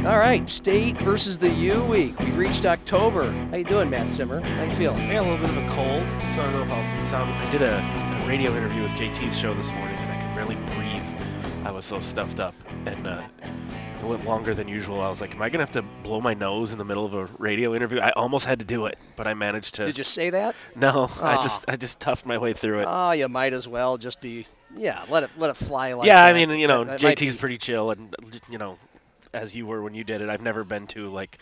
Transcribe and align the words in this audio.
All 0.00 0.16
right, 0.18 0.48
state 0.48 0.96
versus 0.96 1.36
the 1.36 1.50
U 1.50 1.84
week. 1.84 2.18
We've 2.20 2.38
reached 2.38 2.64
October. 2.64 3.30
How 3.30 3.58
you 3.58 3.64
doing, 3.64 3.90
Matt 3.90 4.10
Zimmer? 4.10 4.40
How 4.40 4.62
you 4.62 4.70
feeling? 4.70 4.98
I 4.98 5.12
got 5.12 5.26
a 5.26 5.30
little 5.30 5.46
bit 5.46 5.54
of 5.54 5.62
a 5.62 5.68
cold, 5.74 6.08
so 6.34 6.40
I 6.40 6.44
don't 6.44 6.52
know 6.52 6.62
if 6.62 6.70
I'll 6.70 7.04
sound. 7.10 7.30
I 7.30 7.50
did 7.50 7.60
a, 7.60 7.76
a 7.76 8.26
radio 8.26 8.56
interview 8.56 8.80
with 8.80 8.92
JT's 8.92 9.38
show 9.38 9.52
this 9.52 9.70
morning, 9.72 9.94
and 9.96 10.10
I 10.10 10.16
could 10.26 10.34
barely 10.34 10.54
breathe. 10.74 11.66
I 11.66 11.70
was 11.70 11.84
so 11.84 12.00
stuffed 12.00 12.40
up, 12.40 12.54
and 12.86 13.06
uh, 13.06 13.22
it 13.42 14.06
went 14.06 14.24
longer 14.24 14.54
than 14.54 14.68
usual. 14.68 15.02
I 15.02 15.10
was 15.10 15.20
like, 15.20 15.34
"Am 15.34 15.42
I 15.42 15.50
gonna 15.50 15.64
have 15.64 15.72
to 15.72 15.82
blow 16.02 16.22
my 16.22 16.32
nose 16.32 16.72
in 16.72 16.78
the 16.78 16.84
middle 16.84 17.04
of 17.04 17.12
a 17.12 17.26
radio 17.36 17.74
interview?" 17.74 18.00
I 18.00 18.10
almost 18.12 18.46
had 18.46 18.58
to 18.60 18.64
do 18.64 18.86
it, 18.86 18.96
but 19.16 19.26
I 19.26 19.34
managed 19.34 19.74
to. 19.74 19.84
Did 19.84 19.98
you 19.98 20.04
say 20.04 20.30
that? 20.30 20.54
No, 20.74 21.10
I 21.20 21.42
just 21.42 21.66
I 21.68 21.76
just 21.76 22.00
toughed 22.00 22.24
my 22.24 22.38
way 22.38 22.54
through 22.54 22.80
it. 22.80 22.86
Oh, 22.88 23.10
you 23.12 23.28
might 23.28 23.52
as 23.52 23.68
well 23.68 23.98
just 23.98 24.22
be. 24.22 24.46
Yeah, 24.74 25.04
let 25.10 25.24
it 25.24 25.30
let 25.36 25.50
it 25.50 25.56
fly 25.56 25.92
like 25.92 26.06
yeah, 26.06 26.14
that. 26.14 26.34
I 26.34 26.46
mean, 26.46 26.58
you 26.58 26.68
know, 26.68 26.84
That- 26.84 27.00
that 27.00 27.18
JT's 27.18 27.36
pretty 27.36 27.58
chill, 27.58 27.90
and 27.90 28.14
you 28.48 28.56
know, 28.56 28.78
as 29.32 29.54
you 29.54 29.66
were 29.66 29.82
when 29.82 29.94
you 29.94 30.04
did 30.04 30.20
it, 30.20 30.28
I've 30.28 30.42
never 30.42 30.64
been 30.64 30.86
to 30.88 31.08
like, 31.08 31.38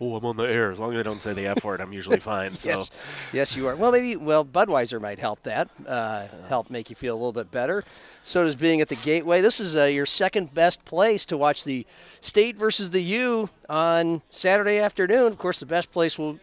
"Oh, 0.00 0.16
I'm 0.16 0.24
on 0.24 0.36
the 0.36 0.44
air." 0.44 0.70
As 0.70 0.78
long 0.78 0.92
as 0.92 1.00
I 1.00 1.02
don't 1.02 1.20
say 1.20 1.32
the 1.32 1.46
F 1.46 1.64
word, 1.64 1.80
I'm 1.80 1.92
usually 1.92 2.20
fine. 2.32 2.54
So. 2.54 2.68
Yes, 2.70 2.90
yes, 3.32 3.56
you 3.56 3.66
are. 3.68 3.76
Well, 3.76 3.92
maybe 3.92 4.16
well 4.16 4.44
Budweiser 4.44 5.00
might 5.00 5.18
help 5.18 5.42
that, 5.44 5.68
uh, 5.86 6.28
help 6.48 6.70
make 6.70 6.90
you 6.90 6.96
feel 6.96 7.14
a 7.14 7.18
little 7.18 7.32
bit 7.32 7.50
better. 7.50 7.84
So 8.22 8.44
does 8.44 8.56
being 8.56 8.80
at 8.80 8.88
the 8.88 8.96
Gateway. 8.96 9.40
This 9.40 9.60
is 9.60 9.76
uh, 9.76 9.84
your 9.84 10.06
second 10.06 10.52
best 10.54 10.84
place 10.84 11.24
to 11.26 11.36
watch 11.36 11.64
the 11.64 11.86
State 12.20 12.56
versus 12.56 12.90
the 12.90 13.00
U 13.00 13.48
on 13.68 14.22
Saturday 14.30 14.78
afternoon. 14.78 15.26
Of 15.26 15.38
course, 15.38 15.58
the 15.58 15.66
best 15.66 15.92
place 15.92 16.18
will 16.18 16.38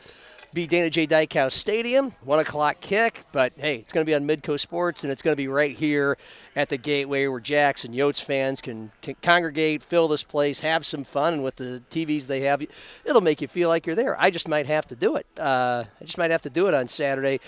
be 0.54 0.68
Dana 0.68 0.90
J. 0.90 1.06
Dykehouse 1.06 1.54
Stadium, 1.54 2.14
one 2.24 2.40
o'clock 2.40 2.80
kick. 2.82 3.24
But 3.32 3.54
hey, 3.58 3.78
it's 3.78 3.94
going 3.94 4.06
to 4.06 4.10
be 4.10 4.16
on 4.16 4.28
Midco 4.28 4.60
Sports, 4.60 5.04
and 5.04 5.12
it's 5.12 5.22
going 5.22 5.34
to 5.34 5.38
be 5.38 5.48
right 5.48 5.76
here 5.76 6.18
at 6.56 6.70
the 6.70 6.78
Gateway, 6.78 7.28
where 7.28 7.40
Jacks 7.40 7.86
and 7.86 7.94
Yotes 7.94 8.24
fans 8.24 8.62
can, 8.62 8.92
can 9.02 9.16
congregate, 9.22 9.84
fill 9.84 10.08
this 10.08 10.24
place, 10.24 10.60
have 10.62 10.86
some 10.86 11.04
fun, 11.04 11.34
and 11.34 11.44
with 11.44 11.58
the 11.58 11.84
TVs 11.90 12.28
they 12.28 12.42
have, 12.42 12.64
it'll 13.06 13.22
make 13.22 13.42
you 13.42 13.48
feel 13.48 13.70
like 13.70 13.86
you're 13.86 13.96
there. 13.96 14.20
I 14.20 14.32
just 14.32 14.48
might 14.48 14.68
have 14.68 14.88
to 14.88 14.96
do 14.96 15.16
it. 15.16 15.28
Uh, 15.38 15.84
I 16.00 16.04
just 16.04 16.18
might 16.18 16.32
have 16.32 16.42
to 16.44 16.50
do 16.50 16.68
it 16.68 16.74
on 16.74 16.88
Saturday. 16.88 17.40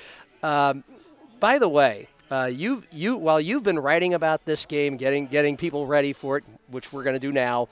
Um, 0.44 0.84
by 1.40 1.60
the 1.60 1.70
way, 1.70 2.08
uh, 2.32 2.46
you 2.46 2.84
you 2.92 3.18
while 3.18 3.42
you've 3.42 3.64
been 3.64 3.80
writing 3.80 4.14
about 4.14 4.46
this 4.46 4.66
game, 4.66 4.98
getting 4.98 5.26
getting 5.26 5.58
people 5.58 5.88
ready 5.88 6.14
for 6.14 6.38
it, 6.38 6.44
which 6.70 6.94
we're 6.94 7.04
going 7.04 7.16
to 7.16 7.20
do 7.20 7.32
now. 7.32 7.68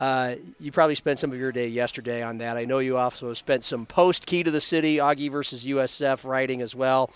Uh, 0.00 0.36
you 0.58 0.72
probably 0.72 0.94
spent 0.94 1.18
some 1.18 1.30
of 1.30 1.38
your 1.38 1.52
day 1.52 1.68
yesterday 1.68 2.22
on 2.22 2.38
that. 2.38 2.56
I 2.56 2.64
know 2.64 2.78
you 2.78 2.96
also 2.96 3.34
spent 3.34 3.64
some 3.64 3.84
post 3.86 4.26
key 4.26 4.42
to 4.42 4.50
the 4.50 4.60
city, 4.60 4.96
Augie 4.96 5.30
versus 5.30 5.64
USF 5.64 6.24
writing 6.24 6.62
as 6.62 6.74
well. 6.74 7.10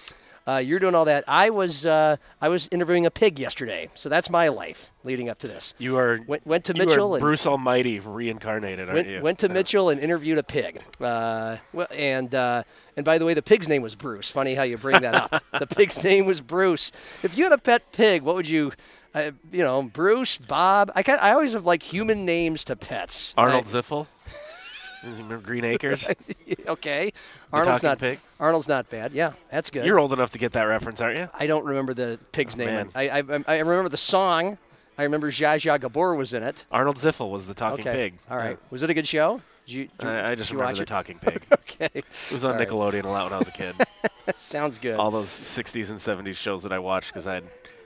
Uh, 0.47 0.59
you're 0.59 0.79
doing 0.79 0.95
all 0.95 1.07
that. 1.07 1.25
I 1.27 1.49
was 1.49 1.87
uh, 1.87 2.17
I 2.39 2.51
was 2.51 2.69
interviewing 2.71 3.07
a 3.07 3.11
pig 3.11 3.39
yesterday, 3.39 3.89
so 3.95 4.11
that's 4.11 4.29
my 4.29 4.49
life 4.49 4.93
leading 5.03 5.31
up 5.31 5.39
to 5.39 5.49
this. 5.49 5.73
You 5.79 5.97
are 5.97 6.21
Went, 6.27 6.47
went 6.47 6.65
to 6.67 6.75
Mitchell 6.75 7.15
and 7.15 7.23
Bruce 7.23 7.47
Almighty 7.47 7.99
reincarnated, 7.99 8.91
aren't 8.91 9.09
you? 9.09 9.23
went 9.23 9.39
to 9.39 9.47
Yeah. 9.47 9.55
Mitchell 9.55 9.89
and 9.89 9.99
interviewed 9.99 10.37
a 10.37 10.43
pig. 10.43 10.83
Uh, 11.01 11.57
well, 11.73 11.87
and 11.91 12.35
uh, 12.35 12.62
and 12.95 13.07
by 13.07 13.17
the 13.17 13.25
way, 13.25 13.33
the 13.33 13.41
pig's 13.41 13.69
name 13.69 13.81
was 13.81 13.95
Bruce. 13.95 14.29
Funny 14.29 14.55
how 14.55 14.65
you 14.65 14.77
bring 14.77 15.01
that 15.01 15.15
up. 15.15 15.43
the 15.59 15.67
pig's 15.67 16.03
name 16.05 16.27
was 16.27 16.43
Bruce. 16.43 16.93
If 17.23 17.39
you 17.39 17.44
had 17.44 17.53
a 17.55 17.59
pet 17.59 17.83
pig, 17.93 18.21
what 18.21 18.34
would 18.34 18.49
you? 18.49 18.73
Uh, 19.14 19.30
you 19.52 19.62
know, 19.62 19.82
Bruce, 19.82 20.36
Bob. 20.38 20.91
I 20.94 21.02
kind 21.02 21.20
I 21.20 21.32
always 21.32 21.52
have 21.52 21.64
like 21.66 21.82
human 21.82 22.25
names 22.25 22.64
to 22.64 22.76
pets. 22.76 23.32
Arnold 23.36 23.64
I- 23.66 23.69
Ziffel. 23.69 24.06
Remember 25.04 25.36
Green 25.36 25.64
Acres? 25.66 26.08
okay. 26.66 27.12
The 27.50 27.56
Arnold's 27.56 27.82
talking 27.82 27.88
not. 27.91 27.98
pig? 27.98 28.20
Arnold's 28.41 28.69
not 28.69 28.88
bad. 28.88 29.12
Yeah, 29.12 29.34
that's 29.50 29.69
good. 29.69 29.84
You're 29.84 29.98
old 29.98 30.14
enough 30.14 30.30
to 30.30 30.38
get 30.38 30.52
that 30.54 30.62
reference, 30.62 31.02
aren't 31.02 31.19
you? 31.19 31.28
I 31.34 31.47
don't 31.47 31.64
remember 31.64 31.92
the 31.92 32.19
pig's 32.32 32.56
name. 32.56 32.69
man. 32.69 32.88
I, 32.94 33.20
I 33.20 33.22
I 33.47 33.58
remember 33.58 33.91
the 33.91 33.98
song. 33.98 34.56
I 34.97 35.02
remember 35.02 35.31
Zsa 35.31 35.56
Zsa 35.56 35.78
Gabor 35.81 36.14
was 36.14 36.32
in 36.32 36.42
it. 36.42 36.64
Arnold 36.70 36.96
Ziffel 36.96 37.31
was 37.31 37.46
the 37.46 37.52
talking 37.54 37.86
okay. 37.86 38.10
pig. 38.10 38.19
All 38.31 38.38
right. 38.38 38.58
Was 38.70 38.82
it 38.82 38.88
a 38.91 38.94
good 38.94 39.06
show? 39.06 39.41
Did 39.66 39.72
you, 39.75 39.84
did 39.98 40.02
you- 40.04 40.08
I, 40.08 40.26
I 40.26 40.31
did 40.31 40.38
just 40.38 40.50
you 40.50 40.56
remember 40.58 40.70
watch 40.70 40.76
the 40.78 40.82
it? 40.84 40.86
talking 40.86 41.19
pig. 41.22 41.42
Okay. 41.52 41.91
It 41.92 42.04
was 42.32 42.44
on 42.44 42.52
All 42.52 42.58
right. 42.58 42.66
Nickelodeon 42.69 43.04
a 43.04 43.08
lot 43.08 43.25
when 43.25 43.32
I 43.34 43.38
was 43.38 43.48
a 43.48 43.52
kid. 43.52 43.75
Sounds 44.36 44.78
good. 44.78 44.94
All 44.98 45.10
those 45.10 45.28
60s 45.28 45.91
and 45.91 45.98
70s 45.98 46.36
shows 46.36 46.62
that 46.62 46.72
I 46.72 46.78
watched 46.78 47.08
because 47.12 47.26
I 47.26 47.34
had, 47.34 47.44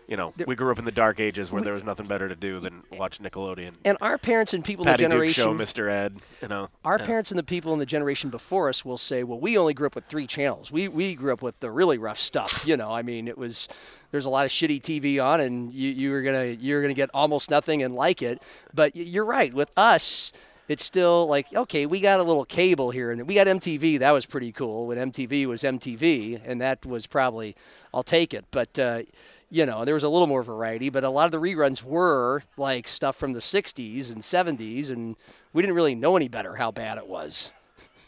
you 0.09 0.17
know, 0.17 0.33
we 0.47 0.57
grew 0.57 0.73
up 0.73 0.79
in 0.79 0.87
the 0.87 0.91
dark 0.91 1.21
ages 1.21 1.53
where 1.53 1.63
there 1.63 1.75
was 1.75 1.85
nothing 1.85 2.07
better 2.07 2.29
to 2.31 2.35
do 2.35 2.61
than 2.61 2.83
watch 2.97 3.21
Nickelodeon. 3.21 3.75
and 3.85 3.99
our 4.01 4.17
parents 4.17 4.55
and 4.55 4.65
people 4.65 4.87
Patty 4.87 5.05
in 5.05 5.11
the 5.11 5.19
Duke 5.19 5.35
show, 5.35 5.53
Mr. 5.53 5.91
Ed, 5.91 6.17
you 6.41 6.49
know. 6.49 6.71
Our 6.83 6.99
yeah. 6.99 7.05
parents 7.05 7.31
and 7.31 7.39
the 7.39 7.45
people 7.45 7.75
in 7.75 7.79
the 7.79 7.87
generation 7.87 8.31
before 8.31 8.71
us 8.71 8.87
will 8.87 8.97
say, 8.97 9.23
"Well, 9.23 9.39
we 9.39 9.59
only 9.59 9.75
grew 9.75 9.87
up 9.87 9.95
with 9.95 10.07
three 10.07 10.27
channels. 10.27 10.73
We 10.73 10.89
we 10.89 11.15
grew 11.15 11.35
up 11.35 11.43
with 11.43 11.61
the 11.61 11.71
really 11.71 11.99
rough 11.99 12.19
stuff. 12.19 12.67
You 12.67 12.77
know, 12.77 12.91
I 12.91 13.03
mean, 13.03 13.29
it 13.29 13.37
was 13.37 13.69
there's 14.11 14.25
a 14.25 14.31
lot 14.31 14.47
of 14.47 14.51
shitty 14.51 14.81
TV 14.81 15.23
on, 15.23 15.41
and 15.41 15.73
you 15.73 15.91
you 15.91 16.11
were 16.11 16.23
gonna 16.23 16.47
you're 16.47 16.81
gonna 16.81 16.95
get 16.95 17.11
almost 17.13 17.51
nothing 17.51 17.83
and 17.83 17.95
like 17.95 18.23
it. 18.23 18.43
But 18.73 18.97
you're 18.97 19.27
right. 19.27 19.53
With 19.53 19.71
us, 19.77 20.33
it's 20.69 20.85
still 20.85 21.27
like 21.27 21.53
okay, 21.55 21.85
we 21.85 22.01
got 22.01 22.19
a 22.19 22.23
little 22.23 22.47
cable 22.47 22.91
here, 22.91 23.11
and 23.11 23.27
we 23.27 23.35
got 23.35 23.47
MTV. 23.47 23.99
That 23.99 24.13
was 24.13 24.25
pretty 24.25 24.53
cool 24.53 24.87
when 24.87 24.97
MTV 25.13 25.47
was 25.47 25.63
MTV, 25.63 26.41
and 26.45 26.63
that 26.63 26.87
was 26.87 27.07
probably 27.07 27.55
I'll 27.93 28.03
take 28.03 28.33
it. 28.33 28.47
But 28.51 28.79
uh, 28.79 29.03
you 29.51 29.67
know, 29.67 29.85
there 29.85 29.95
was 29.95 30.05
a 30.05 30.09
little 30.09 30.27
more 30.27 30.43
variety, 30.43 30.91
but 30.91 31.05
a 31.05 31.11
lot 31.11 31.27
of 31.27 31.33
the 31.33 31.41
reruns 31.41 31.83
were 31.83 32.43
like 32.57 32.87
stuff 32.87 33.17
from 33.17 33.33
the 33.33 33.41
60s 33.41 34.11
and 34.11 34.21
70s, 34.21 34.91
and 34.91 35.17
we 35.53 35.63
didn't 35.63 35.77
really 35.77 35.95
know 35.95 36.17
any 36.17 36.29
better 36.29 36.55
how 36.55 36.71
bad 36.71 36.99
it 36.99 37.07
was. 37.07 37.51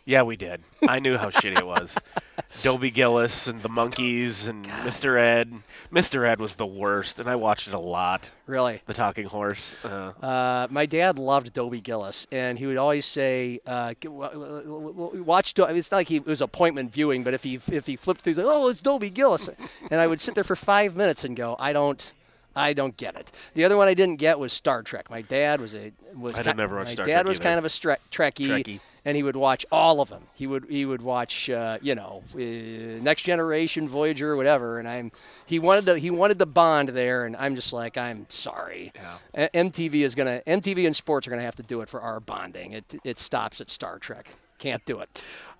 Yeah, 0.06 0.22
we 0.22 0.37
did. 0.37 0.62
I 0.88 0.99
knew 0.99 1.16
how 1.16 1.31
shitty 1.31 1.59
it 1.59 1.66
was. 1.66 1.97
Dobie 2.62 2.91
Gillis 2.91 3.47
and 3.47 3.62
the 3.62 3.69
Monkees 3.69 4.49
and 4.49 4.65
Mr. 4.66 5.21
Ed. 5.21 5.53
Mr. 5.93 6.27
Ed 6.27 6.41
was 6.41 6.55
the 6.56 6.66
worst, 6.66 7.21
and 7.21 7.28
I 7.28 7.37
watched 7.37 7.69
it 7.69 7.75
a 7.75 7.78
lot. 7.81 8.31
Really. 8.47 8.83
The 8.87 8.94
Talking 8.94 9.27
Horse. 9.27 9.77
Uh, 9.84 10.12
Uh, 10.21 10.66
my 10.71 10.87
dad 10.87 11.19
loved 11.19 11.53
Dobie 11.53 11.81
Gillis, 11.81 12.27
and 12.33 12.59
he 12.59 12.66
would 12.66 12.77
always 12.78 13.05
say, 13.06 13.61
uh, 13.66 13.94
"Watch." 14.05 15.55
Do- 15.55 15.65
I 15.65 15.69
mean, 15.69 15.77
it's 15.78 15.91
not 15.91 15.99
like 15.99 16.09
he, 16.09 16.17
it 16.17 16.27
was 16.27 16.41
appointment 16.41 16.93
viewing, 16.93 17.22
but 17.22 17.34
if 17.34 17.43
he 17.43 17.61
if 17.71 17.87
he 17.87 17.97
flipped 17.97 18.22
through, 18.22 18.31
he's 18.32 18.38
like, 18.38 18.47
"Oh, 18.49 18.69
it's 18.69 18.81
Dobie 18.81 19.11
Gillis," 19.11 19.49
and 19.91 20.00
I 20.00 20.06
would 20.06 20.21
sit 20.21 20.34
there 20.34 20.44
for 20.44 20.56
five 20.56 20.97
minutes 20.97 21.25
and 21.25 21.37
go, 21.37 21.56
"I 21.59 21.72
don't." 21.72 22.12
I 22.56 22.72
don't 22.72 22.97
get 22.97 23.15
it. 23.15 23.31
The 23.55 23.62
other 23.62 23.77
one 23.77 23.87
I 23.87 23.94
didn't 23.94 24.17
get 24.17 24.37
was 24.41 24.53
Star 24.53 24.82
Trek. 24.82 25.09
My 25.09 25.22
dad 25.22 25.61
was 25.61 25.72
a 25.72 25.93
was 26.19 26.34
I 26.34 26.43
didn't 26.43 26.56
ki- 26.56 26.62
ever 26.65 26.77
watch 26.78 26.87
my 26.88 26.93
Star 26.94 27.06
dad 27.06 27.12
Trek 27.12 27.27
was 27.28 27.37
either. 27.38 27.44
kind 27.44 27.59
of 27.61 27.65
a 27.65 27.69
stre- 27.69 27.97
Trekkie, 28.11 28.49
Trekkie. 28.65 28.81
And 29.05 29.16
he 29.16 29.22
would 29.22 29.37
watch 29.37 29.65
all 29.72 30.00
of 30.00 30.09
them. 30.09 30.22
He 30.34 30.47
would 30.47 30.66
he 30.69 30.84
would 30.84 31.03
watch 31.03 31.49
uh, 31.50 31.78
you 31.81 31.94
know 31.94 32.22
uh, 32.34 32.38
Next 32.38 33.22
Generation, 33.22 33.88
Voyager, 33.88 34.37
whatever. 34.37 34.78
And 34.78 34.88
I'm 34.88 35.12
he 35.47 35.59
wanted 35.59 35.87
to 35.87 35.99
he 35.99 36.11
wanted 36.11 36.38
the 36.38 36.47
bond 36.47 36.91
there, 36.91 37.25
and 37.25 37.37
I'm 37.37 37.55
just 37.55 37.72
like 37.72 37.97
I'm 37.97 38.27
sorry. 38.28 38.93
A- 39.34 39.49
MTV 39.49 40.03
is 40.03 40.15
gonna 40.15 40.43
MTV 40.47 40.87
and 40.87 40.94
sports 40.94 41.27
are 41.27 41.31
gonna 41.31 41.43
have 41.43 41.56
to 41.56 41.62
do 41.62 41.81
it 41.81 41.88
for 41.88 42.00
our 42.00 42.21
bonding. 42.21 42.72
It 42.72 42.84
it 43.05 43.19
stops 43.19 43.61
at 43.61 43.71
Star 43.71 43.99
Trek. 43.99 44.28
Can't 44.59 44.84
do 44.84 45.00
it. 45.00 45.09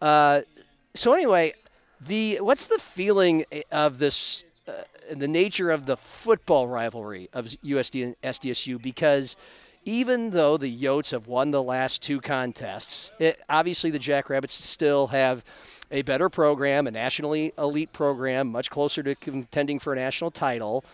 Uh, 0.03 0.43
so 0.95 1.15
anyway, 1.15 1.55
the 2.07 2.41
what's 2.41 2.67
the 2.67 2.79
feeling 2.79 3.45
of 3.71 3.99
this? 3.99 4.45
Uh, 4.69 4.73
the 5.11 5.27
nature 5.27 5.71
of 5.71 5.87
the 5.87 5.97
football 5.97 6.69
rivalry 6.69 7.29
of 7.33 7.47
USD 7.65 8.05
and 8.05 8.21
SDSU 8.23 8.81
because 8.81 9.35
even 9.85 10.31
though 10.31 10.57
the 10.57 10.75
Yotes 10.75 11.11
have 11.11 11.27
won 11.27 11.51
the 11.51 11.63
last 11.63 12.03
two 12.03 12.21
contests, 12.21 13.11
it, 13.19 13.41
obviously 13.49 13.91
the 13.91 13.99
Jackrabbits 13.99 14.53
still 14.53 15.07
have 15.09 15.45
a 15.91 16.03
better 16.03 16.29
program, 16.29 16.87
a 16.87 16.91
nationally 16.91 17.53
elite 17.59 17.93
program, 17.93 18.49
much 18.49 18.71
closer 18.71 19.03
to 19.03 19.15
contending 19.15 19.79
for 19.79 19.93
a 19.93 19.97
national 19.97 20.31
title. 20.31 20.85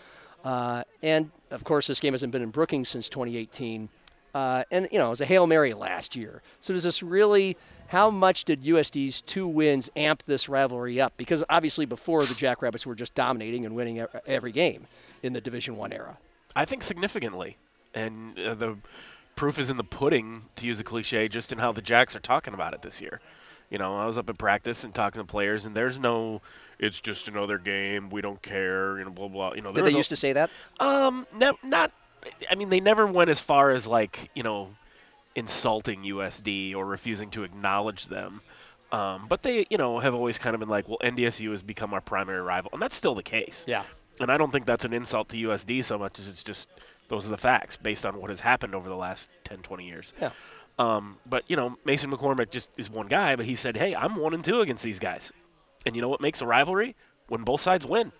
Uh, 0.44 0.84
and 1.02 1.30
of 1.50 1.64
course, 1.64 1.86
this 1.86 2.00
game 2.00 2.14
hasn't 2.14 2.32
been 2.32 2.42
in 2.42 2.50
Brookings 2.50 2.88
since 2.88 3.08
2018. 3.08 3.88
Uh, 4.34 4.64
and 4.70 4.86
you 4.92 4.98
know, 4.98 5.06
it 5.06 5.10
was 5.10 5.20
a 5.20 5.26
hail 5.26 5.46
mary 5.46 5.72
last 5.74 6.14
year. 6.14 6.42
So 6.60 6.72
does 6.72 6.82
this 6.82 7.02
really? 7.02 7.56
How 7.88 8.10
much 8.10 8.44
did 8.44 8.64
USD's 8.64 9.20
two 9.22 9.46
wins 9.46 9.88
amp 9.96 10.24
this 10.26 10.48
rivalry 10.48 11.00
up? 11.00 11.12
Because 11.16 11.42
obviously, 11.48 11.86
before 11.86 12.24
the 12.26 12.34
Jackrabbits 12.34 12.84
were 12.84 12.94
just 12.94 13.14
dominating 13.14 13.64
and 13.64 13.74
winning 13.74 14.04
every 14.26 14.52
game 14.52 14.86
in 15.22 15.32
the 15.32 15.40
Division 15.40 15.76
One 15.76 15.92
era. 15.92 16.18
I 16.54 16.64
think 16.64 16.82
significantly. 16.82 17.56
And 17.96 18.38
uh, 18.38 18.54
the 18.54 18.76
proof 19.34 19.58
is 19.58 19.70
in 19.70 19.76
the 19.78 19.84
pudding, 19.84 20.42
to 20.56 20.66
use 20.66 20.78
a 20.78 20.84
cliche, 20.84 21.28
just 21.28 21.50
in 21.50 21.58
how 21.58 21.72
the 21.72 21.82
Jacks 21.82 22.14
are 22.14 22.20
talking 22.20 22.54
about 22.54 22.74
it 22.74 22.82
this 22.82 23.00
year. 23.00 23.20
You 23.70 23.78
know, 23.78 23.96
I 23.96 24.06
was 24.06 24.16
up 24.16 24.28
at 24.28 24.38
practice 24.38 24.84
and 24.84 24.94
talking 24.94 25.20
to 25.20 25.26
players, 25.26 25.66
and 25.66 25.74
there's 25.74 25.98
no, 25.98 26.40
it's 26.78 27.00
just 27.00 27.26
another 27.26 27.58
game. 27.58 28.10
We 28.10 28.20
don't 28.20 28.40
care. 28.42 28.98
You 28.98 29.06
know, 29.06 29.10
blah 29.10 29.28
blah. 29.28 29.52
You 29.56 29.62
know, 29.62 29.72
Did 29.72 29.78
they 29.80 29.86
was 29.86 29.94
a- 29.94 29.96
used 29.96 30.10
to 30.10 30.16
say 30.16 30.32
that? 30.34 30.50
Um, 30.78 31.26
ne- 31.34 31.58
not. 31.64 31.90
I 32.50 32.54
mean, 32.54 32.70
they 32.70 32.80
never 32.80 33.06
went 33.06 33.30
as 33.30 33.40
far 33.40 33.70
as 33.70 33.86
like 33.86 34.30
you 34.34 34.42
know, 34.44 34.70
insulting 35.34 36.02
USD 36.02 36.74
or 36.76 36.84
refusing 36.84 37.30
to 37.30 37.42
acknowledge 37.44 38.06
them. 38.06 38.40
Um, 38.92 39.26
but 39.28 39.42
they, 39.42 39.66
you 39.68 39.78
know, 39.78 39.98
have 39.98 40.14
always 40.14 40.38
kind 40.38 40.54
of 40.54 40.60
been 40.60 40.68
like, 40.68 40.88
well, 40.88 40.98
NDSU 41.02 41.50
has 41.50 41.62
become 41.62 41.92
our 41.92 42.00
primary 42.00 42.40
rival, 42.40 42.70
and 42.72 42.80
that's 42.80 42.94
still 42.94 43.14
the 43.16 43.22
case. 43.22 43.64
Yeah. 43.66 43.82
And 44.20 44.30
I 44.30 44.38
don't 44.38 44.52
think 44.52 44.64
that's 44.64 44.84
an 44.84 44.92
insult 44.92 45.28
to 45.30 45.36
USD 45.36 45.84
so 45.84 45.98
much 45.98 46.18
as 46.18 46.28
it's 46.28 46.42
just 46.42 46.68
those 47.08 47.26
are 47.26 47.30
the 47.30 47.36
facts 47.36 47.76
based 47.76 48.04
on 48.04 48.20
what 48.20 48.30
has 48.30 48.40
happened 48.40 48.74
over 48.74 48.88
the 48.88 48.96
last 48.96 49.30
10, 49.44 49.58
20 49.58 49.86
years. 49.86 50.14
Yeah. 50.20 50.30
Um, 50.78 51.18
but 51.24 51.44
you 51.48 51.56
know, 51.56 51.76
Mason 51.84 52.10
McCormick 52.10 52.50
just 52.50 52.68
is 52.76 52.90
one 52.90 53.08
guy, 53.08 53.34
but 53.34 53.46
he 53.46 53.54
said, 53.54 53.76
"Hey, 53.76 53.94
I'm 53.94 54.16
one 54.16 54.34
and 54.34 54.44
two 54.44 54.60
against 54.60 54.84
these 54.84 54.98
guys." 54.98 55.32
And 55.86 55.96
you 55.96 56.02
know 56.02 56.08
what 56.08 56.20
makes 56.20 56.42
a 56.42 56.46
rivalry? 56.46 56.94
When 57.28 57.44
both 57.44 57.60
sides 57.60 57.86
win. 57.86 58.12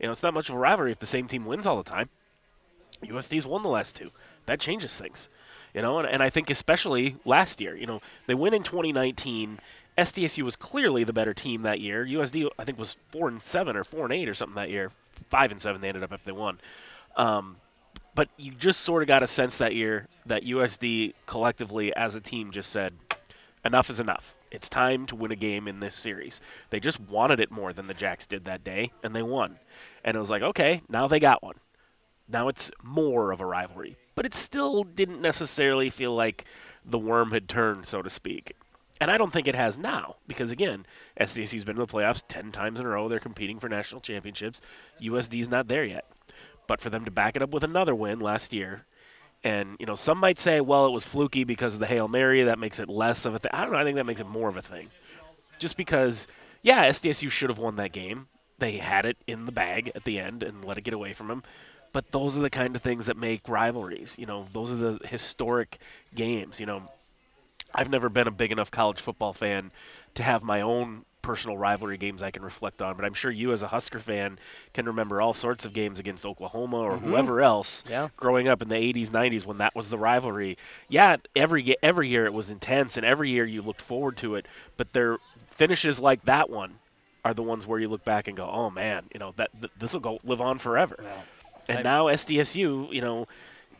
You 0.00 0.06
know, 0.06 0.12
it's 0.12 0.22
not 0.22 0.34
much 0.34 0.48
of 0.48 0.54
a 0.54 0.58
rivalry 0.58 0.92
if 0.92 1.00
the 1.00 1.06
same 1.06 1.28
team 1.28 1.44
wins 1.44 1.66
all 1.66 1.76
the 1.76 1.88
time. 1.88 2.08
USD's 3.04 3.46
won 3.46 3.62
the 3.62 3.68
last 3.68 3.94
two. 3.94 4.10
That 4.46 4.60
changes 4.60 4.96
things. 4.96 5.28
You 5.74 5.82
know, 5.82 5.98
and, 5.98 6.08
and 6.08 6.22
I 6.22 6.30
think 6.30 6.50
especially 6.50 7.16
last 7.24 7.60
year, 7.60 7.76
you 7.76 7.86
know, 7.86 8.00
they 8.26 8.34
win 8.34 8.54
in 8.54 8.62
2019. 8.62 9.60
SDSU 9.96 10.42
was 10.42 10.56
clearly 10.56 11.04
the 11.04 11.12
better 11.12 11.34
team 11.34 11.62
that 11.62 11.80
year. 11.80 12.04
USD, 12.06 12.48
I 12.58 12.64
think, 12.64 12.78
was 12.78 12.96
four 13.10 13.28
and 13.28 13.42
seven 13.42 13.76
or 13.76 13.84
four 13.84 14.04
and 14.04 14.12
eight 14.12 14.28
or 14.28 14.34
something 14.34 14.54
that 14.54 14.70
year. 14.70 14.92
Five 15.28 15.50
and 15.50 15.60
seven 15.60 15.80
they 15.80 15.88
ended 15.88 16.04
up 16.04 16.12
if 16.12 16.24
they 16.24 16.32
won. 16.32 16.60
Um, 17.16 17.56
but 18.18 18.28
you 18.36 18.50
just 18.50 18.80
sort 18.80 19.00
of 19.00 19.06
got 19.06 19.22
a 19.22 19.28
sense 19.28 19.58
that 19.58 19.76
year 19.76 20.08
that 20.26 20.42
USD 20.42 21.14
collectively 21.26 21.94
as 21.94 22.16
a 22.16 22.20
team 22.20 22.50
just 22.50 22.68
said, 22.72 22.94
enough 23.64 23.88
is 23.88 24.00
enough. 24.00 24.34
It's 24.50 24.68
time 24.68 25.06
to 25.06 25.14
win 25.14 25.30
a 25.30 25.36
game 25.36 25.68
in 25.68 25.78
this 25.78 25.94
series. 25.94 26.40
They 26.70 26.80
just 26.80 26.98
wanted 26.98 27.38
it 27.38 27.52
more 27.52 27.72
than 27.72 27.86
the 27.86 27.94
Jacks 27.94 28.26
did 28.26 28.44
that 28.44 28.64
day, 28.64 28.90
and 29.04 29.14
they 29.14 29.22
won. 29.22 29.60
And 30.02 30.16
it 30.16 30.18
was 30.18 30.30
like, 30.30 30.42
okay, 30.42 30.82
now 30.88 31.06
they 31.06 31.20
got 31.20 31.44
one. 31.44 31.60
Now 32.28 32.48
it's 32.48 32.72
more 32.82 33.30
of 33.30 33.40
a 33.40 33.46
rivalry. 33.46 33.96
But 34.16 34.26
it 34.26 34.34
still 34.34 34.82
didn't 34.82 35.22
necessarily 35.22 35.88
feel 35.88 36.12
like 36.12 36.44
the 36.84 36.98
worm 36.98 37.30
had 37.30 37.48
turned, 37.48 37.86
so 37.86 38.02
to 38.02 38.10
speak. 38.10 38.56
And 39.00 39.12
I 39.12 39.16
don't 39.16 39.32
think 39.32 39.46
it 39.46 39.54
has 39.54 39.78
now, 39.78 40.16
because 40.26 40.50
again, 40.50 40.86
SDSU's 41.20 41.64
been 41.64 41.76
in 41.76 41.86
the 41.86 41.86
playoffs 41.86 42.24
10 42.26 42.50
times 42.50 42.80
in 42.80 42.86
a 42.86 42.88
row. 42.88 43.08
They're 43.08 43.20
competing 43.20 43.60
for 43.60 43.68
national 43.68 44.00
championships. 44.00 44.60
USD's 45.00 45.48
not 45.48 45.68
there 45.68 45.84
yet. 45.84 46.04
But 46.68 46.80
for 46.80 46.90
them 46.90 47.04
to 47.04 47.10
back 47.10 47.34
it 47.34 47.42
up 47.42 47.50
with 47.50 47.64
another 47.64 47.96
win 47.96 48.20
last 48.20 48.52
year, 48.52 48.84
and 49.42 49.76
you 49.80 49.86
know, 49.86 49.96
some 49.96 50.18
might 50.18 50.38
say, 50.38 50.60
well, 50.60 50.86
it 50.86 50.92
was 50.92 51.04
fluky 51.04 51.42
because 51.42 51.74
of 51.74 51.80
the 51.80 51.86
hail 51.86 52.06
mary. 52.06 52.44
That 52.44 52.60
makes 52.60 52.78
it 52.78 52.88
less 52.88 53.24
of 53.24 53.34
a 53.34 53.40
thing. 53.40 53.50
I 53.52 53.62
don't 53.62 53.72
know. 53.72 53.78
I 53.78 53.84
think 53.84 53.96
that 53.96 54.06
makes 54.06 54.20
it 54.20 54.28
more 54.28 54.48
of 54.48 54.56
a 54.56 54.62
thing, 54.62 54.88
just 55.58 55.76
because, 55.76 56.28
yeah, 56.62 56.88
SDSU 56.88 57.28
should 57.30 57.50
have 57.50 57.58
won 57.58 57.74
that 57.76 57.90
game. 57.90 58.28
They 58.58 58.76
had 58.76 59.06
it 59.06 59.16
in 59.26 59.46
the 59.46 59.52
bag 59.52 59.90
at 59.96 60.04
the 60.04 60.20
end 60.20 60.44
and 60.44 60.64
let 60.64 60.78
it 60.78 60.82
get 60.82 60.94
away 60.94 61.12
from 61.12 61.28
them. 61.28 61.42
But 61.92 62.12
those 62.12 62.36
are 62.36 62.42
the 62.42 62.50
kind 62.50 62.76
of 62.76 62.82
things 62.82 63.06
that 63.06 63.16
make 63.16 63.48
rivalries. 63.48 64.16
You 64.18 64.26
know, 64.26 64.46
those 64.52 64.70
are 64.70 64.76
the 64.76 65.06
historic 65.06 65.78
games. 66.14 66.60
You 66.60 66.66
know, 66.66 66.82
I've 67.74 67.90
never 67.90 68.08
been 68.08 68.26
a 68.26 68.32
big 68.32 68.52
enough 68.52 68.70
college 68.70 69.00
football 69.00 69.32
fan 69.32 69.70
to 70.14 70.22
have 70.22 70.42
my 70.42 70.60
own 70.60 71.04
personal 71.28 71.58
rivalry 71.58 71.98
games 71.98 72.22
I 72.22 72.30
can 72.30 72.42
reflect 72.42 72.80
on, 72.80 72.96
but 72.96 73.04
I'm 73.04 73.12
sure 73.12 73.30
you 73.30 73.52
as 73.52 73.62
a 73.62 73.68
Husker 73.68 73.98
fan 73.98 74.38
can 74.72 74.86
remember 74.86 75.20
all 75.20 75.34
sorts 75.34 75.66
of 75.66 75.74
games 75.74 76.00
against 76.00 76.24
Oklahoma 76.24 76.78
or 76.78 76.92
mm-hmm. 76.92 77.06
whoever 77.10 77.42
else 77.42 77.84
Yeah. 77.86 78.08
growing 78.16 78.48
up 78.48 78.62
in 78.62 78.70
the 78.70 78.76
80s, 78.76 79.10
90s 79.10 79.44
when 79.44 79.58
that 79.58 79.76
was 79.76 79.90
the 79.90 79.98
rivalry. 79.98 80.56
Yeah, 80.88 81.16
every 81.36 81.76
every 81.82 82.08
year 82.08 82.24
it 82.24 82.32
was 82.32 82.48
intense 82.48 82.96
and 82.96 83.04
every 83.04 83.28
year 83.28 83.44
you 83.44 83.60
looked 83.60 83.82
forward 83.82 84.16
to 84.18 84.36
it, 84.36 84.46
but 84.78 84.94
their 84.94 85.18
finishes 85.50 86.00
like 86.00 86.24
that 86.24 86.48
one 86.48 86.78
are 87.26 87.34
the 87.34 87.42
ones 87.42 87.66
where 87.66 87.78
you 87.78 87.88
look 87.88 88.06
back 88.06 88.26
and 88.26 88.34
go, 88.34 88.48
"Oh 88.50 88.70
man, 88.70 89.04
you 89.12 89.20
know, 89.20 89.34
that 89.36 89.50
th- 89.60 89.72
this 89.78 89.92
will 89.92 90.00
go 90.00 90.18
live 90.24 90.40
on 90.40 90.56
forever." 90.56 90.96
And 91.68 91.80
I- 91.80 91.82
now 91.82 92.06
SDSU, 92.06 92.88
you 92.90 93.02
know, 93.02 93.28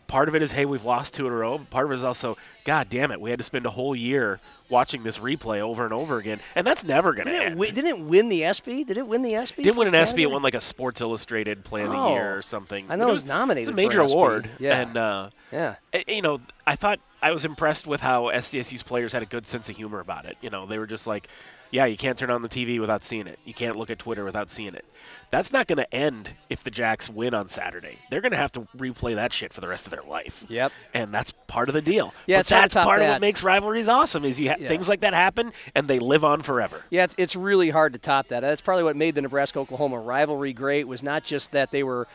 part 0.08 0.28
of 0.28 0.34
it 0.34 0.42
is 0.42 0.50
hey, 0.50 0.64
we've 0.64 0.84
lost 0.84 1.14
two 1.14 1.26
in 1.28 1.32
a 1.32 1.36
row. 1.36 1.58
But 1.58 1.70
part 1.70 1.86
of 1.86 1.92
it 1.92 1.94
is 1.96 2.04
also, 2.04 2.36
God 2.64 2.88
damn 2.90 3.12
it, 3.12 3.20
we 3.20 3.30
had 3.30 3.38
to 3.38 3.44
spend 3.44 3.64
a 3.66 3.70
whole 3.70 3.94
year 3.94 4.40
watching 4.70 5.02
this 5.02 5.16
replay 5.18 5.60
over 5.60 5.84
and 5.84 5.94
over 5.94 6.18
again, 6.18 6.40
and 6.54 6.66
that's 6.66 6.84
never 6.84 7.12
going 7.14 7.24
to 7.26 7.32
Didn't 7.32 7.58
it, 7.58 7.66
end. 7.68 7.74
didn't 7.76 7.86
it 7.86 8.00
win 8.00 8.28
the 8.28 8.44
ESPY? 8.44 8.84
Did 8.84 8.98
it 8.98 9.06
win 9.06 9.22
the 9.22 9.34
ESPY? 9.34 9.62
did 9.62 9.76
win 9.76 9.88
an 9.88 9.94
ESPY. 9.94 10.24
It 10.24 10.30
won 10.30 10.42
like 10.42 10.52
a 10.54 10.60
Sports 10.60 11.00
Illustrated 11.00 11.64
Play 11.64 11.82
of 11.84 11.90
the 11.90 11.96
Oh. 11.96 12.12
Year 12.12 12.36
or 12.36 12.42
something. 12.42 12.84
I 12.90 12.96
know 12.96 13.04
But 13.04 13.08
it 13.08 13.12
was 13.12 13.24
nominated 13.24 13.68
It's 13.70 13.72
a 13.72 13.76
major 13.76 14.00
award. 14.02 14.50
Yeah. 14.58 14.80
And 14.80 14.96
uh, 14.96 15.30
Yeah. 15.52 15.76
you 16.06 16.20
know, 16.20 16.40
I 16.66 16.76
thought 16.76 16.98
I 17.22 17.32
was 17.32 17.44
impressed 17.46 17.86
with 17.86 18.00
how 18.02 18.24
SDSU's 18.24 18.82
players 18.82 19.12
had 19.14 19.22
a 19.22 19.26
good 19.26 19.46
sense 19.46 19.70
of 19.70 19.76
humor 19.76 20.00
about 20.00 20.26
it. 20.26 20.36
You 20.42 20.50
know, 20.50 20.66
they 20.66 20.78
were 20.78 20.86
just 20.86 21.06
like, 21.06 21.28
"Yeah, 21.70 21.84
you 21.86 21.96
can't 21.96 22.18
turn 22.18 22.30
on 22.30 22.42
the 22.42 22.48
TV 22.48 22.80
without 22.80 23.04
seeing 23.04 23.26
it. 23.26 23.38
You 23.44 23.54
can't 23.54 23.76
look 23.76 23.90
at 23.90 23.98
Twitter 23.98 24.24
without 24.24 24.50
seeing 24.50 24.74
it." 24.74 24.84
That's 25.30 25.52
not 25.52 25.66
going 25.66 25.76
to 25.76 25.94
end 25.94 26.30
if 26.48 26.64
the 26.64 26.70
Jacks 26.70 27.10
win 27.10 27.34
on 27.34 27.48
Saturday. 27.48 27.98
They're 28.10 28.22
going 28.22 28.32
to 28.32 28.38
have 28.38 28.52
to 28.52 28.62
replay 28.76 29.14
that 29.16 29.32
shit 29.32 29.52
for 29.52 29.60
the 29.60 29.68
rest 29.68 29.86
of 29.86 29.90
their 29.90 30.02
life. 30.02 30.44
Yep. 30.48 30.72
And 30.94 31.12
that's 31.12 31.32
part 31.46 31.68
of 31.68 31.74
the 31.74 31.82
deal. 31.82 32.14
Yeah, 32.26 32.36
but 32.36 32.40
it's 32.40 32.48
hard 32.50 32.70
to 32.70 32.74
that's 32.74 32.84
part 32.86 33.02
of 33.02 33.08
what 33.08 33.20
makes 33.20 33.42
rivalries 33.42 33.88
awesome. 33.88 34.24
Is 34.24 34.40
you 34.40 34.48
ha- 34.50 34.56
Yeah. 34.58 34.68
things 34.68 34.88
like 34.88 35.00
that 35.00 35.12
happen 35.12 35.52
and 35.74 35.86
they 35.86 35.98
live 35.98 36.24
on 36.24 36.40
forever. 36.42 36.82
Yeah, 36.90 37.04
it's, 37.04 37.14
it's 37.18 37.36
really 37.36 37.68
hard 37.68 37.92
to 37.92 37.98
top 37.98 38.28
that. 38.28 38.40
That's 38.40 38.62
probably 38.62 38.84
what 38.84 38.96
made 38.96 39.14
the 39.14 39.22
Nebraska 39.22 39.58
Oklahoma 39.58 39.98
rivalry 40.00 40.54
great. 40.54 40.88
Was 40.88 41.02
not 41.02 41.24
just 41.24 41.52
that 41.52 41.70
they 41.72 41.82
were, 41.82 42.08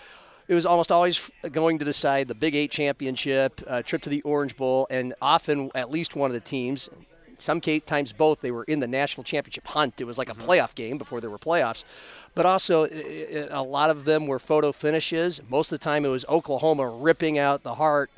it 0.48 0.56
was 0.56 0.66
almost 0.66 0.92
always 0.92 1.30
going 1.52 1.78
to 1.80 1.86
decide 1.86 2.28
the 2.28 2.36
Big 2.36 2.56
Eight 2.56 2.72
championship, 2.72 3.62
uh, 3.68 3.84
trip 3.84 4.02
to 4.04 4.10
the 4.10 4.22
Orange 4.24 4.58
Bowl, 4.58 4.88
and 4.90 5.14
often 5.22 5.70
at 5.76 5.92
least 5.92 6.16
one 6.16 6.32
of 6.32 6.34
the 6.34 6.40
teams. 6.40 6.90
Some 7.44 7.60
times 7.60 8.14
both 8.14 8.40
they 8.40 8.52
were 8.52 8.64
in 8.64 8.80
the 8.80 8.88
national 8.88 9.26
championship 9.26 9.68
hunt. 9.68 10.00
It 10.00 10.06
was 10.06 10.18
like 10.18 10.30
a 10.30 10.34
playoff 10.34 10.76
game 10.76 10.98
before 10.98 11.20
there 11.20 11.30
were 11.30 11.38
playoffs, 11.38 11.84
but 12.36 12.46
also 12.46 12.86
a 12.86 13.62
lot 13.62 13.90
of 13.90 14.06
them 14.06 14.28
were 14.28 14.40
photo 14.40 14.72
finishes. 14.72 15.42
Most 15.50 15.72
of 15.72 15.80
the 15.80 15.84
time 15.84 16.06
it 16.06 16.10
was 16.10 16.24
Oklahoma 16.30 16.88
ripping 16.88 17.38
out 17.38 17.64
the 17.64 17.76
heart 17.76 18.10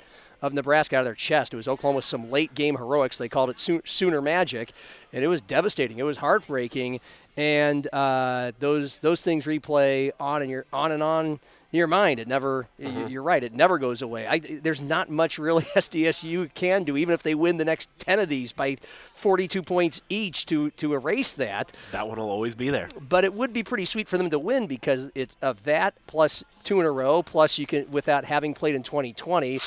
of 0.44 0.54
Nebraska 0.54 0.98
out 0.98 1.00
of 1.00 1.06
their 1.06 1.16
chest. 1.16 1.54
It 1.54 1.58
was 1.58 1.68
Oklahoma 1.68 1.98
with 1.98 2.06
some 2.06 2.30
late 2.30 2.54
game 2.54 2.76
heroics. 2.76 3.18
They 3.18 3.28
called 3.28 3.50
it 3.50 3.60
Sooner 3.60 4.22
Magic, 4.22 4.74
and 5.12 5.24
it 5.24 5.28
was 5.28 5.42
devastating. 5.42 5.98
It 5.98 6.04
was 6.04 6.18
heartbreaking, 6.18 7.00
and 7.36 7.88
uh, 7.92 8.52
those 8.60 9.00
those 9.00 9.22
things 9.22 9.46
replay 9.46 10.12
on 10.20 10.44
and 10.44 10.52
your 10.52 10.66
on 10.72 10.92
and 10.92 11.02
on 11.02 11.40
your 11.76 11.88
mind. 11.88 12.20
It 12.20 12.28
never. 12.28 12.68
y- 12.80 12.86
mm-hmm. 12.86 13.08
You're 13.08 13.24
right. 13.24 13.44
It 13.44 13.54
never 13.54 13.78
goes 13.78 14.02
away. 14.02 14.26
I, 14.28 14.40
there's 14.40 14.82
not 14.82 15.10
much 15.10 15.38
really 15.38 15.64
SDSU 15.76 16.54
can 16.54 16.84
do, 16.84 16.98
even 16.98 17.14
if 17.14 17.24
they 17.24 17.36
win 17.36 17.58
the 17.58 17.66
next 17.66 17.90
ten 18.00 18.20
of 18.20 18.30
these 18.30 18.52
by 18.52 18.78
42 19.14 19.62
points 19.62 20.02
each 20.10 20.46
to 20.48 20.70
to 20.72 20.94
erase 20.94 21.34
that 21.34 21.72
That 21.92 22.08
one 22.08 22.18
will 22.20 22.30
always 22.30 22.56
be 22.56 22.70
there. 22.70 22.88
but 23.10 23.24
it 23.24 23.34
would 23.34 23.54
be 23.54 23.64
pretty 23.64 23.86
sweet 23.86 24.08
for 24.08 24.18
them 24.18 24.30
to 24.32 24.40
win 24.40 24.68
because 24.68 25.12
it's 25.16 25.36
of 25.42 25.64
that 25.64 25.94
plus 26.08 26.44
two 26.64 26.80
in 26.80 26.86
a 26.86 26.92
row 26.92 27.22
plus 27.24 27.58
you 27.58 27.66
can 27.66 27.90
without 27.92 28.26
having 28.26 28.54
played 28.54 28.76
in 28.76 28.84
2020 28.84 29.60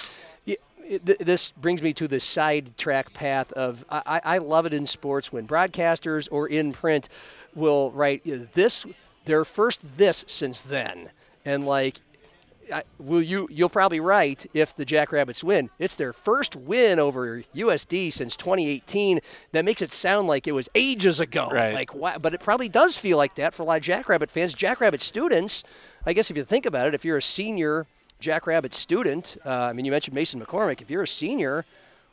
y- 0.47 0.57
it- 0.85 1.05
th- 1.07 1.19
this 1.19 1.51
brings 1.53 1.81
me 1.83 1.93
to 1.95 2.09
the 2.09 2.19
sidetrack 2.21 3.13
path 3.13 3.53
of 3.53 3.85
I, 3.91 4.21
I 4.25 4.39
love 4.39 4.67
it 4.67 4.73
in 4.75 4.87
sports 4.87 5.33
when 5.33 5.47
broadcasters 5.47 6.29
or 6.31 6.49
in 6.49 6.73
print 6.73 7.09
will 7.55 7.91
write 7.93 8.23
this 8.55 8.85
their 9.25 9.45
first 9.45 9.97
this 9.99 10.25
since 10.27 10.63
then 10.63 11.11
and 11.49 11.67
like 11.67 12.01
I, 12.73 12.83
will 12.99 13.23
you 13.23 13.49
you'll 13.51 13.71
probably 13.71 14.01
right 14.01 14.45
if 14.53 14.77
the 14.77 14.85
Jackrabbits 14.85 15.43
win. 15.43 15.71
It's 15.79 15.97
their 15.97 16.13
first 16.13 16.55
win 16.55 16.99
over 16.99 17.43
USD 17.55 18.13
since 18.13 18.37
2018. 18.37 19.21
That 19.53 19.65
makes 19.65 19.81
it 19.81 19.91
sound 19.91 20.29
like 20.29 20.47
it 20.47 20.53
was 20.53 20.69
ages 20.75 21.19
ago. 21.19 21.49
Right. 21.51 21.73
Like 21.73 21.95
wow, 21.95 22.19
but 22.21 22.35
it 22.35 22.41
probably 22.41 22.69
does 22.69 22.99
feel 22.99 23.17
like 23.17 23.37
that 23.37 23.55
for 23.55 23.63
a 23.63 23.67
lot 23.67 23.79
of 23.79 23.83
Jackrabbit 23.83 24.31
fans. 24.31 24.53
Jackrabbit 24.53 25.01
students, 25.01 25.65
I 26.05 26.13
guess 26.13 26.31
if 26.31 26.37
you 26.37 26.45
think 26.45 26.67
about 26.67 26.89
it, 26.89 26.95
if 26.95 27.05
you're 27.05 27.17
a 27.17 27.23
senior 27.23 27.87
Jackrabbit 28.21 28.75
student, 28.75 29.39
uh, 29.47 29.51
I 29.51 29.73
mean 29.73 29.87
you 29.87 29.91
mentioned 29.91 30.15
Mason 30.15 30.39
McCormick. 30.39 30.83
If 30.83 30.91
you're 30.91 31.05
a 31.05 31.09
senior, 31.09 31.65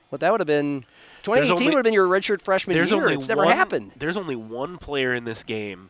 well 0.09 0.19
that 0.19 0.31
would 0.31 0.39
have 0.39 0.47
been 0.47 0.85
2018 1.23 1.51
only- 1.51 1.65
would 1.67 1.77
have 1.79 1.83
been 1.83 1.93
your 1.93 2.07
redshirt 2.07 2.41
freshman 2.41 2.75
year. 2.75 3.09
It's 3.09 3.27
never 3.27 3.43
one, 3.43 3.53
happened. 3.53 3.91
There's 3.97 4.15
only 4.15 4.37
one 4.37 4.77
player 4.77 5.13
in 5.13 5.25
this 5.25 5.43
game 5.43 5.89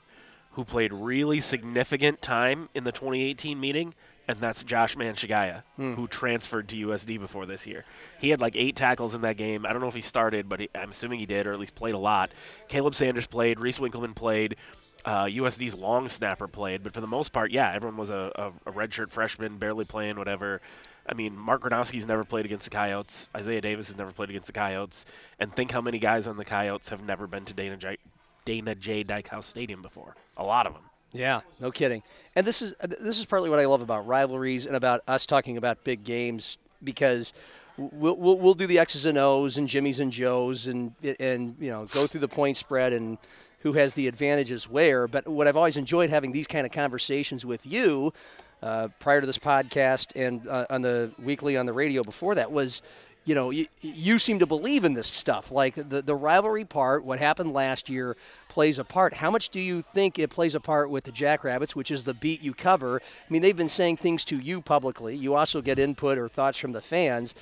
who 0.55 0.65
played 0.65 0.91
really 0.91 1.39
significant 1.39 2.21
time 2.21 2.69
in 2.73 2.83
the 2.83 2.91
2018 2.91 3.59
meeting, 3.59 3.93
and 4.27 4.37
that's 4.39 4.63
Josh 4.63 4.95
Manchigaya, 4.95 5.63
Hmm. 5.75 5.93
who 5.93 6.07
transferred 6.07 6.67
to 6.69 6.75
USD 6.77 7.17
before 7.19 7.45
this 7.45 7.67
year. 7.67 7.85
He 8.19 8.29
had 8.29 8.41
like 8.41 8.55
eight 8.55 8.75
tackles 8.75 9.13
in 9.15 9.21
that 9.21 9.37
game. 9.37 9.65
I 9.65 9.71
don't 9.73 9.81
know 9.81 9.87
if 9.87 9.93
he 9.93 10.01
started, 10.01 10.49
but 10.49 10.61
he, 10.61 10.69
I'm 10.73 10.89
assuming 10.91 11.19
he 11.19 11.25
did, 11.25 11.45
or 11.47 11.53
at 11.53 11.59
least 11.59 11.75
played 11.75 11.93
a 11.93 11.99
lot. 11.99 12.31
Caleb 12.67 12.95
Sanders 12.95 13.27
played. 13.27 13.59
Reese 13.59 13.79
Winkleman 13.79 14.13
played. 14.13 14.55
Uh, 15.03 15.25
USD's 15.25 15.75
long 15.75 16.09
snapper 16.09 16.47
played, 16.47 16.81
but 16.81 16.91
for 16.91 16.99
the 17.01 17.05
most 17.05 17.31
part, 17.31 17.51
yeah, 17.51 17.71
everyone 17.71 17.95
was 17.97 18.09
a, 18.09 18.31
a, 18.35 18.47
a 18.69 18.73
redshirt 18.73 19.11
freshman, 19.11 19.57
barely 19.59 19.85
playing, 19.85 20.17
whatever. 20.17 20.61
I 21.07 21.13
mean, 21.13 21.37
Mark 21.37 21.61
Gronowski's 21.61 22.07
never 22.07 22.23
played 22.23 22.45
against 22.45 22.63
the 22.65 22.71
Coyotes. 22.71 23.29
Isaiah 23.37 23.61
Davis 23.61 23.85
has 23.87 23.97
never 23.97 24.11
played 24.11 24.31
against 24.31 24.47
the 24.47 24.53
Coyotes. 24.53 25.05
And 25.39 25.55
think 25.55 25.69
how 25.69 25.81
many 25.81 25.99
guys 25.99 26.25
on 26.25 26.37
the 26.37 26.45
Coyotes 26.45 26.89
have 26.89 27.03
never 27.03 27.27
been 27.27 27.45
to 27.45 27.53
Dana 27.53 27.77
J. 27.77 27.97
Dana 28.45 28.75
J. 28.75 29.03
Dykehouse 29.03 29.47
Stadium 29.47 29.81
before. 29.81 30.15
A 30.37 30.43
lot 30.43 30.67
of 30.67 30.73
them. 30.73 30.83
Yeah, 31.11 31.41
no 31.59 31.71
kidding. 31.71 32.03
And 32.35 32.45
this 32.45 32.61
is 32.61 32.73
uh, 32.81 32.87
this 32.87 33.17
is 33.17 33.25
partly 33.25 33.49
what 33.49 33.59
I 33.59 33.65
love 33.65 33.81
about 33.81 34.05
rivalries 34.05 34.65
and 34.65 34.75
about 34.75 35.01
us 35.07 35.25
talking 35.25 35.57
about 35.57 35.83
big 35.83 36.03
games 36.03 36.57
because 36.83 37.33
we'll 37.77 38.17
we'll, 38.17 38.37
we'll 38.37 38.53
do 38.53 38.67
the 38.67 38.79
X's 38.79 39.05
and 39.05 39.17
O's 39.17 39.57
and 39.57 39.67
Jimmys 39.67 39.99
and 39.99 40.11
Joes 40.11 40.67
and 40.67 40.93
and 41.19 41.55
you 41.59 41.71
know 41.71 41.85
go 41.85 42.05
through 42.05 42.21
the 42.21 42.27
point 42.27 42.57
spread 42.57 42.91
and 42.91 43.17
who 43.59 43.73
has 43.73 43.93
the 43.93 44.07
advantages 44.07 44.69
where. 44.69 45.07
But 45.07 45.27
what 45.27 45.47
I've 45.47 45.57
always 45.57 45.77
enjoyed 45.77 46.09
having 46.09 46.31
these 46.33 46.47
kind 46.47 46.65
of 46.65 46.71
conversations 46.71 47.45
with 47.45 47.65
you 47.65 48.13
uh, 48.61 48.89
prior 48.99 49.21
to 49.21 49.27
this 49.27 49.39
podcast 49.39 50.15
and 50.15 50.47
uh, 50.47 50.65
on 50.69 50.81
the 50.81 51.11
weekly 51.17 51.55
on 51.55 51.65
the 51.65 51.73
radio 51.73 52.03
before 52.03 52.35
that 52.35 52.51
was 52.51 52.81
you 53.25 53.33
know, 53.33 53.49
you, 53.49 53.67
you 53.81 54.19
seem 54.19 54.39
to 54.39 54.45
believe 54.45 54.85
in 54.85 54.93
this 54.93 55.07
stuff. 55.07 55.51
Like 55.51 55.75
the, 55.75 56.01
the 56.01 56.15
rivalry 56.15 56.63
part, 56.63 57.03
what 57.03 57.19
happened 57.19 57.53
last 57.53 57.89
year 57.89 58.15
plays 58.49 58.77
a 58.77 58.83
part. 58.83 59.15
How 59.15 59.31
much 59.31 59.49
do 59.49 59.59
you 59.59 59.81
think 59.81 60.19
it 60.19 60.29
plays 60.29 60.53
a 60.53 60.59
part 60.59 60.91
with 60.91 61.03
the 61.03 61.11
Jackrabbits, 61.11 61.75
which 61.75 61.89
is 61.89 62.03
the 62.03 62.13
beat 62.13 62.41
you 62.41 62.53
cover? 62.53 63.01
I 63.01 63.33
mean, 63.33 63.41
they've 63.41 63.57
been 63.57 63.67
saying 63.67 63.97
things 63.97 64.23
to 64.25 64.37
you 64.37 64.61
publicly. 64.61 65.15
You 65.15 65.33
also 65.33 65.61
get 65.61 65.79
input 65.79 66.19
or 66.19 66.27
thoughts 66.27 66.59
from 66.59 66.71
the 66.71 66.81
fans. 66.81 67.33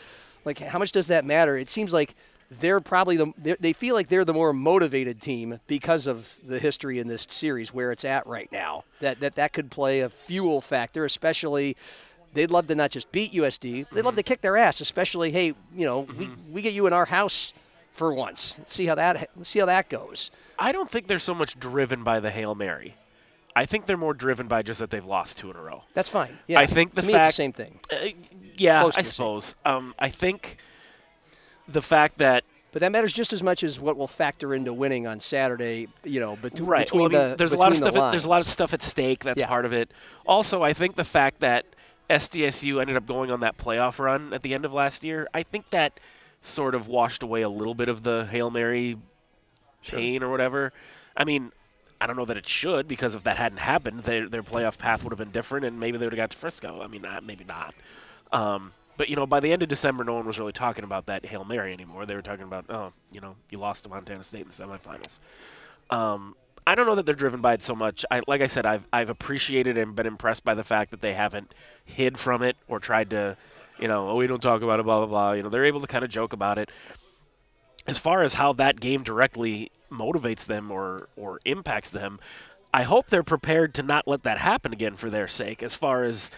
Like, 0.45 0.59
how 0.59 0.79
much 0.79 0.93
does 0.93 1.07
that 1.07 1.25
matter? 1.25 1.57
It 1.57 1.69
seems 1.69 1.91
like 1.91 2.15
they're 2.59 2.81
probably 2.81 3.17
the 3.17 3.57
they 3.59 3.73
feel 3.73 3.95
like 3.95 4.09
they're 4.09 4.25
the 4.25 4.33
more 4.33 4.53
motivated 4.53 5.21
team 5.21 5.59
because 5.67 6.07
of 6.07 6.35
the 6.45 6.59
history 6.59 6.99
in 6.99 7.07
this 7.07 7.25
series 7.29 7.73
where 7.73 7.91
it's 7.91 8.05
at 8.05 8.27
right 8.27 8.51
now. 8.51 8.83
That 8.99 9.19
that 9.21 9.35
that 9.35 9.53
could 9.53 9.71
play 9.71 10.01
a 10.01 10.09
fuel 10.09 10.61
factor, 10.61 11.05
especially 11.05 11.75
they'd 12.33 12.51
love 12.51 12.67
to 12.67 12.75
not 12.75 12.91
just 12.91 13.11
beat 13.11 13.33
USD, 13.33 13.87
they'd 13.91 14.01
love 14.05 14.15
to 14.15 14.23
kick 14.23 14.41
their 14.41 14.57
ass, 14.57 14.81
especially 14.81 15.31
hey, 15.31 15.47
you 15.75 15.85
know, 15.85 16.01
we, 16.17 16.29
we 16.51 16.61
get 16.61 16.73
you 16.73 16.87
in 16.87 16.93
our 16.93 17.05
house 17.05 17.53
for 17.91 18.13
once. 18.13 18.55
Let's 18.57 18.73
see 18.73 18.85
how 18.87 18.95
that 18.95 19.29
see 19.43 19.59
how 19.59 19.65
that 19.67 19.89
goes. 19.89 20.31
I 20.59 20.71
don't 20.71 20.89
think 20.89 21.07
they're 21.07 21.19
so 21.19 21.33
much 21.35 21.59
driven 21.59 22.03
by 22.03 22.19
the 22.19 22.31
Hail 22.31 22.55
Mary. 22.55 22.95
I 23.55 23.65
think 23.67 23.85
they're 23.85 23.97
more 23.97 24.15
driven 24.15 24.47
by 24.47 24.63
just 24.63 24.79
that 24.79 24.89
they've 24.89 25.05
lost 25.05 25.37
two 25.37 25.51
in 25.51 25.55
a 25.55 25.61
row. 25.61 25.83
That's 25.93 26.09
fine. 26.09 26.39
Yeah, 26.47 26.59
I 26.59 26.65
think 26.65 26.95
the 26.95 27.01
to 27.01 27.07
me 27.07 27.13
fact 27.13 27.27
it's 27.27 27.37
the 27.37 27.43
same 27.43 27.53
thing. 27.53 27.79
Uh, 27.91 28.07
yeah, 28.57 28.81
Close 28.81 28.97
I 28.97 29.03
suppose. 29.03 29.53
Um, 29.63 29.93
I 29.99 30.09
think 30.09 30.57
the 31.67 31.81
fact 31.81 32.17
that 32.17 32.43
But 32.71 32.79
that 32.79 32.91
matters 32.91 33.13
just 33.13 33.31
as 33.31 33.43
much 33.43 33.63
as 33.63 33.79
what 33.79 33.95
will 33.95 34.07
factor 34.07 34.55
into 34.55 34.73
winning 34.73 35.05
on 35.05 35.19
Saturday. 35.19 35.87
You 36.03 36.19
know, 36.19 36.35
bet- 36.35 36.59
right. 36.61 36.87
between 36.87 37.11
well, 37.11 37.21
I 37.21 37.23
mean, 37.25 37.29
the 37.31 37.35
there's 37.37 37.53
a 37.53 37.57
lot 37.57 37.71
of 37.71 37.77
stuff. 37.77 37.95
At, 37.95 38.09
there's 38.11 38.25
a 38.25 38.29
lot 38.29 38.41
of 38.41 38.47
stuff 38.47 38.73
at 38.73 38.81
stake. 38.81 39.23
That's 39.23 39.39
Yeah. 39.39 39.47
part 39.47 39.65
of 39.65 39.73
it. 39.73 39.91
Also, 40.25 40.63
I 40.63 40.73
think 40.73 40.95
the 40.95 41.03
fact 41.05 41.41
that 41.41 41.65
SDSU 42.13 42.79
ended 42.79 42.95
up 42.95 43.05
going 43.05 43.31
on 43.31 43.39
that 43.41 43.57
playoff 43.57 43.99
run 43.99 44.33
at 44.33 44.43
the 44.43 44.53
end 44.53 44.65
of 44.65 44.73
last 44.73 45.03
year, 45.03 45.27
I 45.33 45.43
think 45.43 45.69
that 45.71 45.99
sort 46.41 46.75
of 46.75 46.87
washed 46.87 47.23
away 47.23 47.41
a 47.41 47.49
little 47.49 47.73
bit 47.73 47.89
of 47.89 48.03
the 48.03 48.25
hail 48.29 48.49
mary 48.49 48.97
pain 49.83 50.21
or 50.21 50.29
whatever. 50.29 50.73
I 51.15 51.23
mean, 51.23 51.51
I 51.99 52.07
don't 52.07 52.15
know 52.15 52.25
that 52.25 52.37
it 52.37 52.47
should 52.47 52.87
because 52.87 53.15
if 53.15 53.23
that 53.23 53.37
hadn't 53.37 53.59
happened, 53.59 54.01
their 54.01 54.27
their 54.27 54.43
playoff 54.43 54.77
path 54.77 55.03
would 55.03 55.11
have 55.11 55.17
been 55.17 55.31
different, 55.31 55.65
and 55.65 55.79
maybe 55.79 55.97
they 55.97 56.05
would 56.05 56.13
have 56.13 56.17
got 56.17 56.31
to 56.31 56.37
Frisco. 56.37 56.81
I 56.81 56.87
mean, 56.87 57.01
not, 57.01 57.23
maybe 57.23 57.45
not. 57.45 57.73
Um, 58.31 58.73
but 58.97 59.09
you 59.09 59.15
know, 59.15 59.25
by 59.25 59.39
the 59.39 59.51
end 59.51 59.63
of 59.63 59.69
December, 59.69 60.03
no 60.03 60.13
one 60.13 60.25
was 60.25 60.37
really 60.37 60.51
talking 60.51 60.83
about 60.83 61.07
that 61.07 61.25
hail 61.25 61.45
mary 61.45 61.73
anymore. 61.73 62.05
They 62.05 62.15
were 62.15 62.21
talking 62.21 62.43
about, 62.43 62.65
oh, 62.69 62.93
you 63.11 63.21
know, 63.21 63.35
you 63.49 63.57
lost 63.57 63.83
to 63.83 63.89
Montana 63.89 64.21
State 64.23 64.41
in 64.41 64.47
the 64.47 64.53
semifinals. 64.53 65.19
Um, 65.89 66.35
I 66.65 66.75
don't 66.75 66.85
know 66.85 66.95
that 66.95 67.05
they're 67.05 67.15
driven 67.15 67.41
by 67.41 67.53
it 67.53 67.63
so 67.63 67.75
much. 67.75 68.05
I, 68.09 68.21
like 68.27 68.41
I 68.41 68.47
said, 68.47 68.65
I've 68.65 68.87
I've 68.91 69.09
appreciated 69.09 69.77
and 69.77 69.95
been 69.95 70.07
impressed 70.07 70.43
by 70.43 70.53
the 70.53 70.63
fact 70.63 70.91
that 70.91 71.01
they 71.01 71.13
haven't 71.13 71.53
hid 71.83 72.17
from 72.17 72.41
it 72.41 72.55
or 72.67 72.79
tried 72.79 73.09
to, 73.11 73.37
you 73.79 73.87
know, 73.87 74.09
oh, 74.09 74.15
we 74.15 74.27
don't 74.27 74.41
talk 74.41 74.61
about 74.61 74.79
it, 74.79 74.83
blah 74.83 74.97
blah 74.97 75.07
blah. 75.07 75.31
You 75.33 75.43
know, 75.43 75.49
they're 75.49 75.65
able 75.65 75.81
to 75.81 75.87
kind 75.87 76.03
of 76.03 76.09
joke 76.09 76.33
about 76.33 76.57
it. 76.57 76.69
As 77.85 77.97
far 77.97 78.23
as 78.23 78.35
how 78.35 78.53
that 78.53 78.79
game 78.79 79.03
directly 79.03 79.71
motivates 79.91 80.45
them 80.45 80.71
or 80.71 81.09
or 81.15 81.39
impacts 81.45 81.89
them, 81.89 82.19
I 82.73 82.83
hope 82.83 83.07
they're 83.07 83.23
prepared 83.23 83.73
to 83.75 83.83
not 83.83 84.07
let 84.07 84.23
that 84.23 84.39
happen 84.39 84.73
again 84.73 84.95
for 84.95 85.09
their 85.09 85.27
sake. 85.27 85.61
As 85.61 85.75
far 85.75 86.03
as 86.03 86.31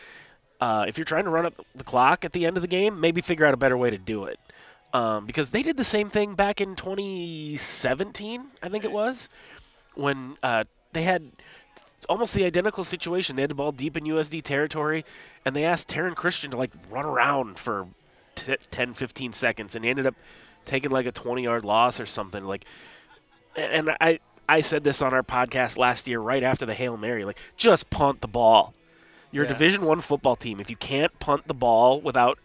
uh, 0.60 0.86
if 0.88 0.98
you're 0.98 1.05
trying 1.05 1.25
to 1.25 1.29
run 1.29 1.46
up 1.46 1.65
the 1.75 1.84
clock 1.84 2.25
at 2.25 2.34
the 2.34 2.46
end 2.46 2.58
of 2.58 2.62
the 2.62 2.67
game, 2.67 3.00
maybe 3.00 3.22
figure 3.22 3.46
out 3.46 3.53
a 3.53 3.58
better 3.58 3.77
way 3.77 3.89
to 3.89 3.98
do 3.98 4.25
it. 4.25 4.39
Um, 4.94 5.25
because 5.25 5.50
they 5.50 5.62
did 5.62 5.75
the 5.75 5.84
same 5.84 6.10
thing 6.10 6.36
back 6.36 6.62
in 6.62 6.75
2017, 6.75 8.46
I 8.63 8.70
think 8.70 8.86
it 8.86 8.91
was, 8.94 9.27
when 9.95 10.37
uh, 10.43 10.63
they 10.93 11.03
had 11.03 11.31
almost 12.07 12.33
the 12.33 12.45
identical 12.45 12.83
situation. 12.83 13.35
They 13.35 13.41
had 13.43 13.51
the 13.51 13.55
ball 13.55 13.71
deep 13.71 13.97
in 13.97 14.03
USD 14.03 14.43
territory, 14.43 15.03
and 15.43 15.55
they 15.55 15.63
asked 15.65 15.89
Taryn 15.89 16.15
Christion 16.15 16.51
to 16.51 16.57
like 16.57 16.71
run 16.89 17.05
around 17.05 17.57
for 17.59 17.87
t- 18.35 18.55
10, 18.71 18.93
15 18.93 19.33
seconds, 19.33 19.75
and 19.75 19.83
he 19.83 19.89
ended 19.89 20.05
up 20.05 20.15
taking 20.65 20.91
like 20.91 21.05
a 21.05 21.11
20 21.11 21.43
yard 21.43 21.65
loss 21.65 21.99
or 21.99 22.05
something. 22.05 22.43
Like, 22.45 22.65
and 23.55 23.91
I 24.01 24.19
I 24.47 24.61
said 24.61 24.83
this 24.83 25.01
on 25.01 25.13
our 25.13 25.23
podcast 25.23 25.77
last 25.77 26.07
year, 26.07 26.19
right 26.19 26.43
after 26.43 26.65
the 26.65 26.75
hail 26.75 26.97
mary, 26.97 27.25
like 27.25 27.39
just 27.57 27.89
punt 27.89 28.21
the 28.21 28.27
ball. 28.27 28.73
You're 29.31 29.45
Yeah. 29.45 29.49
a 29.51 29.53
Division 29.53 29.85
One 29.85 30.01
football 30.01 30.35
team. 30.35 30.59
If 30.59 30.69
you 30.69 30.75
can't 30.75 31.17
punt 31.19 31.47
the 31.47 31.53
ball 31.53 31.99
without 31.99 32.37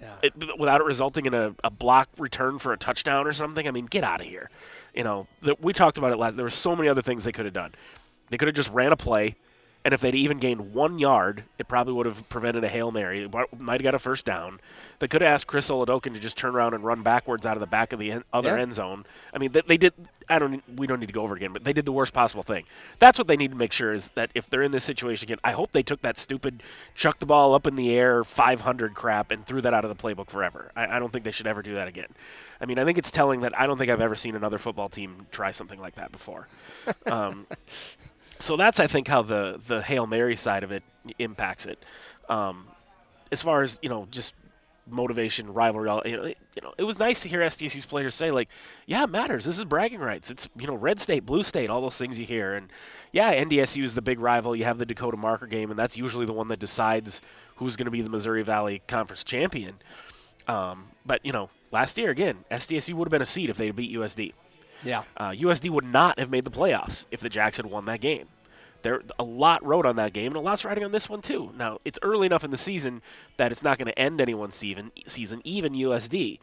Yeah. 0.00 0.14
it, 0.22 0.58
without 0.58 0.80
it 0.80 0.84
resulting 0.84 1.26
in 1.26 1.34
a, 1.34 1.54
a 1.62 1.70
block 1.70 2.08
return 2.18 2.58
for 2.58 2.72
a 2.72 2.78
touchdown 2.78 3.26
or 3.26 3.32
something, 3.32 3.68
I 3.68 3.70
mean, 3.70 3.86
get 3.86 4.04
out 4.04 4.20
of 4.20 4.26
here. 4.26 4.48
You 4.98 5.04
know, 5.04 5.28
the, 5.42 5.54
we 5.60 5.72
talked 5.72 5.96
about 5.96 6.10
it 6.10 6.18
last. 6.18 6.34
There 6.34 6.44
were 6.44 6.50
so 6.50 6.74
many 6.74 6.88
other 6.88 7.02
things 7.02 7.22
they 7.22 7.30
could 7.30 7.44
have 7.44 7.54
done. 7.54 7.72
They 8.30 8.36
could 8.36 8.48
have 8.48 8.56
just 8.56 8.72
ran 8.72 8.90
a 8.90 8.96
play, 8.96 9.36
and 9.88 9.94
if 9.94 10.02
they'd 10.02 10.14
even 10.14 10.38
gained 10.38 10.74
one 10.74 10.98
yard, 10.98 11.44
it 11.58 11.66
probably 11.66 11.94
would 11.94 12.04
have 12.04 12.28
prevented 12.28 12.62
a 12.62 12.68
hail 12.68 12.92
mary. 12.92 13.26
Might 13.56 13.80
have 13.80 13.82
got 13.82 13.94
a 13.94 13.98
first 13.98 14.26
down. 14.26 14.60
They 14.98 15.08
could 15.08 15.22
have 15.22 15.32
asked 15.32 15.46
Chris 15.46 15.70
Oladokun 15.70 16.12
to 16.12 16.20
just 16.20 16.36
turn 16.36 16.54
around 16.54 16.74
and 16.74 16.84
run 16.84 17.02
backwards 17.02 17.46
out 17.46 17.56
of 17.56 17.60
the 17.60 17.66
back 17.66 17.94
of 17.94 17.98
the 17.98 18.12
en- 18.12 18.24
other 18.30 18.50
Yeah. 18.50 18.60
end 18.60 18.74
zone. 18.74 19.06
I 19.32 19.38
mean, 19.38 19.52
they, 19.52 19.62
they 19.66 19.78
did. 19.78 19.94
I 20.28 20.38
don't. 20.38 20.62
We 20.78 20.86
don't 20.86 21.00
need 21.00 21.06
to 21.06 21.14
go 21.14 21.22
over 21.22 21.34
it 21.34 21.38
again, 21.38 21.54
but 21.54 21.64
they 21.64 21.72
did 21.72 21.86
the 21.86 21.92
worst 21.92 22.12
possible 22.12 22.42
thing. 22.42 22.64
That's 22.98 23.16
what 23.18 23.28
they 23.28 23.36
need 23.38 23.52
to 23.52 23.56
make 23.56 23.72
sure 23.72 23.94
is 23.94 24.10
that 24.10 24.30
if 24.34 24.50
they're 24.50 24.60
in 24.62 24.72
this 24.72 24.84
situation 24.84 25.24
again, 25.26 25.38
I 25.42 25.52
hope 25.52 25.72
they 25.72 25.82
took 25.82 26.02
that 26.02 26.18
stupid 26.18 26.62
chuck 26.94 27.18
the 27.18 27.24
ball 27.24 27.54
up 27.54 27.66
in 27.66 27.76
the 27.76 27.94
air 27.94 28.24
500 28.24 28.92
crap 28.94 29.30
and 29.30 29.46
threw 29.46 29.62
that 29.62 29.72
out 29.72 29.86
of 29.86 29.96
the 29.96 30.02
playbook 30.02 30.28
forever. 30.28 30.70
I, 30.76 30.96
I 30.96 30.98
don't 30.98 31.10
think 31.14 31.24
they 31.24 31.32
should 31.32 31.46
ever 31.46 31.62
do 31.62 31.76
that 31.76 31.88
again. 31.88 32.08
I 32.60 32.66
mean, 32.66 32.78
I 32.78 32.84
think 32.84 32.98
it's 32.98 33.10
telling 33.10 33.40
that 33.40 33.58
I 33.58 33.66
don't 33.66 33.78
think 33.78 33.90
I've 33.90 34.02
ever 34.02 34.16
seen 34.16 34.36
another 34.36 34.58
football 34.58 34.90
team 34.90 35.26
try 35.30 35.50
something 35.50 35.80
like 35.80 35.94
that 35.94 36.12
before. 36.12 36.46
Um, 37.06 37.46
so 38.40 38.56
that's 38.56 38.80
I 38.80 38.86
think 38.86 39.08
how 39.08 39.22
the 39.22 39.60
the 39.66 39.82
hail 39.82 40.06
mary 40.06 40.36
side 40.36 40.64
of 40.64 40.72
it 40.72 40.82
impacts 41.18 41.66
it. 41.66 41.82
Um, 42.28 42.66
as 43.32 43.42
far 43.42 43.62
as 43.62 43.78
you 43.82 43.88
know, 43.88 44.06
just 44.10 44.34
motivation, 44.90 45.52
rivalry. 45.52 45.88
all- 45.88 46.02
You 46.06 46.16
know, 46.16 46.22
it, 46.24 46.38
you 46.56 46.62
know, 46.62 46.72
it 46.78 46.84
was 46.84 46.98
nice 46.98 47.20
to 47.20 47.28
hear 47.28 47.40
SDSU's 47.40 47.84
players 47.84 48.14
say 48.14 48.30
like, 48.30 48.48
"Yeah, 48.86 49.04
it 49.04 49.10
matters. 49.10 49.44
This 49.44 49.58
is 49.58 49.64
bragging 49.66 50.00
rights. 50.00 50.30
It's 50.30 50.48
you 50.58 50.66
know, 50.66 50.74
red 50.74 50.98
state, 51.00 51.26
blue 51.26 51.42
state, 51.44 51.68
all 51.68 51.80
those 51.82 51.96
things 51.96 52.18
you 52.18 52.24
hear." 52.26 52.54
And 52.54 52.68
yeah, 53.12 53.34
NDSU 53.34 53.82
is 53.84 53.94
the 53.94 54.02
big 54.02 54.18
rival. 54.18 54.56
You 54.56 54.64
have 54.64 54.78
the 54.78 54.86
Dakota 54.86 55.16
Marker 55.18 55.46
game, 55.46 55.70
and 55.70 55.78
that's 55.78 55.96
usually 55.96 56.24
the 56.26 56.32
one 56.32 56.48
that 56.48 56.58
decides 56.58 57.20
who's 57.56 57.76
going 57.76 57.84
to 57.86 57.90
be 57.90 58.00
the 58.02 58.10
Missouri 58.10 58.42
Valley 58.42 58.82
Conference 58.86 59.24
champion. 59.24 59.74
Um, 60.46 60.88
but 61.04 61.24
you 61.24 61.32
know, 61.32 61.50
last 61.70 61.98
year 61.98 62.10
again, 62.10 62.44
SDSU 62.50 62.94
would 62.94 63.08
have 63.08 63.10
been 63.12 63.20
a 63.22 63.26
seed 63.26 63.50
if 63.50 63.58
they 63.58 63.70
beat 63.70 63.92
USD. 63.92 64.32
Yeah. 64.84 65.02
Uh, 65.16 65.30
USD 65.30 65.70
would 65.70 65.84
not 65.84 66.18
have 66.18 66.30
made 66.30 66.44
the 66.44 66.50
playoffs 66.50 67.06
if 67.10 67.20
the 67.20 67.28
Jacks 67.28 67.56
had 67.56 67.66
won 67.66 67.84
that 67.86 68.00
game. 68.00 68.26
There, 68.82 69.02
a 69.18 69.24
lot 69.24 69.64
rode 69.64 69.86
on 69.86 69.96
that 69.96 70.12
game, 70.12 70.28
and 70.28 70.36
a 70.36 70.40
lot's 70.40 70.64
riding 70.64 70.84
on 70.84 70.92
this 70.92 71.08
one 71.08 71.20
too. 71.20 71.50
Now, 71.56 71.78
it's 71.84 71.98
early 72.02 72.26
enough 72.26 72.44
in 72.44 72.50
the 72.52 72.56
season 72.58 73.02
that 73.36 73.50
it's 73.50 73.62
not 73.62 73.76
going 73.76 73.88
to 73.88 73.98
end 73.98 74.20
anyone's 74.20 74.54
season. 74.54 74.92
Season, 75.06 75.40
even 75.44 75.72
USD. 75.72 76.38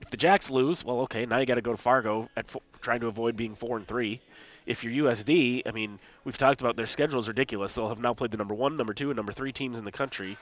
If 0.00 0.10
the 0.10 0.16
Jacks 0.16 0.50
lose, 0.50 0.82
well, 0.84 1.00
okay, 1.00 1.26
now 1.26 1.38
you 1.38 1.46
got 1.46 1.54
to 1.56 1.60
go 1.62 1.72
to 1.72 1.76
Fargo 1.78 2.30
at 2.36 2.48
fo- 2.48 2.62
trying 2.80 3.00
to 3.00 3.06
avoid 3.06 3.36
being 3.36 3.54
four 3.54 3.76
and 3.76 3.86
three. 3.86 4.22
If 4.66 4.82
you're 4.82 5.06
USD, 5.10 5.62
I 5.66 5.72
mean, 5.72 5.98
we've 6.24 6.38
talked 6.38 6.62
about 6.62 6.76
their 6.76 6.86
schedule 6.86 7.20
is 7.20 7.28
ridiculous. 7.28 7.74
They'll 7.74 7.90
have 7.90 7.98
now 8.00 8.14
played 8.14 8.30
the 8.30 8.38
number 8.38 8.54
one, 8.54 8.78
number 8.78 8.94
two, 8.94 9.10
and 9.10 9.16
number 9.16 9.32
three 9.32 9.52
teams 9.52 9.78
in 9.78 9.84
the 9.84 9.92
country. 9.92 10.38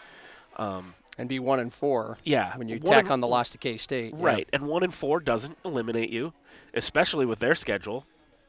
Um, 0.56 0.94
And 1.18 1.28
be 1.28 1.38
one 1.40 1.58
and 1.58 1.72
four. 1.72 2.18
Yeah, 2.25 2.56
When 2.56 2.68
you 2.68 2.76
one 2.76 2.92
tack 2.92 3.04
and- 3.04 3.12
on 3.12 3.20
the 3.20 3.26
loss 3.26 3.50
to 3.50 3.58
K 3.58 3.76
State. 3.76 4.14
yeah. 4.16 4.25
Right, 4.25 4.49
and 4.52 4.68
one 4.68 4.82
and 4.84 4.94
four 4.94 5.18
doesn't 5.20 5.58
eliminate 5.64 6.11
you, 6.11 6.32
especially 6.75 7.26
with 7.26 7.38
their 7.38 7.55
schedule. 7.55 8.07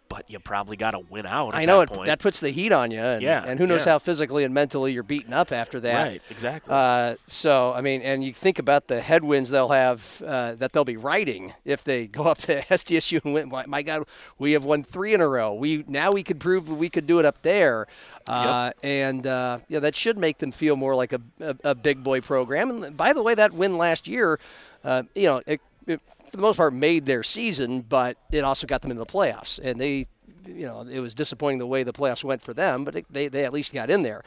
But 0.09 0.29
you 0.29 0.37
probably 0.37 0.77
got 0.77 0.91
to 0.91 0.99
win 0.99 1.25
out. 1.25 1.55
At 1.55 1.55
I 1.55 1.65
know 1.65 1.79
that 1.79 1.91
it, 1.91 2.05
that 2.05 2.19
puts 2.19 2.39
the 2.39 2.51
heat 2.51 2.71
on 2.71 2.91
you. 2.91 2.99
And, 2.99 3.21
Yeah, 3.23 3.43
And 3.47 3.57
who 3.57 3.65
knows 3.65 3.85
yeah. 3.85 3.93
how 3.93 3.99
physically 3.99 4.43
and 4.43 4.53
mentally 4.53 4.93
you're 4.93 5.01
beaten 5.01 5.33
up 5.33 5.51
after 5.51 5.79
that. 5.79 6.05
Right, 6.05 6.21
exactly. 6.29 6.71
Uh, 6.71 7.15
so 7.27 7.73
I 7.73 7.81
mean, 7.81 8.03
and 8.03 8.23
you 8.23 8.31
think 8.31 8.59
about 8.59 8.87
the 8.87 9.01
headwinds 9.01 9.49
they'll 9.49 9.69
have 9.69 10.21
uh, 10.23 10.53
that 10.55 10.71
they'll 10.71 10.85
be 10.85 10.97
riding 10.97 11.53
if 11.65 11.83
they 11.83 12.05
go 12.19 12.25
up 12.25 12.37
to 12.39 12.61
SDSU 12.61 13.25
and 13.25 13.33
win. 13.33 13.49
My, 13.49 13.65
my 13.65 13.81
God, 13.81 14.05
we 14.37 14.51
have 14.51 14.65
won 14.65 14.83
three 14.83 15.15
in 15.15 15.21
a 15.21 15.27
row. 15.27 15.53
We 15.55 15.83
now 15.87 16.11
we 16.11 16.21
could 16.21 16.39
prove 16.39 16.69
we 16.69 16.89
could 16.89 17.07
do 17.07 17.17
it 17.17 17.25
up 17.25 17.41
there, 17.41 17.87
uh, 18.27 18.71
and 18.83 19.25
uh, 19.25 19.59
yeah, 19.67 19.79
that 19.79 19.95
should 19.95 20.19
make 20.19 20.37
them 20.37 20.51
feel 20.51 20.75
more 20.75 20.93
like 20.93 21.13
a, 21.13 21.21
a, 21.39 21.55
a 21.63 21.75
big 21.75 22.03
boy 22.03 22.21
program. 22.21 22.83
And 22.83 22.95
by 22.95 23.13
the 23.13 23.23
way, 23.23 23.33
that 23.33 23.53
win 23.53 23.79
last 23.79 24.07
year, 24.07 24.39
uh, 24.83 25.03
you 25.15 25.25
know, 25.25 25.41
it, 25.47 25.59
it, 25.87 26.01
for 26.33 26.37
the 26.37 26.41
most 26.41 26.57
part 26.57 26.73
made 26.73 27.05
their 27.05 27.21
season, 27.21 27.81
but 27.81 28.17
it 28.31 28.43
also 28.43 28.65
got 28.65 28.81
them 28.81 28.89
into 28.89 29.03
the 29.03 29.05
playoffs, 29.05 29.59
and 29.59 29.79
they. 29.79 30.07
You 30.45 30.65
know, 30.65 30.81
it 30.81 30.99
was 30.99 31.13
disappointing 31.13 31.59
the 31.59 31.67
way 31.67 31.83
the 31.83 31.93
playoffs 31.93 32.21
went 32.21 32.41
for 32.41 32.53
them, 32.53 32.83
but 32.83 33.05
they, 33.09 33.29
they 33.29 33.45
at 33.45 33.53
least 33.53 33.71
got 33.71 33.89
in 33.89 34.03
there. 34.03 34.25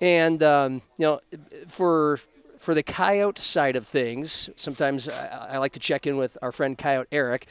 And 0.00 0.42
um, 0.42 0.82
you 0.98 1.06
know, 1.06 1.20
for 1.68 2.18
for 2.58 2.74
the 2.74 2.82
coyote 2.82 3.40
side 3.40 3.76
of 3.76 3.86
things, 3.86 4.50
sometimes 4.56 5.08
I, 5.08 5.50
I 5.52 5.58
like 5.58 5.72
to 5.72 5.78
check 5.78 6.04
in 6.08 6.16
with 6.16 6.36
our 6.42 6.50
friend 6.50 6.76
Coyote 6.76 7.06
Eric, 7.12 7.46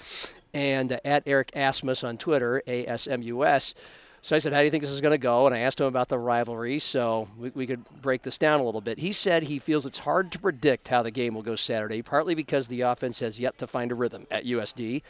and 0.53 0.91
uh, 0.91 0.99
at 1.05 1.23
Eric 1.25 1.51
Asmus 1.55 2.05
on 2.05 2.17
Twitter, 2.17 2.61
A 2.67 2.85
S 2.85 3.07
M 3.07 3.21
U 3.21 3.45
S. 3.45 3.75
So 4.23 4.35
I 4.35 4.39
said, 4.39 4.53
"How 4.53 4.59
do 4.59 4.65
you 4.65 4.71
think 4.71 4.83
this 4.83 4.91
is 4.91 5.01
going 5.01 5.13
to 5.13 5.17
go?" 5.17 5.47
And 5.47 5.55
I 5.55 5.59
asked 5.59 5.79
him 5.79 5.87
about 5.87 6.09
the 6.09 6.19
rivalry, 6.19 6.77
so 6.79 7.27
we, 7.37 7.49
we 7.55 7.67
could 7.67 7.83
break 8.01 8.21
this 8.21 8.37
down 8.37 8.59
a 8.59 8.63
little 8.63 8.81
bit. 8.81 8.99
He 8.99 9.11
said 9.11 9.43
he 9.43 9.57
feels 9.57 9.85
it's 9.85 9.99
hard 9.99 10.31
to 10.31 10.39
predict 10.39 10.89
how 10.89 11.01
the 11.01 11.11
game 11.11 11.33
will 11.33 11.41
go 11.41 11.55
Saturday, 11.55 12.01
partly 12.01 12.35
because 12.35 12.67
the 12.67 12.81
offense 12.81 13.19
has 13.19 13.39
yet 13.39 13.57
to 13.57 13.67
find 13.67 13.91
a 13.91 13.95
rhythm 13.95 14.27
at 14.29 14.45
USD. 14.45 15.01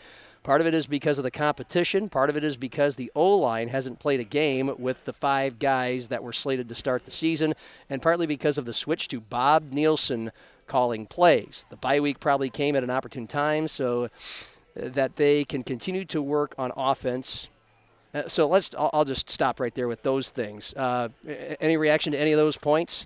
Part 0.44 0.60
of 0.60 0.66
it 0.66 0.74
is 0.74 0.88
because 0.88 1.20
of 1.20 1.24
the 1.24 1.30
competition. 1.30 2.10
Part 2.10 2.32
of 2.32 2.36
it 2.36 2.44
is 2.44 2.58
because 2.58 2.96
the 2.96 3.12
O 3.14 3.38
line 3.38 3.68
hasn't 3.68 4.00
played 4.00 4.20
a 4.20 4.24
game 4.24 4.74
with 4.80 5.06
the 5.06 5.14
five 5.14 5.60
guys 5.60 6.08
that 6.08 6.24
were 6.24 6.34
slated 6.34 6.68
to 6.70 6.76
start 6.76 7.06
the 7.06 7.12
season, 7.12 7.54
and 7.90 8.02
partly 8.02 8.26
because 8.26 8.58
of 8.58 8.66
the 8.66 8.74
switch 8.74 9.08
to 9.10 9.20
Bob 9.20 9.72
Nielsen 9.72 10.32
calling 10.66 11.06
plays. 11.06 11.66
The 11.70 11.76
bye 11.76 12.00
week 12.00 12.20
probably 12.20 12.50
came 12.50 12.76
at 12.76 12.84
an 12.84 12.90
opportune 12.90 13.28
time 13.28 13.68
so 13.68 14.10
that 14.74 15.18
they 15.18 15.44
can 15.44 15.64
continue 15.64 16.06
to 16.06 16.22
work 16.22 16.56
on 16.58 16.72
offense. 16.76 17.50
Uh, 18.14 18.28
so 18.28 18.48
let's. 18.48 18.70
I'll, 18.78 18.90
I'll 18.94 19.06
just 19.06 19.30
stop 19.30 19.60
right 19.60 19.74
there 19.74 19.88
with 19.88 20.04
those 20.04 20.30
things. 20.30 20.74
Uh, 20.74 21.10
any 21.60 21.78
reaction 21.78 22.12
to 22.12 22.20
any 22.20 22.32
of 22.32 22.38
those 22.38 22.58
points? 22.58 23.06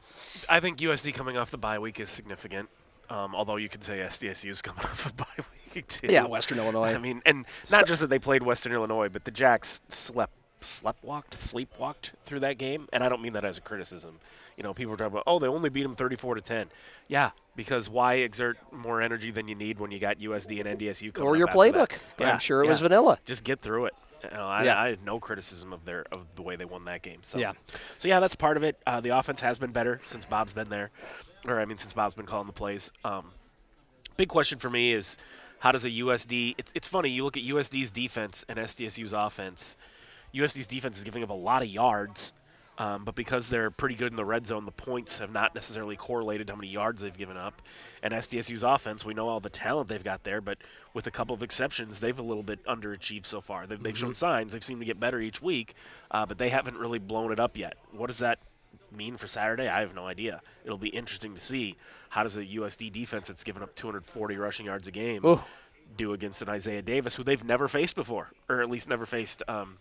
I 0.50 0.60
think 0.60 0.80
USD 0.80 1.14
coming 1.14 1.38
off 1.38 1.52
the 1.52 1.58
bye 1.58 1.80
week 1.80 2.00
is 2.00 2.10
significant. 2.10 2.70
Um, 3.10 3.36
although 3.36 3.58
you 3.58 3.70
could 3.70 3.84
say 3.84 4.00
SDSU 4.00 4.50
is 4.50 4.62
coming 4.64 4.82
off 4.82 5.10
a 5.10 5.14
bye 5.14 5.46
week 5.74 5.88
too. 5.88 6.08
Yeah, 6.10 6.26
Western 6.26 6.58
Illinois. 6.58 6.94
I 6.94 6.98
mean, 6.98 7.22
and 7.26 7.46
not 7.70 7.88
just 7.88 8.02
that 8.02 8.10
they 8.10 8.20
played 8.20 8.44
Western 8.44 8.74
Illinois, 8.74 9.10
but 9.10 9.26
the 9.26 9.32
Jacks 9.32 9.82
slept, 9.90 10.34
slept 10.60 11.04
walked, 11.04 11.38
sleepwalked 11.38 12.12
through 12.24 12.40
that 12.40 12.58
game, 12.58 12.88
and 12.92 13.04
I 13.04 13.10
don't 13.10 13.22
mean 13.22 13.34
that 13.34 13.46
as 13.46 13.58
a 13.58 13.62
criticism. 13.62 14.20
You 14.58 14.64
know, 14.64 14.74
people 14.74 14.94
are 14.94 14.98
talking 14.98 15.12
about, 15.12 15.26
oh, 15.28 15.38
they 15.38 15.48
only 15.48 15.70
beat 15.70 15.84
them 15.84 15.94
34 15.94 16.36
to 16.36 16.42
10. 16.42 16.68
Yeah, 17.10 17.32
because 17.58 17.90
why 17.90 18.16
exert 18.16 18.58
more 18.72 19.02
energy 19.02 19.30
than 19.30 19.50
you 19.50 19.56
need 19.56 19.80
when 19.80 19.92
you 19.92 20.00
got 20.00 20.18
USD 20.18 20.66
and 20.66 20.80
NDSU 20.80 21.14
coming 21.14 21.28
Or 21.28 21.36
your 21.36 21.48
playbook. 21.48 21.92
Yeah, 22.18 22.32
I'm 22.32 22.40
sure 22.40 22.62
it 22.62 22.66
yeah. 22.66 22.72
was 22.72 22.80
vanilla. 22.80 23.20
Just 23.26 23.44
get 23.44 23.60
through 23.60 23.86
it. 23.86 23.94
You 24.32 24.38
know, 24.38 24.48
I, 24.48 24.64
Yeah. 24.64 24.82
I 24.82 24.90
had 24.90 25.04
no 25.04 25.20
criticism 25.20 25.74
of 25.74 25.86
their 25.86 26.06
of 26.12 26.26
the 26.36 26.42
way 26.42 26.56
they 26.56 26.66
won 26.66 26.86
that 26.86 27.02
game. 27.02 27.20
So 27.22 27.38
Yeah. 27.38 27.54
so 27.98 28.08
yeah, 28.08 28.20
that's 28.20 28.36
part 28.36 28.58
of 28.58 28.64
it. 28.64 28.78
Uh, 28.86 29.02
the 29.02 29.10
offense 29.10 29.42
has 29.42 29.58
been 29.58 29.72
better 29.72 30.02
since 30.06 30.26
Bob's 30.26 30.54
been 30.54 30.70
there, 30.70 30.92
or 31.46 31.60
I 31.60 31.66
mean, 31.66 31.78
since 31.78 31.94
Bob's 31.94 32.16
been 32.16 32.26
calling 32.26 32.48
the 32.48 32.54
plays. 32.54 32.92
Um, 33.04 33.32
big 34.18 34.30
question 34.30 34.60
for 34.60 34.70
me 34.70 34.94
is 34.94 35.18
how 35.60 35.72
does 35.72 35.86
a 35.86 35.90
USD? 35.90 36.56
It's, 36.58 36.72
it's 36.76 36.88
funny. 36.88 37.10
You 37.10 37.24
look 37.24 37.38
at 37.38 37.44
USD's 37.44 37.92
defense 37.92 38.46
and 38.50 38.60
SDSU's 38.60 39.14
offense. 39.14 39.78
USD's 40.34 40.68
defense 40.68 40.98
is 40.98 41.04
giving 41.04 41.24
up 41.24 41.30
a 41.30 41.34
lot 41.34 41.62
of 41.62 41.70
yards, 41.70 42.34
um, 42.78 43.04
but 43.06 43.16
because 43.16 43.50
they're 43.50 43.72
pretty 43.72 43.96
good 43.96 44.12
in 44.12 44.18
the 44.18 44.26
red 44.26 44.46
zone, 44.46 44.66
the 44.66 44.72
points 44.72 45.20
have 45.20 45.32
not 45.32 45.56
necessarily 45.56 45.96
correlated 45.96 46.48
to 46.48 46.54
how 46.54 46.58
many 46.58 46.68
yards 46.68 47.02
they've 47.02 47.18
given 47.18 47.38
up. 47.38 47.62
And 48.04 48.14
SDSU's 48.14 48.64
offense, 48.64 49.06
we 49.06 49.14
know 49.14 49.30
all 49.30 49.40
the 49.40 49.50
talent 49.50 49.88
they've 49.88 50.04
got 50.04 50.24
there, 50.24 50.42
but 50.42 50.58
with 50.94 51.08
a 51.08 51.12
couple 51.12 51.34
of 51.34 51.42
exceptions, 51.42 52.00
they've 52.00 52.18
a 52.18 52.24
little 52.24 52.44
bit 52.44 52.64
underachieved 52.66 53.26
so 53.26 53.40
far. 53.40 53.66
They've, 53.66 53.82
they've 53.82 53.98
shown 53.98 54.14
signs. 54.14 54.54
They've 54.54 54.64
seemed 54.64 54.82
to 54.82 54.86
get 54.86 55.00
better 55.00 55.20
each 55.20 55.42
week, 55.42 55.74
uh, 56.12 56.26
but 56.26 56.38
they 56.38 56.50
haven't 56.50 56.78
really 56.78 57.00
blown 57.00 57.32
it 57.32 57.40
up 57.40 57.58
yet. 57.58 57.78
What 57.92 58.08
does 58.08 58.20
that 58.20 58.40
mean 58.92 59.16
for 59.18 59.28
Saturday? 59.28 59.68
I 59.68 59.80
have 59.80 59.96
no 59.96 60.06
idea. 60.06 60.42
It'll 60.66 60.78
be 60.78 60.90
interesting 60.90 61.34
to 61.36 61.42
see 61.42 61.78
how 62.10 62.24
does 62.24 62.38
a 62.38 62.46
USD 62.46 62.92
defense 62.92 63.28
that's 63.28 63.44
given 63.44 63.64
up 63.64 63.76
240 63.76 64.38
rushing 64.38 64.66
yards 64.66 64.88
a 64.88 64.92
game 64.92 65.26
Ooh. 65.26 65.42
Do 65.98 66.14
against 66.14 66.42
an 66.42 66.50
Isaiah 66.50 66.82
Davis 66.82 67.16
who 67.16 67.24
they've 67.24 67.44
never 67.44 67.68
faced 67.68 67.96
before, 67.96 68.32
or 68.50 68.62
at 68.62 68.70
least 68.70 68.90
never 68.90 69.06
faced. 69.06 69.44
Um, 69.48 69.78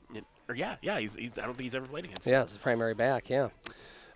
or 0.49 0.55
yeah, 0.55 0.77
yeah, 0.83 0.99
he's, 0.99 1.15
he's 1.15 1.39
I 1.39 1.43
don't 1.43 1.55
think 1.55 1.63
he's 1.65 1.75
ever 1.75 1.87
played 1.87 2.05
against. 2.05 2.27
Yeah, 2.27 2.43
it's 2.43 2.53
the 2.53 2.59
primary 2.59 2.95
back. 2.95 3.29
Yeah, 3.29 3.49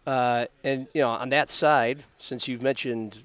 uh, 0.07 0.47
and 0.65 0.87
you 0.95 1.03
know 1.03 1.09
on 1.09 1.31
that 1.31 1.51
side, 1.51 2.05
since 2.19 2.49
you've 2.49 2.63
mentioned 2.63 3.19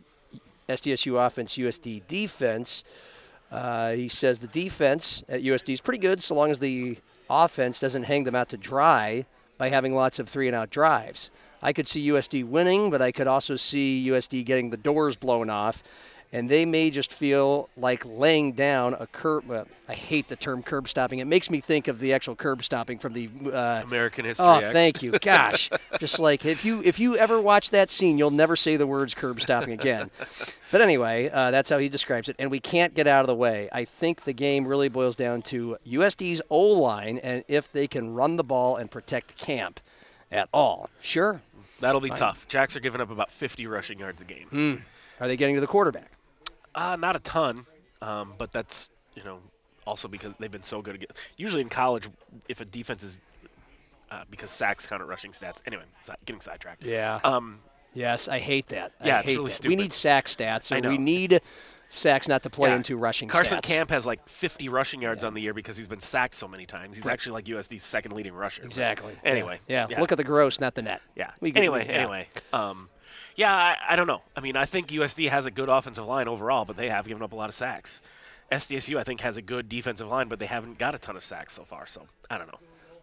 SDSU 0.69 1.25
offense, 1.25 1.57
USD 1.57 2.07
defense, 2.07 2.83
uh, 3.51 3.91
he 3.91 4.07
says 4.07 4.39
the 4.39 4.47
defense 4.47 5.23
at 5.29 5.43
USD 5.43 5.73
is 5.73 5.81
pretty 5.81 5.99
good 5.99 6.21
so 6.23 6.35
long 6.35 6.51
as 6.51 6.59
the 6.59 6.97
offense 7.29 7.79
doesn't 7.79 8.03
hang 8.03 8.23
them 8.23 8.35
out 8.35 8.49
to 8.49 8.57
dry 8.57 9.25
by 9.57 9.69
having 9.69 9.95
lots 9.95 10.19
of 10.19 10.27
three 10.27 10.47
and 10.47 10.55
out 10.55 10.69
drives. 10.69 11.29
I 11.61 11.71
could 11.71 11.87
see 11.87 12.09
USD 12.09 12.45
winning, 12.45 12.89
but 12.89 13.01
I 13.01 13.11
could 13.13 13.27
also 13.27 13.55
see 13.55 14.05
USD 14.09 14.45
getting 14.45 14.69
the 14.69 14.77
doors 14.77 15.15
blown 15.15 15.49
off. 15.49 15.81
And 16.35 16.49
they 16.49 16.65
may 16.65 16.89
just 16.89 17.13
feel 17.13 17.69
like 17.77 18.03
laying 18.05 18.53
down 18.53 18.95
a 18.95 19.05
curb. 19.05 19.45
Well, 19.45 19.67
I 19.87 19.93
hate 19.93 20.27
the 20.29 20.35
term 20.35 20.63
curb 20.63 20.89
stopping. 20.89 21.19
It 21.19 21.25
makes 21.27 21.51
me 21.51 21.61
think 21.61 21.87
of 21.87 21.99
the 21.99 22.11
actual 22.11 22.35
curb 22.35 22.63
stopping 22.63 22.97
from 22.97 23.13
the 23.13 23.29
uh, 23.53 23.83
American 23.83 24.25
History 24.25 24.43
Oh, 24.47 24.55
X. 24.55 24.73
thank 24.73 25.03
you. 25.03 25.11
Gosh, 25.21 25.69
just 25.99 26.17
like 26.17 26.43
if 26.43 26.65
you 26.65 26.81
if 26.83 26.99
you 26.99 27.15
ever 27.17 27.39
watch 27.39 27.69
that 27.69 27.91
scene, 27.91 28.17
you'll 28.17 28.31
never 28.31 28.55
say 28.55 28.77
the 28.77 28.87
words 28.87 29.13
curb 29.13 29.41
stopping 29.41 29.73
again. 29.73 30.09
But 30.71 30.81
anyway, 30.81 31.29
uh, 31.31 31.51
that's 31.51 31.69
how 31.69 31.77
he 31.77 31.87
describes 31.87 32.29
it, 32.29 32.35
and 32.39 32.49
we 32.49 32.59
can't 32.59 32.95
get 32.95 33.05
out 33.05 33.21
of 33.21 33.27
the 33.27 33.35
way. 33.35 33.69
I 33.71 33.85
think 33.85 34.23
the 34.23 34.33
game 34.33 34.65
really 34.67 34.89
boils 34.89 35.15
down 35.15 35.43
to 35.43 35.77
USD's 35.87 36.41
O 36.49 36.59
line 36.59 37.19
and 37.19 37.43
if 37.47 37.71
they 37.71 37.87
can 37.87 38.11
run 38.11 38.37
the 38.37 38.43
ball 38.43 38.77
and 38.77 38.89
protect 38.89 39.37
camp 39.37 39.79
at 40.31 40.49
all. 40.51 40.89
Sure. 40.99 41.41
That'll 41.79 42.01
be 42.01 42.09
tough. 42.09 42.47
Jacks 42.47 42.75
are 42.75 42.79
giving 42.79 43.01
up 43.01 43.11
about 43.11 43.31
50 43.31 43.67
rushing 43.67 43.99
yards 43.99 44.19
a 44.19 44.25
game. 44.25 44.47
Hmm. 44.49 44.75
Are 45.19 45.27
they 45.27 45.37
getting 45.37 45.53
to 45.53 45.61
the 45.61 45.67
quarterback? 45.67 46.09
Uh, 46.75 46.95
not 46.95 47.15
a 47.15 47.19
ton, 47.19 47.65
um, 48.01 48.33
but 48.37 48.51
that's 48.51 48.89
you 49.15 49.23
know 49.23 49.39
also 49.85 50.07
because 50.07 50.33
they've 50.39 50.51
been 50.51 50.63
so 50.63 50.81
good. 50.81 50.95
Again. 50.95 51.09
Usually 51.37 51.61
in 51.61 51.69
college, 51.69 52.09
if 52.47 52.61
a 52.61 52.65
defense 52.65 53.03
is 53.03 53.19
uh, 54.13 54.23
because 54.29 54.51
sacks 54.51 54.85
count 54.85 55.01
at 55.01 55.07
rushing 55.07 55.31
stats. 55.31 55.61
Anyway, 55.65 55.83
si- 56.01 56.13
getting 56.25 56.41
sidetracked. 56.41 56.83
Yeah. 56.83 57.19
Um, 57.23 57.59
yes, 57.93 58.27
I 58.27 58.39
hate 58.39 58.67
that. 58.67 58.91
I 59.01 59.07
Yeah, 59.07 59.19
it's 59.19 59.29
really 59.29 59.51
that. 59.51 59.65
We 59.65 59.75
need 59.75 59.93
sack 59.93 60.27
stats, 60.27 60.71
I 60.71 60.85
or 60.85 60.89
we 60.91 60.97
need 60.99 61.41
sacks 61.89 62.27
not 62.27 62.43
to 62.43 62.49
play 62.49 62.69
yeah. 62.69 62.75
into 62.75 62.95
rushing 62.95 63.27
Carson 63.27 63.57
stats. 63.57 63.63
Camp 63.63 63.89
has 63.89 64.05
like 64.05 64.27
50 64.29 64.69
rushing 64.69 65.01
yards 65.01 65.23
on 65.23 65.33
the 65.33 65.41
year 65.41 65.53
because 65.53 65.77
he's 65.77 65.87
been 65.87 65.99
sacked 65.99 66.35
so 66.35 66.47
many 66.47 66.65
times. 66.65 66.95
He's 66.95 67.07
actually 67.07 67.33
like 67.33 67.45
USD's 67.45 67.83
second 67.83 68.13
leading 68.13 68.33
rusher. 68.33 68.63
Exactly. 68.63 69.13
Yeah. 69.23 69.31
Anyway. 69.31 69.59
Yeah. 69.67 69.87
Look 69.97 70.11
at 70.11 70.17
the 70.17 70.23
gross, 70.23 70.59
not 70.59 70.75
the 70.75 70.83
net. 70.83 71.01
Yeah. 71.15 71.31
We 71.39 71.53
anyway, 71.55 71.85
yeah. 71.87 71.93
anyway. 71.93 72.27
Um, 72.51 72.89
yeah, 73.35 73.53
I, 73.53 73.77
I 73.89 73.95
don't 73.95 74.07
know. 74.07 74.21
I 74.35 74.41
mean, 74.41 74.55
I 74.55 74.65
think 74.65 74.87
USD 74.87 75.29
has 75.29 75.45
a 75.45 75.51
good 75.51 75.69
offensive 75.69 76.05
line 76.05 76.27
overall, 76.27 76.65
but 76.65 76.77
they 76.77 76.89
have 76.89 77.07
given 77.07 77.23
up 77.23 77.31
a 77.31 77.35
lot 77.35 77.49
of 77.49 77.55
sacks. 77.55 78.01
SDSU, 78.51 78.97
I 78.97 79.03
think, 79.03 79.21
has 79.21 79.37
a 79.37 79.41
good 79.41 79.67
defensive 79.69 80.07
line, 80.07 80.27
but 80.27 80.39
they 80.39 80.45
haven't 80.45 80.77
got 80.77 80.93
a 80.93 80.99
ton 80.99 81.15
of 81.15 81.23
sacks 81.23 81.53
so 81.53 81.63
far. 81.63 81.87
So 81.87 82.03
I 82.29 82.37
don't 82.37 82.47
know. 82.47 82.59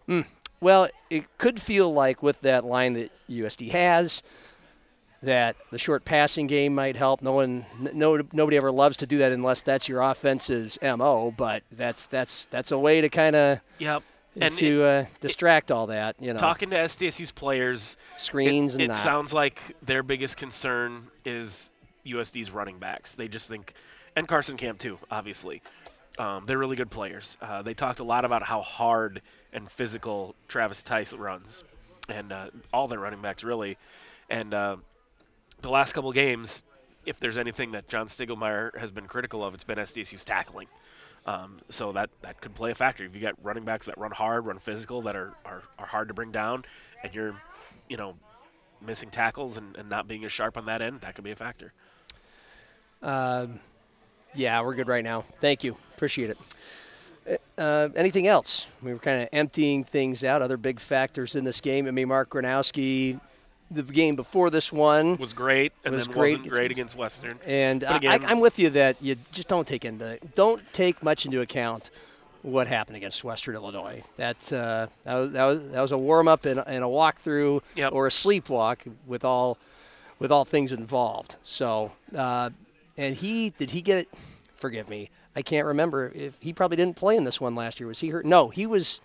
Hmm. 0.07 0.21
Well, 0.61 0.89
it 1.09 1.25
could 1.39 1.61
feel 1.61 1.93
like 1.93 2.23
with 2.23 2.41
that 2.43 2.65
line 2.65 2.93
that 2.95 3.11
USD 3.29 3.71
has, 3.71 4.23
that 5.23 5.57
the 5.71 5.79
short 5.79 6.05
passing 6.05 6.47
game 6.47 6.75
might 6.75 6.97
help. 6.97 7.23
No 7.23 7.33
one, 7.33 7.67
no, 7.79 8.21
nobody 8.33 8.57
ever 8.57 8.71
loves 8.71 8.97
to 8.99 9.07
do 9.07 9.19
that 9.19 9.33
unless 9.33 9.63
that's 9.63 9.89
your 9.89 10.03
offense's 10.03 10.79
mo. 10.83 11.33
But 11.37 11.63
that's 11.73 12.07
that's 12.07 12.47
that's 12.47 12.71
a 12.71 12.79
way 12.79 13.01
to 13.01 13.09
kind 13.09 13.37
of 13.37 13.61
Yep. 13.79 14.03
And 14.41 14.55
to 14.55 14.83
uh, 14.83 15.07
distract 15.21 15.71
all 15.71 15.89
that. 15.89 16.17
You 16.21 16.33
know, 16.33 16.39
talking 16.39 16.71
to 16.71 16.77
SDSU's 16.77 17.33
players, 17.33 17.97
screens 18.17 18.75
it, 18.75 18.83
and 18.83 18.93
it 18.93 18.97
sounds 18.97 19.33
like 19.33 19.61
their 19.83 20.03
biggest 20.03 20.37
concern 20.37 21.09
is 21.25 21.71
USD's 22.07 22.51
running 22.51 22.79
backs. 22.79 23.15
They 23.15 23.29
just 23.29 23.49
think, 23.49 23.75
and 24.15 24.29
Carson 24.29 24.57
Camp 24.57 24.79
too, 24.79 24.99
obviously. 25.11 25.63
Um, 26.19 26.45
they're 26.47 26.59
really 26.59 26.77
good 26.77 26.91
players. 26.91 27.39
Uh, 27.41 27.63
they 27.63 27.75
talked 27.75 28.01
a 28.01 28.05
lot 28.05 28.25
about 28.25 28.43
how 28.43 28.61
hard 28.61 29.23
and 29.53 29.71
physical 29.71 30.35
Travis 30.49 30.83
Theis 30.83 31.13
runs, 31.19 31.65
and 32.09 32.33
uh, 32.33 32.51
all 32.73 32.89
their 32.89 33.01
running 33.01 33.23
backs 33.23 33.43
really. 33.43 33.79
And 34.29 34.55
uh, 34.55 34.77
the 35.61 35.71
last 35.71 35.93
couple 35.93 36.13
games, 36.13 36.65
if 37.05 37.19
there's 37.19 37.37
anything 37.37 37.73
that 37.73 37.89
John 37.89 38.07
Stiegelmeier 38.07 38.79
has 38.79 38.93
been 38.93 39.07
critical 39.07 39.45
of, 39.45 39.55
it's 39.55 39.65
been 39.65 39.79
SDSU's 39.79 40.25
tackling. 40.25 40.69
Um, 41.31 41.61
so 41.69 41.93
that 41.93 42.11
that 42.23 42.41
could 42.41 42.55
play 42.55 42.73
a 42.73 42.75
factor. 42.75 43.05
If 43.05 43.15
you 43.15 43.21
got 43.21 43.35
running 43.43 43.65
backs 43.65 43.87
that 43.87 43.97
run 43.97 44.11
hard, 44.11 44.47
run 44.47 44.59
physical, 44.59 45.03
that 45.03 45.15
are, 45.15 45.33
are, 45.45 45.63
are 45.79 45.87
hard 45.87 46.09
to 46.09 46.15
bring 46.15 46.33
down, 46.33 46.65
and 47.05 47.15
you're, 47.15 47.35
you 47.89 47.97
know, 47.97 48.17
missing 48.85 49.11
tackles 49.11 49.57
and, 49.57 49.77
and 49.77 49.89
not 49.89 50.09
being 50.09 50.25
as 50.25 50.33
sharp 50.33 50.57
on 50.57 50.67
that 50.67 50.83
end, 50.83 51.03
that 51.03 51.15
could 51.15 51.23
be 51.23 51.31
a 51.31 51.37
factor. 51.37 51.73
Um, 53.03 53.61
yeah, 54.35 54.61
we're 54.61 54.75
good 54.75 54.89
right 54.89 55.05
now. 55.05 55.25
Thank 55.41 55.63
you. 55.63 55.77
Appreciate 55.95 56.31
it. 56.31 57.41
Uh, 57.57 57.91
anything 57.95 58.27
else? 58.27 58.67
We 58.83 58.93
were 58.93 58.99
kind 58.99 59.23
of 59.23 59.29
emptying 59.33 59.85
things 59.85 60.25
out. 60.25 60.43
Other 60.43 60.57
big 60.57 60.81
factors 60.81 61.37
in 61.37 61.45
this 61.45 61.61
game. 61.61 61.87
I 61.87 61.93
mean, 61.93 62.09
Mark 62.09 62.31
Gronowski, 62.31 63.21
the 63.71 63.83
game 63.83 64.17
before 64.17 64.51
this 64.51 64.73
one, 64.73 65.17
Was 65.17 65.33
great, 65.33 65.73
and 65.85 65.95
Was 65.95 66.07
then 66.07 66.15
great. 66.15 66.39
wasn't 66.39 66.49
great 66.53 66.71
against 66.71 66.97
Western. 66.97 67.39
and 67.47 67.85
I, 67.85 67.97
again- 67.97 68.25
I, 68.25 68.29
I'm 68.31 68.41
with 68.41 68.59
you 68.59 68.71
that 68.71 68.97
you 69.01 69.17
just 69.33 69.49
don't 69.49 69.67
take 69.67 69.85
into 69.85 70.19
don't 70.35 70.61
take 70.73 71.03
much 71.03 71.25
into 71.27 71.41
account 71.41 71.91
what 72.43 72.67
happened 72.69 72.97
against 72.97 73.23
Western 73.23 73.55
Illinois. 73.55 74.03
That 74.17 74.53
uh, 74.53 74.87
that 75.05 75.15
was 75.15 75.33
that 75.33 75.45
was, 75.45 75.61
that 75.73 75.81
was 75.81 75.93
a 75.93 75.99
warm 75.99 76.27
up 76.27 76.47
and, 76.47 76.59
and 76.67 76.83
a 76.83 76.89
walkthrough 76.89 77.61
Yep. 77.77 77.93
or 77.93 78.07
a 78.07 78.11
sleepwalk 78.11 78.79
with 79.07 79.25
all 79.25 79.59
with 80.19 80.33
all 80.33 80.45
things 80.45 80.73
involved. 80.73 81.37
So 81.45 81.93
uh, 82.17 82.51
and 82.97 83.15
he 83.15 83.51
did 83.51 83.71
he 83.73 83.83
get 83.83 84.09
forgive 84.57 84.89
me. 84.89 85.11
I 85.37 85.43
can't 85.43 85.67
remember 85.67 86.11
if 86.15 86.37
he 86.41 86.53
probably 86.53 86.77
didn't 86.77 86.97
play 86.97 87.17
in 87.17 87.25
this 87.25 87.41
one 87.41 87.55
last 87.55 87.79
year. 87.79 87.87
Was 87.87 88.01
he 88.01 88.09
hurt? 88.09 88.25
No, 88.27 88.49
he 88.49 88.67
was. 88.67 89.01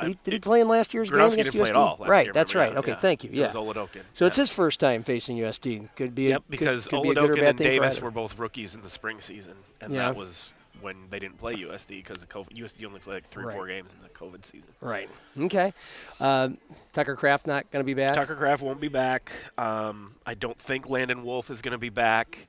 I- 0.00 0.08
He, 0.08 0.18
did 0.24 0.32
he 0.34 0.40
play 0.40 0.60
in 0.60 0.68
last 0.68 0.92
year's 0.94 1.10
game 1.10 1.18
against 1.20 1.36
didn't 1.36 1.52
play 1.52 1.60
USD? 1.66 1.70
at 1.70 1.76
all 1.76 1.96
last 2.00 2.08
right, 2.10 2.26
year, 2.26 2.32
that's 2.32 2.54
right. 2.54 2.72
Yeah, 2.72 2.78
Okay, 2.80 2.90
yeah. 2.92 2.96
thank 2.98 3.24
you. 3.24 3.30
It 3.30 3.36
Yeah. 3.36 3.46
was 3.46 3.54
Oladokun. 3.54 4.02
So 4.12 4.26
it's 4.26 4.36
his 4.36 4.50
first 4.50 4.80
time 4.80 5.02
facing 5.02 5.36
USD. 5.36 5.88
Could 5.96 6.14
be. 6.14 6.24
Yep, 6.24 6.42
could- 6.42 6.50
because 6.50 6.88
could, 6.88 7.02
be 7.02 7.10
a 7.10 7.14
good 7.14 7.30
or 7.30 7.34
bad 7.36 7.44
and 7.50 7.58
Davis 7.58 8.00
were 8.00 8.10
both 8.10 8.38
rookies 8.38 8.74
in 8.74 8.82
the 8.82 8.90
spring 8.90 9.20
season, 9.20 9.54
and 9.80 9.92
Yeah. 9.92 10.06
that 10.06 10.16
was 10.16 10.48
when 10.82 10.96
they 11.10 11.18
didn't 11.18 11.38
play 11.38 11.54
USD 11.54 11.96
because 12.02 12.22
of 12.22 12.28
COVID. 12.28 12.54
USD 12.54 12.84
only 12.84 13.00
played 13.00 13.14
like 13.14 13.28
three, 13.28 13.44
or 13.44 13.50
four 13.50 13.66
games 13.66 13.92
in 13.94 14.02
the 14.02 14.10
COVID 14.10 14.44
season. 14.44 14.68
Right. 14.80 15.08
Okay. 15.38 15.72
Um, 16.20 16.58
Tucker 16.92 17.16
Kraft 17.16 17.46
not 17.46 17.70
going 17.70 17.80
to 17.80 17.86
be 17.86 17.94
back. 17.94 18.14
Tucker 18.14 18.36
Kraft 18.36 18.62
won't 18.62 18.80
be 18.80 18.88
back. 18.88 19.32
Um, 19.56 20.14
I 20.26 20.34
don't 20.34 20.58
think 20.58 20.88
Landon 20.90 21.24
Wolf 21.24 21.50
is 21.50 21.62
going 21.62 21.72
to 21.72 21.78
be 21.78 21.88
back. 21.88 22.46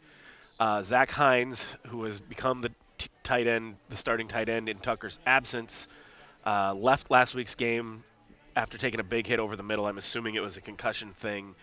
Uh, 0.59 0.81
Zach 0.83 1.11
Heins, 1.11 1.67
who 1.87 2.03
has 2.03 2.19
become 2.19 2.61
the 2.61 2.71
t- 2.97 3.07
tight 3.23 3.47
end, 3.47 3.75
the 3.89 3.95
starting 3.95 4.27
tight 4.27 4.49
end 4.49 4.67
in 4.67 4.79
Tucker's 4.79 5.19
absence, 5.25 5.87
uh, 6.47 6.73
left 6.73 7.11
last 7.11 7.35
week's 7.35 7.55
game 7.55 8.03
after 8.55 8.77
taking 8.77 9.01
a 9.01 9.03
big 9.03 9.27
hit 9.27 9.37
over 9.37 9.57
the 9.57 9.63
middle. 9.63 9.85
I'm 9.85 9.97
assuming 9.97 10.35
it 10.35 10.39
was 10.39 10.55
a 10.55 10.61
concussion 10.61 11.11
thing. 11.11 11.55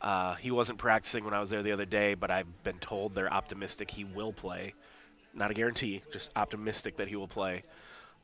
Uh, 0.00 0.36
he 0.36 0.52
wasn't 0.52 0.78
practicing 0.78 1.24
when 1.24 1.34
I 1.34 1.40
was 1.40 1.50
there 1.50 1.64
the 1.64 1.72
other 1.72 1.84
day, 1.84 2.14
but 2.14 2.30
I've 2.30 2.62
been 2.62 2.78
told 2.78 3.16
they're 3.16 3.32
optimistic 3.32 3.90
he 3.90 4.04
will 4.04 4.32
play. 4.32 4.74
Not 5.34 5.50
a 5.50 5.54
guarantee, 5.54 6.02
just 6.12 6.30
optimistic 6.36 6.98
that 6.98 7.08
he 7.08 7.16
will 7.16 7.26
play. 7.26 7.64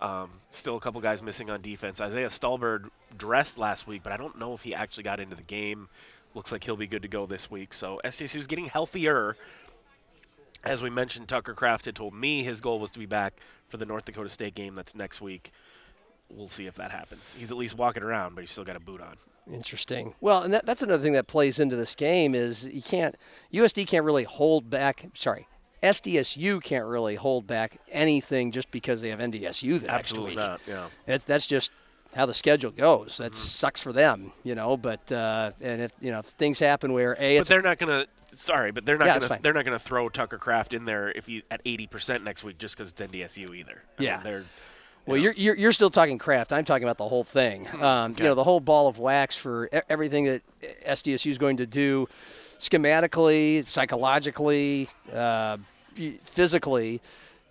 Um, 0.01 0.31
still 0.53 0.77
a 0.77 0.81
couple 0.81 1.01
guys 1.01 1.21
missing 1.21 1.51
on 1.51 1.61
defense. 1.63 2.01
Isaiah 2.01 2.29
Stalbird 2.29 2.91
dressed 3.19 3.59
last 3.59 3.89
week, 3.89 4.03
but 4.05 4.13
I 4.13 4.17
don't 4.17 4.39
know 4.39 4.55
if 4.55 4.63
he 4.63 4.73
actually 4.73 5.03
got 5.03 5.19
into 5.19 5.35
the 5.35 5.43
game. 5.43 5.89
Looks 6.35 6.53
like 6.53 6.63
he'll 6.63 6.77
be 6.77 6.87
good 6.87 7.03
to 7.03 7.09
go 7.09 7.27
this 7.27 7.51
week. 7.51 7.75
So 7.75 8.01
SDSU 8.05 8.37
is 8.37 8.47
getting 8.47 8.67
healthier. 8.67 9.37
As 10.63 10.81
we 10.81 10.91
mentioned, 10.91 11.27
Tucker 11.27 11.55
Kraft 11.55 11.87
had 11.87 11.97
told 11.97 12.15
me 12.15 12.45
his 12.45 12.61
goal 12.61 12.79
was 12.79 12.93
to 12.93 13.01
be 13.01 13.07
back 13.07 13.35
for 13.69 13.79
the 13.79 13.85
North 13.85 14.05
Dakota 14.05 14.29
State 14.29 14.55
game 14.55 14.77
that's 14.77 14.95
next 14.95 15.21
week. 15.21 15.51
We'll 16.31 16.49
see 16.49 16.67
if 16.67 16.75
that 16.77 16.91
happens. 16.91 17.35
He's 17.39 17.51
at 17.51 17.57
least 17.57 17.77
walking 17.77 18.03
around, 18.03 18.35
but 18.35 18.41
he's 18.43 18.51
still 18.51 18.65
got 18.65 18.77
a 18.77 18.81
boot 18.81 19.01
on. 19.01 19.17
Interesting. 19.53 20.15
Well, 20.21 20.43
and 20.43 20.53
that, 20.55 20.67
that's 20.67 20.83
another 20.83 21.03
thing 21.03 21.13
that 21.13 21.27
plays 21.27 21.59
into 21.61 21.77
this 21.77 21.95
game 21.95 22.35
is 22.35 22.67
you 22.67 22.83
can't 22.83 23.15
USD 23.53 23.87
can't 23.87 24.05
really 24.05 24.25
hold 24.25 24.69
back. 24.71 25.07
Sorry, 25.15 25.47
SDSU 25.83 26.63
can't 26.63 26.87
really 26.87 27.15
hold 27.15 27.47
back 27.47 27.79
anything 27.91 28.51
just 28.51 28.71
because 28.71 29.01
they 29.01 29.11
have 29.11 29.19
NDSU 29.21 29.81
the 29.81 29.91
Absolutely 29.91 30.35
next 30.37 30.67
week. 30.67 30.69
not. 30.69 30.89
Yeah. 31.07 31.15
It, 31.15 31.25
that's 31.27 31.47
just 31.47 31.71
how 32.17 32.27
the 32.27 32.35
schedule 32.35 32.71
goes. 32.71 33.19
That 33.19 33.33
Mm-hmm. 33.33 33.43
sucks 33.45 33.83
for 33.83 33.93
them, 33.93 34.33
you 34.43 34.55
know. 34.55 34.77
But 34.77 35.11
uh, 35.13 35.53
and 35.61 35.83
if 35.83 35.93
you 36.01 36.11
know 36.11 36.21
if 36.21 36.27
things 36.27 36.59
happen 36.59 36.93
where 36.93 37.17
a 37.19 37.39
But 37.39 37.47
they're 37.49 37.63
not 37.63 37.79
gonna. 37.79 38.07
Sorry, 38.33 38.73
but 38.73 38.85
they're 38.85 38.99
not 38.99 39.07
Yeah, 39.07 39.19
gonna. 39.21 39.39
They're 39.43 39.53
not 39.53 39.65
gonna 39.65 39.79
throw 39.79 40.09
Tucker 40.09 40.39
Kraft 40.39 40.75
in 40.75 40.85
there 40.87 41.11
if 41.13 41.29
you 41.29 41.43
at 41.53 41.63
80% 41.65 42.25
next 42.25 42.43
week 42.43 42.59
just 42.59 42.77
because 42.77 42.91
it's 42.91 43.01
NDSU 43.01 43.55
either. 43.55 43.83
I 43.99 44.01
mean, 44.01 44.09
Yeah. 44.09 44.21
they're. 44.23 44.45
Well, 45.07 45.17
you're, 45.19 45.33
you're 45.33 45.55
you're 45.57 45.73
still 45.73 45.91
talking 45.91 46.19
Kraft. 46.19 46.53
I'm 46.53 46.65
talking 46.65 46.85
about 46.85 46.99
the 46.99 47.09
whole 47.09 47.25
thing. 47.25 47.69
Um, 47.83 48.15
You 48.19 48.25
know, 48.25 48.35
the 48.35 48.45
whole 48.45 48.61
ball 48.61 48.89
of 48.89 48.99
wax 48.99 49.37
for 49.37 49.69
everything 49.89 50.25
that 50.25 50.43
SDSU 50.87 51.31
is 51.31 51.39
going 51.39 51.59
to 51.59 51.67
do, 51.67 52.09
schematically, 52.59 53.67
psychologically, 53.67 54.89
uh, 55.13 55.59
physically, 56.23 57.01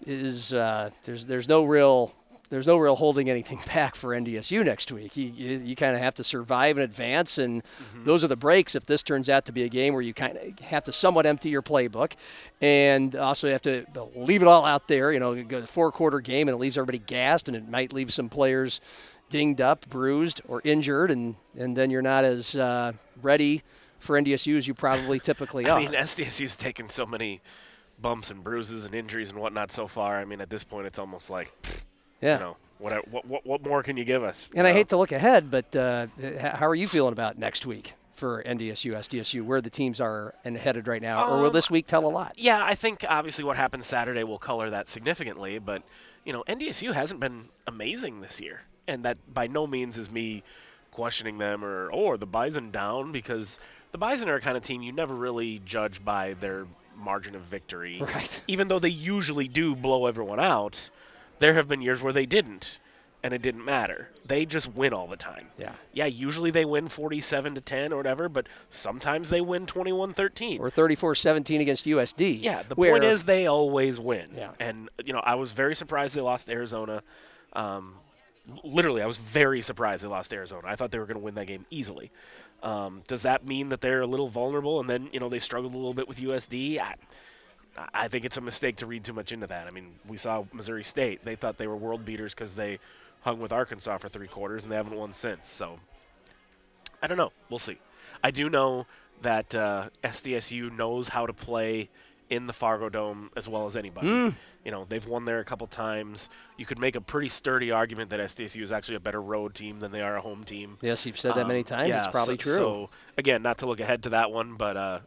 is 0.06 0.54
uh, 0.54 0.90
there's 1.06 1.26
there's 1.26 1.48
no 1.48 1.64
real 1.64 2.12
there's 2.50 2.68
no 2.68 2.78
real 2.78 2.96
holding 2.96 3.30
anything 3.30 3.62
back 3.68 3.96
for 3.96 4.10
NDSU 4.10 4.64
next 4.66 4.92
week. 4.92 5.16
You 5.18 5.28
you, 5.28 5.58
you 5.60 5.76
kind 5.76 5.96
of 5.96 6.02
have 6.02 6.16
to 6.16 6.24
survive 6.24 6.78
in 6.78 6.84
advance, 6.84 7.38
and 7.38 7.64
those 8.04 8.24
are 8.24 8.28
the 8.28 8.36
breaks. 8.36 8.76
If 8.76 8.86
this 8.86 9.04
turns 9.04 9.30
out 9.30 9.46
to 9.46 9.52
be 9.52 9.64
a 9.64 9.70
game 9.70 9.94
where 9.94 10.02
you 10.02 10.14
kind 10.14 10.38
of 10.38 10.60
have 10.60 10.84
to 10.86 10.92
somewhat 10.92 11.26
empty 11.26 11.50
your 11.50 11.62
playbook, 11.62 12.14
and 12.62 13.16
also 13.16 13.48
you 13.48 13.54
have 13.54 13.62
to 13.64 13.86
leave 14.16 14.42
it 14.42 14.48
all 14.48 14.66
out 14.66 14.88
there. 14.88 15.12
You 15.12 15.20
know, 15.20 15.34
you 15.34 15.44
go 15.44 15.62
to 15.62 15.68
four 15.68 15.92
quarter 15.92 16.20
game, 16.20 16.48
and 16.48 16.56
it 16.56 16.60
leaves 16.60 16.78
everybody 16.78 17.00
gassed, 17.00 17.48
and 17.48 17.58
it 17.58 17.68
might 17.68 17.94
leave 17.94 18.14
some 18.14 18.30
players 18.30 18.82
dinged 19.30 19.62
up, 19.62 19.90
bruised, 19.90 20.42
or 20.48 20.62
injured, 20.64 21.10
and 21.12 21.36
and 21.58 21.76
then 21.76 21.90
you're 21.90 22.02
not 22.02 22.24
as 22.24 22.56
uh, 22.56 22.92
ready 23.22 23.64
for 24.00 24.20
NDSU 24.22 24.58
as 24.58 24.68
you 24.68 24.74
probably 24.74 25.20
typically 25.20 25.68
are. 25.68 25.80
I 25.80 25.82
mean, 25.82 25.94
SDSU's 25.94 26.56
taken 26.56 26.90
so 26.90 27.06
many 27.06 27.42
bumps 28.00 28.30
and 28.30 28.44
bruises 28.44 28.86
and 28.86 28.94
injuries 28.94 29.30
and 29.32 29.40
whatnot 29.40 29.72
so 29.72 29.88
far. 29.88 30.20
I 30.20 30.26
mean, 30.26 30.42
at 30.42 30.50
this 30.50 30.64
point, 30.64 30.86
it's 30.86 31.00
almost 31.00 31.30
like, 31.30 31.52
yeah. 32.24 32.34
you 32.36 32.40
know, 32.40 32.58
what 32.80 33.08
what 33.10 33.26
what, 33.26 33.46
what 33.46 33.64
more 33.64 33.84
can 33.84 33.98
you 33.98 34.06
give 34.06 34.24
us? 34.24 34.50
And 34.56 34.66
I 34.68 34.72
know? 34.72 34.78
hate 34.78 34.90
to 34.90 34.98
look 34.98 35.12
ahead, 35.12 35.52
but 35.52 35.76
uh, 35.76 36.08
how 36.40 36.68
are 36.68 36.76
you 36.76 36.88
feeling 36.88 37.14
about 37.14 37.38
next 37.38 37.66
week 37.66 37.94
for 38.14 38.44
NDSU, 38.44 38.94
SDSU, 38.94 39.44
where 39.44 39.62
the 39.62 39.70
teams 39.70 40.00
are 40.00 40.34
and 40.46 40.58
headed 40.58 40.88
right 40.88 41.02
now? 41.02 41.28
or 41.28 41.40
will 41.40 41.48
Um, 41.48 41.54
this 41.54 41.70
week 41.70 41.88
tell 41.88 42.06
a 42.06 42.10
lot? 42.10 42.34
Yeah, 42.38 42.64
I 42.64 42.76
think 42.76 43.06
obviously 43.08 43.44
what 43.44 43.58
happened 43.58 43.84
Saturday 43.84 44.24
will 44.24 44.38
color 44.40 44.70
that 44.70 44.88
significantly, 44.88 45.60
but 45.60 45.84
you 46.26 46.34
know, 46.34 46.44
NDSU 46.48 46.94
hasn't 46.94 47.20
been 47.20 47.50
amazing 47.68 48.22
this 48.22 48.40
year, 48.40 48.62
and 48.88 49.04
that 49.04 49.18
by 49.34 49.48
no 49.48 49.68
means 49.68 49.98
is 49.98 50.10
me 50.10 50.44
questioning 50.92 51.38
them 51.38 51.66
or 51.66 51.90
or 51.90 52.18
the 52.18 52.26
Bison 52.26 52.72
down 52.72 53.12
because 53.12 53.60
the 53.92 53.98
Bison 53.98 54.30
are 54.30 54.36
a 54.36 54.42
kind 54.42 54.58
of 54.58 54.64
team 54.64 54.82
you 54.82 54.92
never 54.92 55.14
really 55.14 55.62
judge 55.66 56.04
by 56.04 56.34
their 56.34 56.66
margin 56.98 57.36
of 57.36 57.42
victory. 57.44 58.02
Right. 58.02 58.42
Even 58.48 58.68
though 58.68 58.80
they 58.80 58.90
usually 58.90 59.48
do 59.48 59.76
blow 59.76 60.06
everyone 60.06 60.40
out, 60.40 60.90
there 61.44 61.56
have 61.56 61.68
been 61.68 61.82
years 61.82 62.02
where 62.02 62.14
they 62.14 62.26
didn't, 62.26 62.80
and 63.22 63.34
it 63.34 63.42
didn't 63.42 63.66
matter. 63.66 64.08
They 64.26 64.46
just 64.46 64.74
win 64.74 64.94
all 64.94 65.08
the 65.08 65.18
time. 65.18 65.48
Yeah. 65.58 65.74
Yeah, 65.92 66.06
usually 66.06 66.52
they 66.52 66.64
win 66.64 66.88
47 66.88 67.56
to 67.56 67.62
10 67.62 67.92
or 67.92 67.98
whatever, 67.98 68.30
but 68.30 68.48
sometimes 68.70 69.30
they 69.30 69.42
win 69.42 69.66
21-13. 69.66 70.62
Or 70.62 70.70
34-17 70.70 71.60
against 71.60 71.86
USD. 71.86 72.42
Yeah, 72.42 72.64
the 72.64 72.78
point 72.78 73.04
is 73.04 73.24
they 73.24 73.48
always 73.48 74.00
win. 74.00 74.30
Yeah. 74.34 74.52
And 74.58 74.90
you 75.04 75.12
know, 75.12 75.20
I 75.20 75.36
was 75.36 75.52
very 75.52 75.76
surprised 75.76 76.16
they 76.16 76.22
lost 76.22 76.48
to 76.48 76.54
Arizona. 76.54 77.04
Um, 77.52 77.96
literally, 78.64 79.02
I 79.02 79.06
was 79.06 79.18
very 79.18 79.62
surprised 79.62 80.06
they 80.06 80.08
lost 80.08 80.30
to 80.30 80.38
Arizona. 80.38 80.64
I 80.66 80.78
thought 80.78 80.92
they 80.92 81.00
were 81.00 81.06
going 81.06 81.20
to 81.20 81.24
win 81.24 81.36
that 81.36 81.48
game 81.48 81.66
easily. 81.70 82.10
Um, 82.62 83.04
does 83.10 83.24
that 83.24 83.46
mean 83.46 83.68
that 83.70 83.82
they're 83.82 84.02
a 84.02 84.08
little 84.08 84.30
vulnerable 84.30 84.80
and 84.80 84.90
then 84.90 85.10
you 85.12 85.20
know 85.20 85.28
they 85.28 85.40
struggled 85.40 85.74
a 85.74 85.78
little 85.78 85.94
bit 85.94 86.08
with 86.08 86.20
USD? 86.20 86.80
I, 86.80 86.96
I 87.94 88.08
think 88.08 88.24
it's 88.26 88.38
a 88.38 88.42
mistake 88.42 88.76
to 88.78 88.86
read 88.86 89.04
too 89.04 89.14
much 89.14 89.32
into 89.32 89.48
that. 89.48 89.68
I 89.68 89.72
mean, 89.72 89.94
we 90.08 90.18
saw 90.18 90.44
Missouri 90.54 90.84
State; 90.84 91.26
they 91.26 91.36
thought 91.36 91.58
they 91.58 91.68
were 91.68 91.76
world 91.78 92.06
beaters 92.06 92.34
because 92.34 92.56
they 92.56 92.80
hung 93.22 93.40
with 93.40 93.52
Arkansas 93.52 93.98
for 93.98 94.10
three 94.10 94.28
quarters 94.28 94.64
and 94.64 94.72
they 94.72 94.76
haven't 94.76 94.96
won 94.96 95.14
since. 95.14 95.50
So 95.50 95.80
I 97.02 97.08
don't 97.08 97.18
know. 97.18 97.32
We'll 97.50 97.60
see. 97.60 97.78
I 98.24 98.32
do 98.32 98.50
know 98.50 98.86
that 99.22 99.56
uh, 99.56 99.90
SDSU 100.04 100.76
knows 100.76 101.10
how 101.10 101.26
to 101.26 101.34
play 101.34 101.90
in 102.30 102.48
the 102.48 102.54
Fargo 102.54 102.90
Dome 102.90 103.30
as 103.36 103.48
well 103.48 103.66
as 103.66 103.76
anybody. 103.78 104.08
You 104.66 104.72
know, 104.72 104.86
they've 104.88 105.06
won 105.06 105.26
there 105.26 105.40
a 105.40 105.44
couple 105.46 105.68
times. 105.68 106.30
You 106.58 106.66
could 106.66 106.80
make 106.80 106.96
a 106.96 107.02
pretty 107.02 107.28
sturdy 107.28 107.72
argument 107.72 108.10
that 108.12 108.20
SDSU 108.22 108.62
is 108.62 108.72
actually 108.72 108.96
a 108.96 109.00
better 109.02 109.22
road 109.22 109.54
team 109.56 109.80
than 109.80 109.92
they 109.92 110.02
are 110.02 110.16
a 110.16 110.22
home 110.22 110.44
team. 110.46 110.78
Yes, 110.82 111.06
you've 111.06 111.20
said 111.20 111.36
that 111.36 111.48
many 111.48 111.60
Um, 111.60 111.66
times. 111.66 111.90
yeah, 111.90 112.04
it's 112.04 112.12
probably 112.12 112.36
so, 112.38 112.44
true. 112.44 112.56
So 112.56 112.90
again, 113.18 113.42
not 113.42 113.58
to 113.60 113.66
look 113.66 113.82
ahead 113.82 114.04
to 114.04 114.10
that 114.10 114.32
one, 114.32 114.56
but 114.56 114.78
uh, 114.78 115.00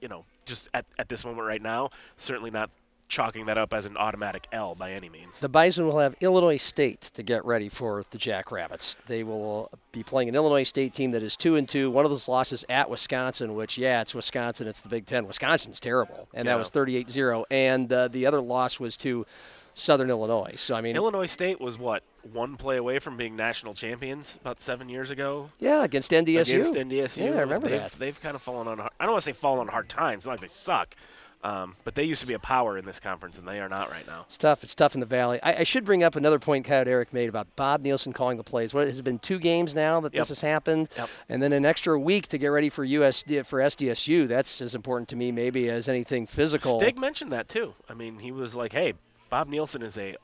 you 0.00 0.06
know, 0.08 0.24
just 0.44 0.68
at, 0.74 0.84
at 0.98 1.08
this 1.08 1.24
moment 1.24 1.46
right 1.46 1.62
now, 1.62 1.90
certainly 2.16 2.50
not 2.50 2.70
chalking 3.12 3.44
that 3.44 3.58
up 3.58 3.74
as 3.74 3.84
an 3.84 3.94
automatic 3.98 4.48
L 4.52 4.74
by 4.74 4.92
any 4.92 5.10
means. 5.10 5.38
The 5.38 5.48
Bison 5.48 5.86
will 5.86 5.98
have 5.98 6.16
Illinois 6.22 6.56
State 6.56 7.02
to 7.12 7.22
get 7.22 7.44
ready 7.44 7.68
for 7.68 8.04
the 8.10 8.16
Jackrabbits. 8.16 8.96
They 9.06 9.22
will 9.22 9.70
be 9.92 10.02
playing 10.02 10.30
an 10.30 10.34
Illinois 10.34 10.62
State 10.62 10.94
team 10.94 11.10
that 11.10 11.22
is 11.22 11.36
two 11.36 11.56
and 11.56 11.68
two. 11.68 11.90
One 11.90 12.06
of 12.06 12.10
those 12.10 12.26
losses 12.26 12.64
at 12.70 12.88
Wisconsin, 12.88 13.54
which 13.54 13.76
yeah, 13.76 14.00
it's 14.00 14.14
Wisconsin. 14.14 14.66
It's 14.66 14.80
the 14.80 14.88
Big 14.88 15.04
Ten. 15.04 15.26
Wisconsin's 15.26 15.78
terrible, 15.78 16.26
and 16.32 16.48
that 16.48 16.56
was 16.58 16.70
38-0. 16.70 17.44
And 17.50 17.92
uh, 17.92 18.08
the 18.08 18.24
other 18.24 18.40
loss 18.40 18.80
was 18.80 18.96
to 18.98 19.26
Southern 19.74 20.10
Illinois. 20.10 20.54
So 20.56 20.74
I 20.74 20.80
mean, 20.80 20.96
Illinois 20.96 21.26
State 21.26 21.60
was 21.60 21.78
what 21.78 22.02
one 22.32 22.56
play 22.56 22.76
away 22.76 22.98
from 22.98 23.16
being 23.16 23.34
national 23.36 23.74
champions 23.74 24.38
about 24.40 24.60
seven 24.60 24.88
years 24.88 25.10
ago 25.10 25.50
yeah, 25.58 25.82
against 25.84 26.10
NDSU. 26.10 26.40
against 26.40 26.74
NDSU. 26.74 27.24
Yeah, 27.24 27.38
I 27.38 27.40
remember 27.40 27.68
they've, 27.68 27.80
that. 27.80 27.92
They've 27.92 28.20
kind 28.20 28.34
of 28.34 28.42
fallen 28.42 28.68
on. 28.68 28.80
I 28.80 28.86
don't 29.00 29.12
want 29.12 29.24
to 29.24 29.26
say 29.26 29.32
fallen 29.32 29.60
on 29.60 29.68
hard 29.68 29.88
times. 29.88 30.26
Not 30.26 30.32
like 30.32 30.40
they 30.40 30.46
suck, 30.46 30.94
um, 31.42 31.74
but 31.84 31.94
they 31.96 32.04
used 32.04 32.20
to 32.20 32.26
be 32.28 32.34
a 32.34 32.38
power 32.38 32.78
in 32.78 32.84
this 32.84 33.00
conference, 33.00 33.38
and 33.38 33.48
they 33.48 33.58
are 33.58 33.68
not 33.68 33.90
right 33.90 34.06
now. 34.06 34.22
It's 34.26 34.38
tough. 34.38 34.62
It's 34.62 34.74
tough 34.74 34.94
in 34.94 35.00
the 35.00 35.06
Valley. 35.06 35.40
I, 35.42 35.54
I 35.56 35.62
should 35.64 35.84
bring 35.84 36.04
up 36.04 36.14
another 36.14 36.38
point 36.38 36.64
Coyote 36.64 36.88
Eric 36.88 37.12
made 37.12 37.28
about 37.28 37.48
Bob 37.56 37.82
Nielsen 37.82 38.12
calling 38.12 38.36
the 38.36 38.44
plays. 38.44 38.72
What 38.72 38.86
has 38.86 38.98
it 39.00 39.02
been 39.02 39.18
two 39.18 39.38
games 39.40 39.74
now 39.74 40.00
that 40.00 40.14
Yep. 40.14 40.20
this 40.20 40.28
has 40.28 40.40
happened, 40.42 40.90
Yep. 40.96 41.08
and 41.28 41.42
then 41.42 41.52
an 41.52 41.64
extra 41.64 41.98
week 41.98 42.28
to 42.28 42.38
get 42.38 42.48
ready 42.48 42.68
for 42.68 42.84
USD 42.86 43.44
for 43.44 43.58
SDSU. 43.60 44.28
That's 44.28 44.60
as 44.60 44.74
important 44.76 45.08
to 45.08 45.16
me 45.16 45.32
maybe 45.32 45.68
as 45.68 45.88
anything 45.88 46.26
physical. 46.26 46.78
Stig 46.78 46.98
mentioned 46.98 47.32
that 47.32 47.48
too. 47.48 47.74
I 47.88 47.94
mean, 47.94 48.20
he 48.20 48.30
was 48.30 48.54
like, 48.54 48.72
"Hey, 48.72 48.92
Bob 49.32 49.48
Nielsen 49.48 49.80
is 49.80 49.96
a 49.96 50.14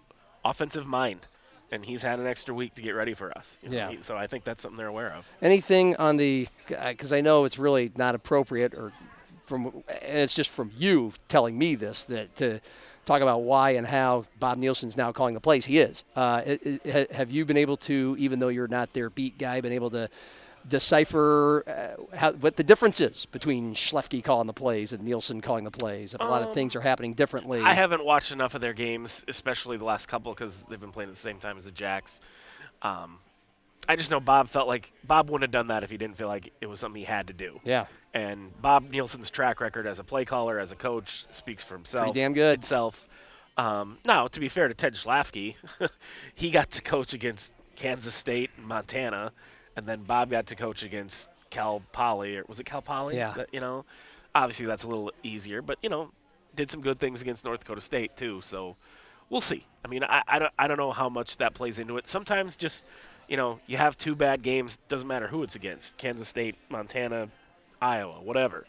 offensive 0.45 0.87
mind, 0.87 1.27
and 1.73 1.83
he's 1.83 2.03
had 2.03 2.19
an 2.21 2.27
extra 2.27 2.53
week 2.55 2.75
to 2.75 2.83
get 2.83 2.91
ready 2.91 3.15
for 3.15 3.37
us." 3.39 3.59
You 3.63 3.71
know, 3.71 3.77
Yeah. 3.77 3.91
he- 3.93 4.03
so 4.03 4.19
I 4.19 4.27
think 4.27 4.45
that's 4.45 4.61
something 4.61 4.77
they're 4.77 4.87
aware 4.87 5.15
of. 5.15 5.27
Anything 5.41 5.97
on 5.97 6.19
the 6.19 6.47
because 6.69 7.11
I 7.11 7.23
know 7.23 7.45
it's 7.47 7.59
really 7.59 7.91
not 7.97 8.15
appropriate 8.15 8.75
or 8.75 8.93
from 9.47 9.83
and 9.89 10.19
it's 10.19 10.35
just 10.35 10.51
from 10.51 10.71
you 10.77 11.15
telling 11.29 11.57
me 11.57 11.75
this 11.75 12.05
that 12.05 12.37
to 12.37 12.61
talk 13.07 13.23
about 13.23 13.41
why 13.41 13.71
and 13.71 13.87
how 13.87 14.27
Bob 14.39 14.59
Nielsen's 14.59 14.95
now 14.95 15.11
calling 15.11 15.33
the 15.33 15.41
plays. 15.41 15.65
He 15.65 15.79
is. 15.79 16.05
Uh, 16.15 16.43
it, 16.45 16.85
it, 16.85 17.11
have 17.11 17.31
you 17.31 17.47
been 17.47 17.57
able 17.57 17.79
to, 17.79 18.15
even 18.19 18.39
though 18.39 18.49
you're 18.49 18.69
not 18.69 18.93
their 18.93 19.09
beat 19.09 19.39
guy, 19.39 19.59
been 19.63 19.73
able 19.73 19.89
to 19.93 20.11
decipher 20.69 21.65
uh, 21.67 22.17
how, 22.17 22.33
what 22.33 22.57
the 22.57 22.63
difference 22.63 23.01
is 23.01 23.27
between 23.27 23.75
Schlafke 23.75 24.23
calling 24.23 24.47
the 24.47 24.53
plays 24.53 24.93
and 24.93 25.03
Nielsen 25.03 25.41
calling 25.41 25.65
the 25.65 25.71
plays? 25.71 26.15
If 26.15 26.21
a 26.21 26.25
lot 26.25 26.43
of 26.43 26.49
Um, 26.49 26.55
things 26.55 26.77
are 26.77 26.81
happening 26.81 27.15
differently. 27.15 27.61
I 27.61 27.75
haven't 27.75 28.05
watched 28.05 28.33
enough 28.33 28.55
of 28.55 28.61
their 28.61 28.73
games, 28.73 29.25
especially 29.29 29.77
the 29.77 29.85
last 29.85 30.07
couple, 30.07 30.33
because 30.33 30.63
they've 30.69 30.81
been 30.81 30.93
playing 30.93 31.11
at 31.11 31.15
the 31.15 31.21
same 31.21 31.39
time 31.39 31.59
as 31.59 31.65
the 31.65 31.73
Jacks. 31.73 32.21
Um, 32.83 33.19
I 33.89 33.97
just 33.97 34.11
know 34.11 34.21
Bob 34.21 34.49
felt 34.49 34.69
like 34.69 34.93
Bob 35.05 35.31
wouldn't 35.31 35.45
have 35.45 35.51
done 35.53 35.69
that 35.69 35.83
if 35.83 35.91
he 35.91 35.97
didn't 35.97 36.17
feel 36.17 36.29
like 36.29 36.53
it 36.61 36.67
was 36.67 36.79
something 36.81 36.99
he 37.01 37.07
had 37.07 37.29
to 37.29 37.33
do. 37.33 37.61
Yeah. 37.65 37.87
And 38.13 38.51
Bob 38.61 38.91
Nielsen's 38.91 39.31
track 39.31 39.61
record 39.61 39.87
as 39.87 39.99
a 39.99 40.05
play 40.05 40.25
caller, 40.25 40.59
as 40.59 40.73
a 40.73 40.77
coach, 40.77 41.27
speaks 41.31 41.65
for 41.65 41.75
himself. 41.75 42.15
damn 42.15 42.33
good. 42.35 42.59
Itself. 42.59 43.09
Um, 43.57 43.99
now, 44.05 44.29
to 44.29 44.41
be 44.41 44.49
fair 44.49 44.69
to 44.69 44.75
Ted 44.75 44.95
Schlafke, 44.95 45.57
he 46.35 46.51
got 46.51 46.71
to 46.73 46.83
coach 46.83 47.13
against 47.15 47.53
Kansas 47.77 48.15
State 48.15 48.51
and 48.57 48.67
Montana, 48.67 49.33
and 49.79 49.87
then 49.87 50.03
Bob 50.03 50.31
got 50.31 50.47
to 50.49 50.57
coach 50.57 50.83
against 50.83 51.29
Cal 51.51 51.83
Poly, 51.93 52.37
or 52.37 52.45
was 52.49 52.61
it 52.61 52.65
Cal 52.65 52.83
Poly? 52.83 53.17
Yeah. 53.17 53.33
That- 53.37 53.55
you 53.55 53.61
know, 53.61 53.85
obviously 54.35 54.67
that's 54.67 54.85
a 54.85 54.89
little 54.89 55.13
easier, 55.23 55.63
but 55.63 55.79
you 55.83 55.89
know, 55.89 56.11
did 56.57 56.71
some 56.71 56.81
good 56.83 56.99
things 56.99 57.23
against 57.23 57.45
North 57.45 57.61
Dakota 57.61 57.81
State 57.81 58.17
too. 58.17 58.41
So 58.43 58.77
we'll 59.31 59.41
see. 59.41 59.65
I 59.85 59.89
mean, 59.89 60.03
I, 60.05 60.23
I, 60.27 60.39
don't, 60.39 60.53
I 60.59 60.67
don't 60.69 60.77
know 60.77 60.91
how 60.91 61.09
much 61.09 61.37
that 61.39 61.55
plays 61.55 61.79
into 61.79 61.97
it. 61.97 62.07
Sometimes 62.09 62.57
just, 62.57 62.85
you 63.29 63.37
know, 63.37 63.61
you 63.67 63.77
have 63.77 63.97
two 63.97 64.15
bad 64.17 64.43
games, 64.43 64.79
doesn't 64.89 65.07
matter 65.07 65.29
who 65.29 65.43
it's 65.45 65.55
against 65.55 65.97
Kansas 65.97 66.29
State, 66.29 66.57
Montana, 66.69 67.29
Iowa, 67.81 68.21
whatever. 68.21 68.67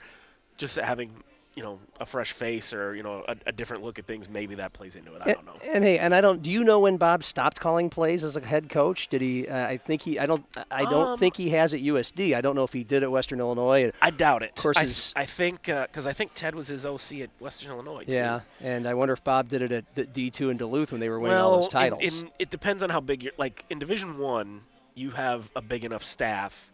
Just 0.58 0.76
having 0.76 1.12
you 1.56 1.64
know 1.64 1.80
a 2.00 2.06
fresh 2.06 2.32
face 2.32 2.74
or 2.74 2.96
you 2.96 3.04
know 3.04 3.24
a, 3.28 3.36
a 3.48 3.52
different 3.52 3.84
look 3.84 4.00
at 4.00 4.06
things, 4.06 4.30
maybe 4.30 4.56
that 4.56 4.72
plays 4.72 4.96
into 4.96 5.14
it. 5.16 5.22
I 5.26 5.34
don't 5.34 5.46
know. 5.46 5.54
And, 5.64 5.76
and, 5.76 5.84
hey, 5.84 5.98
and 5.98 6.16
I 6.16 6.22
don't. 6.22 6.42
Do 6.42 6.52
you 6.52 6.64
know 6.64 6.80
when 6.80 6.98
Bob 6.98 7.24
stopped 7.24 7.60
calling 7.60 7.90
plays 7.90 8.24
as 8.24 8.38
a 8.38 8.42
head 8.42 8.70
coach? 8.70 9.08
Did 9.10 9.22
he? 9.22 9.48
Uh, 9.48 9.68
I 9.68 9.78
think 9.78 10.02
he. 10.04 10.20
I 10.20 10.26
don't. 10.26 10.46
I 10.72 10.84
don't 10.86 11.10
Um, 11.14 11.18
think 11.20 11.36
he 11.36 11.50
has 11.50 11.74
at 11.74 11.82
USD. 11.82 12.36
I 12.36 12.42
don't 12.42 12.56
know 12.56 12.64
if 12.64 12.72
he 12.72 12.84
did 12.84 13.04
at 13.04 13.12
Western 13.12 13.40
Illinois. 13.40 13.92
I 14.02 14.10
doubt 14.12 14.44
it. 14.44 14.52
Of 14.56 14.62
course, 14.64 15.14
I, 15.16 15.22
I 15.22 15.26
think 15.26 15.64
because 15.64 16.08
I 16.08 16.14
think 16.14 16.32
Ted 16.34 16.56
was 16.56 16.68
his 16.68 16.86
OC 16.86 17.14
at 17.22 17.30
Western 17.40 17.72
Illinois. 17.72 18.04
Too. 18.06 18.14
Yeah, 18.14 18.42
and 18.62 18.88
I 18.88 18.94
wonder 18.94 19.14
if 19.14 19.24
Bob 19.24 19.50
did 19.50 19.62
it 19.62 19.72
at 19.72 19.96
the 19.96 20.06
D 20.06 20.30
two 20.30 20.50
in 20.52 20.58
Duluth 20.58 20.92
when 20.92 21.02
they 21.02 21.10
were 21.10 21.20
winning 21.20 21.36
well, 21.38 21.50
all 21.50 21.56
those 21.58 21.66
in- 21.66 21.72
titles. 21.72 22.22
in- 22.22 22.30
it 22.40 22.50
depends 22.52 22.84
on 22.84 22.90
how 22.90 23.00
big 23.02 23.24
you're. 23.24 23.34
Like 23.38 23.66
in 23.70 23.80
Division 23.80 24.18
One, 24.18 24.62
you 24.96 25.10
have 25.12 25.50
a 25.56 25.62
big 25.62 25.84
enough 25.84 26.04
staff 26.04 26.72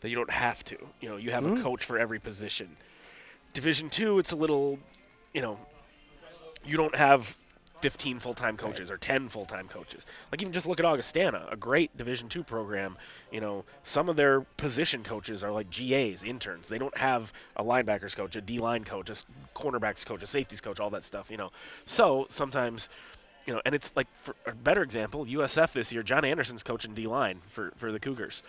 that 0.00 0.10
you 0.10 0.16
don't 0.16 0.30
have 0.30 0.62
to. 0.64 0.76
You 1.00 1.08
know, 1.08 1.16
you 1.16 1.30
have 1.30 1.42
Mm-hmm. 1.44 1.60
a 1.60 1.62
coach 1.62 1.84
for 1.84 1.98
every 1.98 2.18
position. 2.20 2.76
Division 3.52 3.90
Two, 3.90 4.18
it's 4.18 4.32
a 4.32 4.36
little, 4.36 4.78
you 5.32 5.42
know, 5.42 5.58
you 6.64 6.76
don't 6.76 6.94
have 6.96 7.36
15 7.80 8.20
full-time 8.20 8.56
coaches 8.56 8.92
or 8.92 8.96
10 8.96 9.28
full-time 9.28 9.66
coaches. 9.66 10.06
Like 10.30 10.40
even 10.40 10.52
just 10.52 10.66
look 10.66 10.78
at 10.78 10.86
Augustana, 10.86 11.48
a 11.50 11.56
great 11.56 11.96
Division 11.96 12.28
Two 12.28 12.44
program. 12.44 12.96
You 13.30 13.40
know, 13.40 13.64
some 13.82 14.08
of 14.08 14.16
their 14.16 14.42
position 14.42 15.02
coaches 15.02 15.42
are 15.42 15.50
like 15.50 15.68
GAs, 15.70 16.22
interns. 16.22 16.68
They 16.68 16.78
don't 16.78 16.96
have 16.96 17.32
a 17.56 17.64
linebackers 17.64 18.14
coach, 18.14 18.36
a 18.36 18.40
D-line 18.40 18.84
coach, 18.84 19.10
a 19.10 19.14
cornerbacks 19.54 20.06
coach, 20.06 20.22
a 20.22 20.26
safeties 20.26 20.60
coach, 20.60 20.78
all 20.78 20.90
that 20.90 21.02
stuff. 21.02 21.30
You 21.30 21.36
know, 21.36 21.50
so 21.84 22.26
sometimes. 22.28 22.88
You 23.44 23.54
know, 23.54 23.60
and 23.64 23.74
it's 23.74 23.92
like 23.96 24.06
for 24.14 24.36
a 24.46 24.54
better 24.54 24.84
example, 24.84 25.26
USF 25.26 25.72
this 25.72 25.92
year. 25.92 26.04
John 26.04 26.24
Anderson's 26.24 26.62
coaching 26.62 26.94
D 26.94 27.08
line 27.08 27.40
for, 27.48 27.72
for 27.74 27.90
the 27.90 27.98
Cougars. 27.98 28.40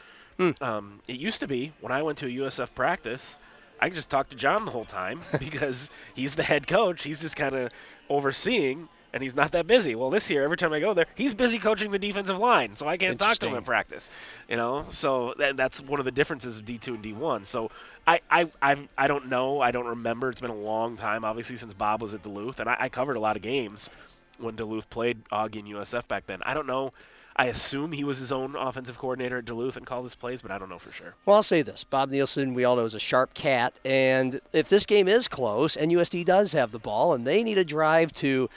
Um, 0.62 1.00
it 1.08 1.20
used 1.20 1.40
to 1.40 1.48
be 1.48 1.74
when 1.82 1.92
I 1.92 2.04
went 2.04 2.20
to 2.20 2.28
a 2.28 2.30
USF 2.30 2.76
practice, 2.76 3.40
I 3.84 3.90
could 3.90 3.96
just 3.96 4.10
talk 4.10 4.30
to 4.30 4.36
John 4.38 4.64
the 4.64 4.72
whole 4.72 4.86
time 4.86 5.20
because 5.40 5.90
he's 6.14 6.36
the 6.36 6.44
head 6.44 6.68
coach. 6.68 7.04
He's 7.04 7.20
just 7.20 7.36
kind 7.36 7.54
of 7.54 7.70
overseeing, 8.10 8.88
and 9.12 9.22
he's 9.22 9.36
not 9.36 9.52
that 9.52 9.68
busy. 9.68 9.94
Well, 9.94 10.10
this 10.10 10.32
year, 10.32 10.42
every 10.46 10.56
time 10.56 10.72
I 10.72 10.80
go 10.80 10.94
there, 10.94 11.06
he's 11.16 11.34
busy 11.34 11.60
coaching 11.60 11.92
the 11.92 12.00
defensive 12.00 12.38
line, 12.38 12.78
so 12.78 12.88
I 12.88 12.96
can't 12.96 13.20
talk 13.20 13.40
to 13.40 13.48
him 13.48 13.56
in 13.56 13.64
practice. 13.64 14.10
You 14.48 14.56
know, 14.56 14.86
so 14.90 15.34
that, 15.38 15.58
that's 15.58 15.82
one 15.84 16.00
of 16.00 16.06
the 16.06 16.14
differences 16.14 16.60
of 16.60 16.66
D 16.66 16.78
two 16.78 16.94
and 16.94 17.04
D 17.04 17.12
one. 17.12 17.44
So 17.44 17.72
I 18.08 18.22
I 18.32 18.50
I've, 18.62 18.88
I 18.98 19.08
don't 19.08 19.28
know. 19.28 19.60
I 19.60 19.72
don't 19.72 19.88
remember. 19.88 20.30
It's 20.30 20.40
been 20.40 20.50
a 20.50 20.56
long 20.56 20.96
time, 20.96 21.26
obviously, 21.26 21.58
since 21.58 21.74
Bob 21.74 22.02
was 22.02 22.14
at 22.14 22.24
Duluth, 22.24 22.62
and 22.62 22.70
I, 22.70 22.78
I 22.80 22.88
covered 22.88 23.18
a 23.18 23.20
lot 23.20 23.36
of 23.36 23.42
games 23.42 23.90
when 24.38 24.56
Duluth 24.56 24.90
played 24.90 25.26
Augie 25.26 25.60
and 25.60 25.68
USF 25.68 26.08
back 26.08 26.26
then. 26.26 26.40
I 26.44 26.54
don't 26.54 26.68
know. 26.68 26.94
I 27.36 27.48
assume 27.48 27.92
he 27.92 28.04
was 28.04 28.20
his 28.20 28.32
own 28.32 28.56
offensive 28.56 28.98
coordinator 28.98 29.40
at 29.40 29.46
Duluth 29.46 29.76
and 29.76 29.86
called 29.86 30.06
his 30.06 30.16
plays, 30.16 30.42
but 30.42 30.52
I 30.52 30.58
don't 30.58 30.70
know 30.70 30.78
for 30.78 30.92
sure. 30.92 31.16
Well, 31.26 31.36
I'll 31.36 31.44
say 31.44 31.62
this: 31.62 31.84
Bob 31.84 32.10
Nielsen, 32.10 32.54
we 32.54 32.64
all 32.64 32.76
know, 32.76 32.86
is 32.86 32.94
a 32.94 33.00
sharp 33.00 33.34
cat, 33.34 33.74
and 33.84 34.40
if 34.52 34.70
this 34.70 34.86
game 34.86 35.08
is 35.08 35.28
close 35.28 35.76
and 35.76 35.92
USD 35.92 36.26
does 36.26 36.54
have 36.54 36.72
the 36.72 36.80
ball 36.80 37.14
and 37.14 37.26
they 37.26 37.44
need 37.44 37.58
a 37.58 37.66
drive 37.66 38.14
to, 38.14 38.50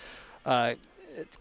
uh, 0.45 0.75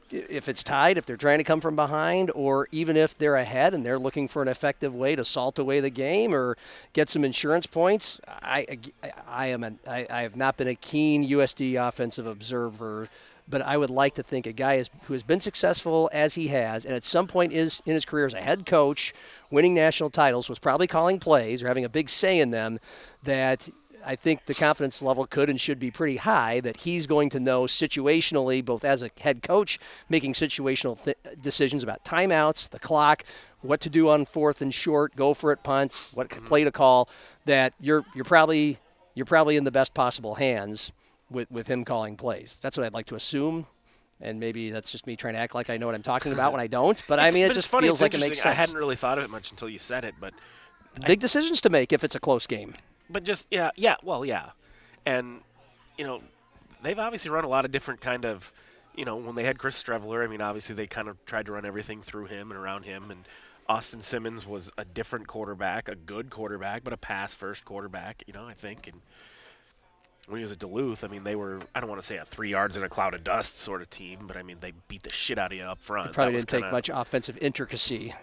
if 0.09 0.47
it's 0.47 0.63
tied, 0.63 0.97
if 0.97 1.05
they're 1.05 1.17
trying 1.17 1.39
to 1.39 1.43
come 1.43 1.59
from 1.59 1.75
behind, 1.75 2.31
or 2.33 2.67
even 2.71 2.95
if 2.95 3.17
they're 3.17 3.35
ahead 3.35 3.73
and 3.73 3.85
they're 3.85 3.99
looking 3.99 4.27
for 4.27 4.41
an 4.41 4.47
effective 4.47 4.95
way 4.95 5.15
to 5.15 5.25
salt 5.25 5.59
away 5.59 5.81
the 5.81 5.89
game 5.89 6.33
or 6.33 6.57
get 6.93 7.09
some 7.09 7.25
insurance 7.25 7.65
points, 7.65 8.19
I, 8.27 8.79
I, 9.03 9.11
I 9.27 9.47
am 9.47 9.63
an, 9.63 9.79
I, 9.85 10.07
I 10.09 10.21
have 10.21 10.35
not 10.35 10.55
been 10.55 10.69
a 10.69 10.75
keen 10.75 11.27
USD 11.27 11.75
offensive 11.85 12.25
observer. 12.25 13.09
But 13.47 13.61
I 13.61 13.77
would 13.77 13.91
like 13.91 14.15
to 14.15 14.23
think 14.23 14.47
a 14.47 14.51
guy 14.51 14.75
is, 14.75 14.89
who 15.05 15.13
has 15.13 15.21
been 15.21 15.39
successful 15.39 16.09
as 16.11 16.33
he 16.33 16.47
has, 16.47 16.85
and 16.85 16.95
at 16.95 17.03
some 17.03 17.27
point 17.27 17.53
is 17.53 17.81
in 17.85 17.93
his 17.93 18.05
career 18.05 18.25
as 18.25 18.33
a 18.33 18.41
head 18.41 18.65
coach, 18.65 19.13
winning 19.51 19.75
national 19.75 20.09
titles, 20.09 20.49
was 20.49 20.57
probably 20.57 20.87
calling 20.87 21.19
plays 21.19 21.61
or 21.61 21.67
having 21.67 21.85
a 21.85 21.89
big 21.89 22.09
say 22.09 22.39
in 22.39 22.49
them, 22.49 22.79
that 23.23 23.69
I 24.05 24.15
think 24.15 24.45
the 24.45 24.53
confidence 24.53 25.01
level 25.01 25.25
could 25.25 25.49
and 25.49 25.59
should 25.59 25.79
be 25.79 25.89
pretty 25.89 26.17
high 26.17 26.59
that 26.61 26.77
he's 26.77 27.07
going 27.07 27.29
to 27.31 27.39
know 27.39 27.63
situationally, 27.63 28.63
both 28.63 28.85
as 28.85 29.01
a 29.01 29.09
head 29.19 29.41
coach, 29.41 29.79
making 30.09 30.33
situational 30.33 31.03
th- 31.03 31.17
decisions 31.41 31.81
about 31.81 32.05
timeouts, 32.05 32.69
the 32.69 32.79
clock, 32.79 33.23
what 33.61 33.81
to 33.81 33.89
do 33.89 34.09
on 34.09 34.25
fourth 34.25 34.61
and 34.61 34.73
short, 34.73 35.15
go 35.15 35.33
for 35.33 35.51
it, 35.51 35.63
punt, 35.63 35.91
what 36.13 36.29
mm-hmm. 36.29 36.45
play 36.45 36.63
to 36.63 36.71
call. 36.71 37.09
That 37.45 37.73
you're 37.79 38.05
you're 38.13 38.25
probably 38.25 38.79
you're 39.15 39.25
probably 39.25 39.57
in 39.57 39.63
the 39.63 39.71
best 39.71 39.93
possible 39.93 40.35
hands 40.35 40.91
with 41.29 41.49
with 41.51 41.67
him 41.67 41.85
calling 41.85 42.17
plays. 42.17 42.59
That's 42.61 42.77
what 42.77 42.85
I'd 42.85 42.93
like 42.93 43.07
to 43.07 43.15
assume. 43.15 43.65
And 44.21 44.39
maybe 44.39 44.71
that's 44.71 44.91
just 44.91 45.07
me 45.07 45.17
trying 45.17 45.33
to 45.33 45.39
act 45.41 45.53
like 45.53 45.69
I 45.69 45.75
know 45.75 45.87
what 45.87 45.95
I'm 45.95 46.03
talking 46.03 46.31
about 46.31 46.53
when 46.53 46.61
I 46.61 46.67
don't. 46.67 46.97
But 47.07 47.19
I 47.19 47.31
mean, 47.31 47.43
it 47.43 47.53
just 47.53 47.67
funny, 47.67 47.87
feels 47.87 47.97
it's 47.97 48.01
like 48.01 48.13
it 48.13 48.21
makes 48.21 48.37
sense. 48.41 48.45
I 48.45 48.53
hadn't 48.53 48.75
really 48.75 48.95
thought 48.95 49.17
of 49.17 49.25
it 49.25 49.29
much 49.29 49.51
until 49.51 49.67
you 49.67 49.77
said 49.77 50.05
it, 50.05 50.15
but 50.21 50.33
Big 51.05 51.19
decisions 51.19 51.59
to 51.61 51.69
make 51.69 51.91
if 51.91 52.03
it's 52.03 52.15
a 52.15 52.19
close 52.19 52.47
game. 52.47 52.73
but 53.09 53.23
just 53.23 53.47
yeah, 53.51 53.71
yeah, 53.75 53.95
well, 54.03 54.23
yeah, 54.23 54.51
and 55.05 55.41
you 55.97 56.05
know, 56.05 56.21
they've 56.81 56.97
obviously 56.97 57.29
run 57.29 57.43
a 57.43 57.49
lot 57.49 57.65
of 57.65 57.71
different 57.71 57.99
kind 57.99 58.23
of, 58.25 58.51
you 58.95 59.03
know, 59.03 59.17
when 59.17 59.35
they 59.35 59.43
had 59.43 59.59
Chris 59.59 59.81
Streveler, 59.81 60.23
I 60.23 60.27
mean, 60.27 60.41
obviously 60.41 60.75
they 60.75 60.87
kind 60.87 61.09
of 61.09 61.23
tried 61.25 61.47
to 61.47 61.51
run 61.51 61.65
everything 61.65 62.01
through 62.01 62.25
him 62.27 62.51
and 62.51 62.57
around 62.57 62.83
him, 62.83 63.11
and 63.11 63.25
Austin 63.67 64.01
Simmons 64.01 64.47
was 64.47 64.71
a 64.77 64.85
different 64.85 65.27
quarterback, 65.27 65.89
a 65.89 65.95
good 65.95 66.29
quarterback, 66.29 66.85
but 66.85 66.93
a 66.93 66.97
pass 66.97 67.35
first 67.35 67.65
quarterback, 67.65 68.23
you 68.27 68.33
know, 68.33 68.45
I 68.45 68.53
think, 68.53 68.87
and. 68.87 69.01
When 70.27 70.37
he 70.37 70.41
was 70.41 70.51
at 70.51 70.57
Duluth, 70.59 71.03
I 71.03 71.07
mean, 71.07 71.23
they 71.23 71.35
were, 71.35 71.59
I 71.75 71.79
don't 71.79 71.89
want 71.89 72.01
to 72.01 72.07
say 72.07 72.17
a 72.17 72.25
three 72.25 72.49
yards 72.49 72.75
in 72.77 72.83
a 72.83 72.89
cloud 72.89 73.13
of 73.13 73.23
dust 73.23 73.59
sort 73.59 73.81
of 73.83 73.89
team, 73.91 74.21
but 74.25 74.35
I 74.35 74.41
mean, 74.43 74.57
they 74.59 74.73
beat 74.87 75.03
the 75.03 75.13
shit 75.13 75.37
out 75.37 75.51
of 75.51 75.57
you 75.57 75.63
up 75.63 75.79
front. 75.79 76.13
Probably 76.13 76.33
That 76.33 76.37
didn't 76.39 76.49
take 76.49 76.61
kinda- 76.61 76.71
much 76.71 76.89
offensive 76.91 77.37
intricacy. 77.41 78.13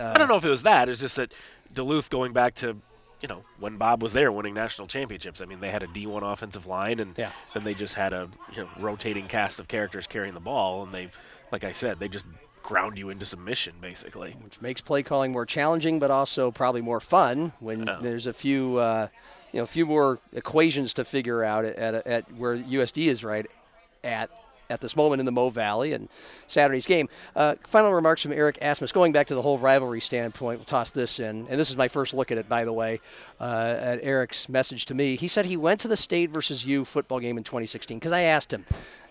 Uh, 0.00 0.12
I 0.14 0.18
don't 0.18 0.28
know 0.28 0.36
if 0.36 0.44
it 0.44 0.48
was 0.50 0.62
that. 0.62 0.88
It's 0.88 1.00
just 1.00 1.16
that 1.16 1.32
Duluth 1.74 2.08
going 2.08 2.32
back 2.32 2.54
to, 2.56 2.76
you 3.20 3.28
know, 3.28 3.42
when 3.58 3.78
Bob 3.78 4.00
was 4.00 4.12
there 4.12 4.30
winning 4.30 4.54
national 4.54 4.86
championships. 4.86 5.40
I 5.40 5.44
mean, 5.46 5.58
they 5.58 5.70
had 5.72 5.82
a 5.82 5.88
D1 5.88 6.22
offensive 6.22 6.66
line, 6.68 7.00
and 7.00 7.18
Yeah. 7.18 7.32
then 7.52 7.64
they 7.64 7.74
just 7.74 7.94
had 7.94 8.12
a 8.12 8.28
you 8.54 8.62
know, 8.62 8.68
rotating 8.78 9.26
cast 9.26 9.58
of 9.58 9.66
characters 9.66 10.06
carrying 10.06 10.34
the 10.34 10.40
ball, 10.40 10.84
and 10.84 10.94
they, 10.94 11.10
like 11.50 11.64
I 11.64 11.72
said, 11.72 11.98
they 11.98 12.08
just 12.08 12.26
ground 12.62 12.96
you 12.98 13.08
into 13.10 13.24
submission 13.24 13.74
basically. 13.80 14.36
which 14.42 14.60
makes 14.60 14.80
play 14.82 15.02
calling 15.02 15.32
more 15.32 15.46
challenging, 15.46 15.98
but 15.98 16.10
also 16.12 16.50
probably 16.52 16.82
more 16.82 17.00
fun 17.00 17.52
when 17.58 17.86
there's 18.02 18.26
a 18.28 18.32
few, 18.34 18.76
uh, 18.76 19.08
you 19.52 19.58
know, 19.58 19.64
a 19.64 19.66
few 19.66 19.86
more 19.86 20.18
equations 20.32 20.94
to 20.94 21.04
figure 21.04 21.42
out 21.44 21.64
at, 21.64 21.76
at, 21.76 22.06
at 22.06 22.34
where 22.34 22.56
USD 22.56 23.06
is 23.06 23.24
right 23.24 23.46
at 24.04 24.30
at 24.70 24.80
this 24.80 24.94
moment 24.94 25.18
in 25.18 25.26
the 25.26 25.32
Mo 25.32 25.50
Valley 25.50 25.92
and 25.94 26.08
Saturday's 26.46 26.86
game. 26.86 27.08
Uh, 27.34 27.56
final 27.66 27.92
remarks 27.92 28.22
from 28.22 28.32
Eric 28.32 28.56
Asmus. 28.62 28.92
Going 28.92 29.10
back 29.10 29.26
to 29.26 29.34
the 29.34 29.42
whole 29.42 29.58
rivalry 29.58 30.00
standpoint, 30.00 30.60
we'll 30.60 30.64
toss 30.64 30.92
this 30.92 31.18
in, 31.18 31.48
and 31.50 31.58
this 31.58 31.70
is 31.70 31.76
my 31.76 31.88
first 31.88 32.14
look 32.14 32.30
at 32.30 32.38
it, 32.38 32.48
by 32.48 32.64
the 32.64 32.72
way. 32.72 33.00
Uh, 33.40 33.76
at 33.80 33.98
Eric's 34.04 34.48
message 34.48 34.86
to 34.86 34.94
me, 34.94 35.16
he 35.16 35.26
said 35.26 35.44
he 35.46 35.56
went 35.56 35.80
to 35.80 35.88
the 35.88 35.96
State 35.96 36.30
versus 36.30 36.64
U 36.64 36.84
football 36.84 37.18
game 37.18 37.36
in 37.36 37.42
2016 37.42 37.98
because 37.98 38.12
I 38.12 38.20
asked 38.22 38.52
him, 38.52 38.64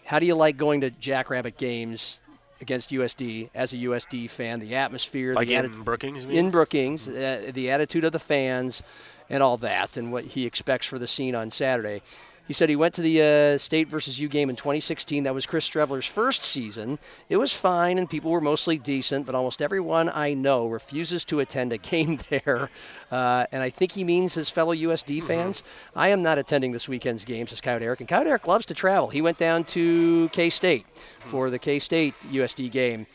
"How 0.05 0.17
do 0.19 0.25
you 0.25 0.33
like 0.35 0.55
going 0.55 0.79
to 0.81 0.89
Jackrabbit 0.91 1.57
games?" 1.57 2.19
Against 2.61 2.91
USD 2.91 3.49
as 3.55 3.71
a 3.71 3.77
USD 3.77 4.29
fan, 4.29 4.59
the 4.59 4.75
atmosphere, 4.75 5.33
Like 5.33 5.47
the 5.47 5.55
in 5.55 5.69
atti- 5.69 5.81
Brookings, 5.85 6.25
you 6.25 6.31
in 6.31 6.51
Brookings, 6.51 7.07
uh, 7.07 7.51
the 7.53 7.71
attitude 7.71 8.03
of 8.03 8.11
the 8.11 8.19
fans, 8.19 8.83
and 9.29 9.43
all 9.43 9.57
that, 9.57 9.97
and 9.97 10.11
what 10.11 10.25
he 10.25 10.45
expects 10.45 10.85
for 10.87 10.99
the 10.99 11.07
scene 11.07 11.35
on 11.35 11.51
Saturday. 11.51 12.01
He 12.47 12.53
said 12.53 12.67
he 12.67 12.75
went 12.75 12.95
to 12.95 13.03
the 13.03 13.21
uh, 13.21 13.57
State 13.59 13.87
versus 13.87 14.19
U 14.19 14.27
game 14.27 14.49
in 14.49 14.55
2016. 14.55 15.23
That 15.23 15.35
was 15.35 15.45
Chris 15.45 15.69
Streveler's 15.69 16.07
first 16.07 16.43
season. 16.43 16.97
It 17.29 17.37
was 17.37 17.53
fine, 17.53 17.99
and 17.99 18.09
people 18.09 18.31
were 18.31 18.41
mostly 18.41 18.79
decent, 18.79 19.27
but 19.27 19.35
almost 19.35 19.61
everyone 19.61 20.09
I 20.11 20.33
know 20.33 20.65
refuses 20.65 21.23
to 21.25 21.41
attend 21.41 21.73
a 21.73 21.77
game 21.91 22.19
there. 22.29 22.71
Uh, 23.11 23.45
and 23.51 23.61
I 23.61 23.69
think 23.69 23.91
he 23.91 24.03
means 24.03 24.33
his 24.33 24.49
fellow 24.49 24.73
USD 24.73 25.21
fans. 25.21 25.61
I 25.95 26.09
am 26.09 26.23
not 26.23 26.39
attending 26.39 26.71
this 26.71 26.89
weekend's 26.89 27.23
games, 27.23 27.51
says 27.51 27.61
Coyote 27.61 27.85
Eric. 27.85 27.99
And 27.99 28.09
Coyote 28.09 28.29
Eric 28.29 28.47
loves 28.47 28.65
to 28.65 28.73
travel. 28.73 29.09
He 29.09 29.21
went 29.21 29.37
down 29.37 29.63
to 29.65 30.27
K 30.29 30.49
State 30.49 30.87
for 31.19 31.51
the 31.51 31.59
K 31.59 31.77
State 31.77 32.15
USD 32.31 32.71
game. 32.71 33.05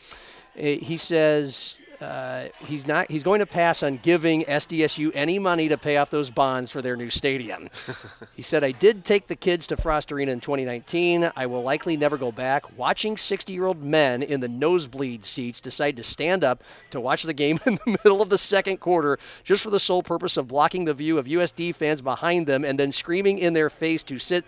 Uh, 0.57 0.61
He 0.61 0.95
says 0.95 1.77
uh, 2.01 2.49
he's 2.59 2.85
not. 2.85 3.09
He's 3.09 3.23
going 3.23 3.39
to 3.39 3.45
pass 3.45 3.83
on 3.83 3.99
giving 4.01 4.43
SDSU 4.43 5.11
any 5.13 5.39
money 5.39 5.67
to 5.69 5.77
pay 5.77 5.97
off 5.97 6.09
those 6.09 6.29
bonds 6.29 6.71
for 6.71 6.81
their 6.81 6.95
new 6.95 7.09
stadium. 7.09 7.69
he 8.35 8.41
said, 8.41 8.63
"I 8.63 8.71
did 8.71 9.05
take 9.05 9.27
the 9.27 9.35
kids 9.35 9.67
to 9.67 9.77
Frost 9.77 10.11
Arena 10.11 10.31
in 10.31 10.39
2019. 10.39 11.31
I 11.35 11.45
will 11.45 11.63
likely 11.63 11.97
never 11.97 12.17
go 12.17 12.31
back. 12.31 12.77
Watching 12.77 13.15
60-year-old 13.15 13.81
men 13.81 14.23
in 14.23 14.39
the 14.39 14.47
nosebleed 14.47 15.25
seats 15.25 15.59
decide 15.59 15.97
to 15.97 16.03
stand 16.03 16.43
up 16.43 16.63
to 16.91 16.99
watch 16.99 17.23
the 17.23 17.33
game 17.33 17.59
in 17.65 17.75
the 17.85 17.91
middle 18.03 18.21
of 18.21 18.29
the 18.29 18.37
second 18.37 18.77
quarter, 18.79 19.17
just 19.43 19.63
for 19.63 19.69
the 19.69 19.79
sole 19.79 20.03
purpose 20.03 20.37
of 20.37 20.47
blocking 20.47 20.85
the 20.85 20.93
view 20.93 21.17
of 21.17 21.25
USD 21.25 21.75
fans 21.75 22.01
behind 22.01 22.47
them, 22.47 22.63
and 22.63 22.79
then 22.79 22.91
screaming 22.91 23.39
in 23.39 23.53
their 23.53 23.69
face 23.69 24.03
to 24.03 24.19
sit." 24.19 24.45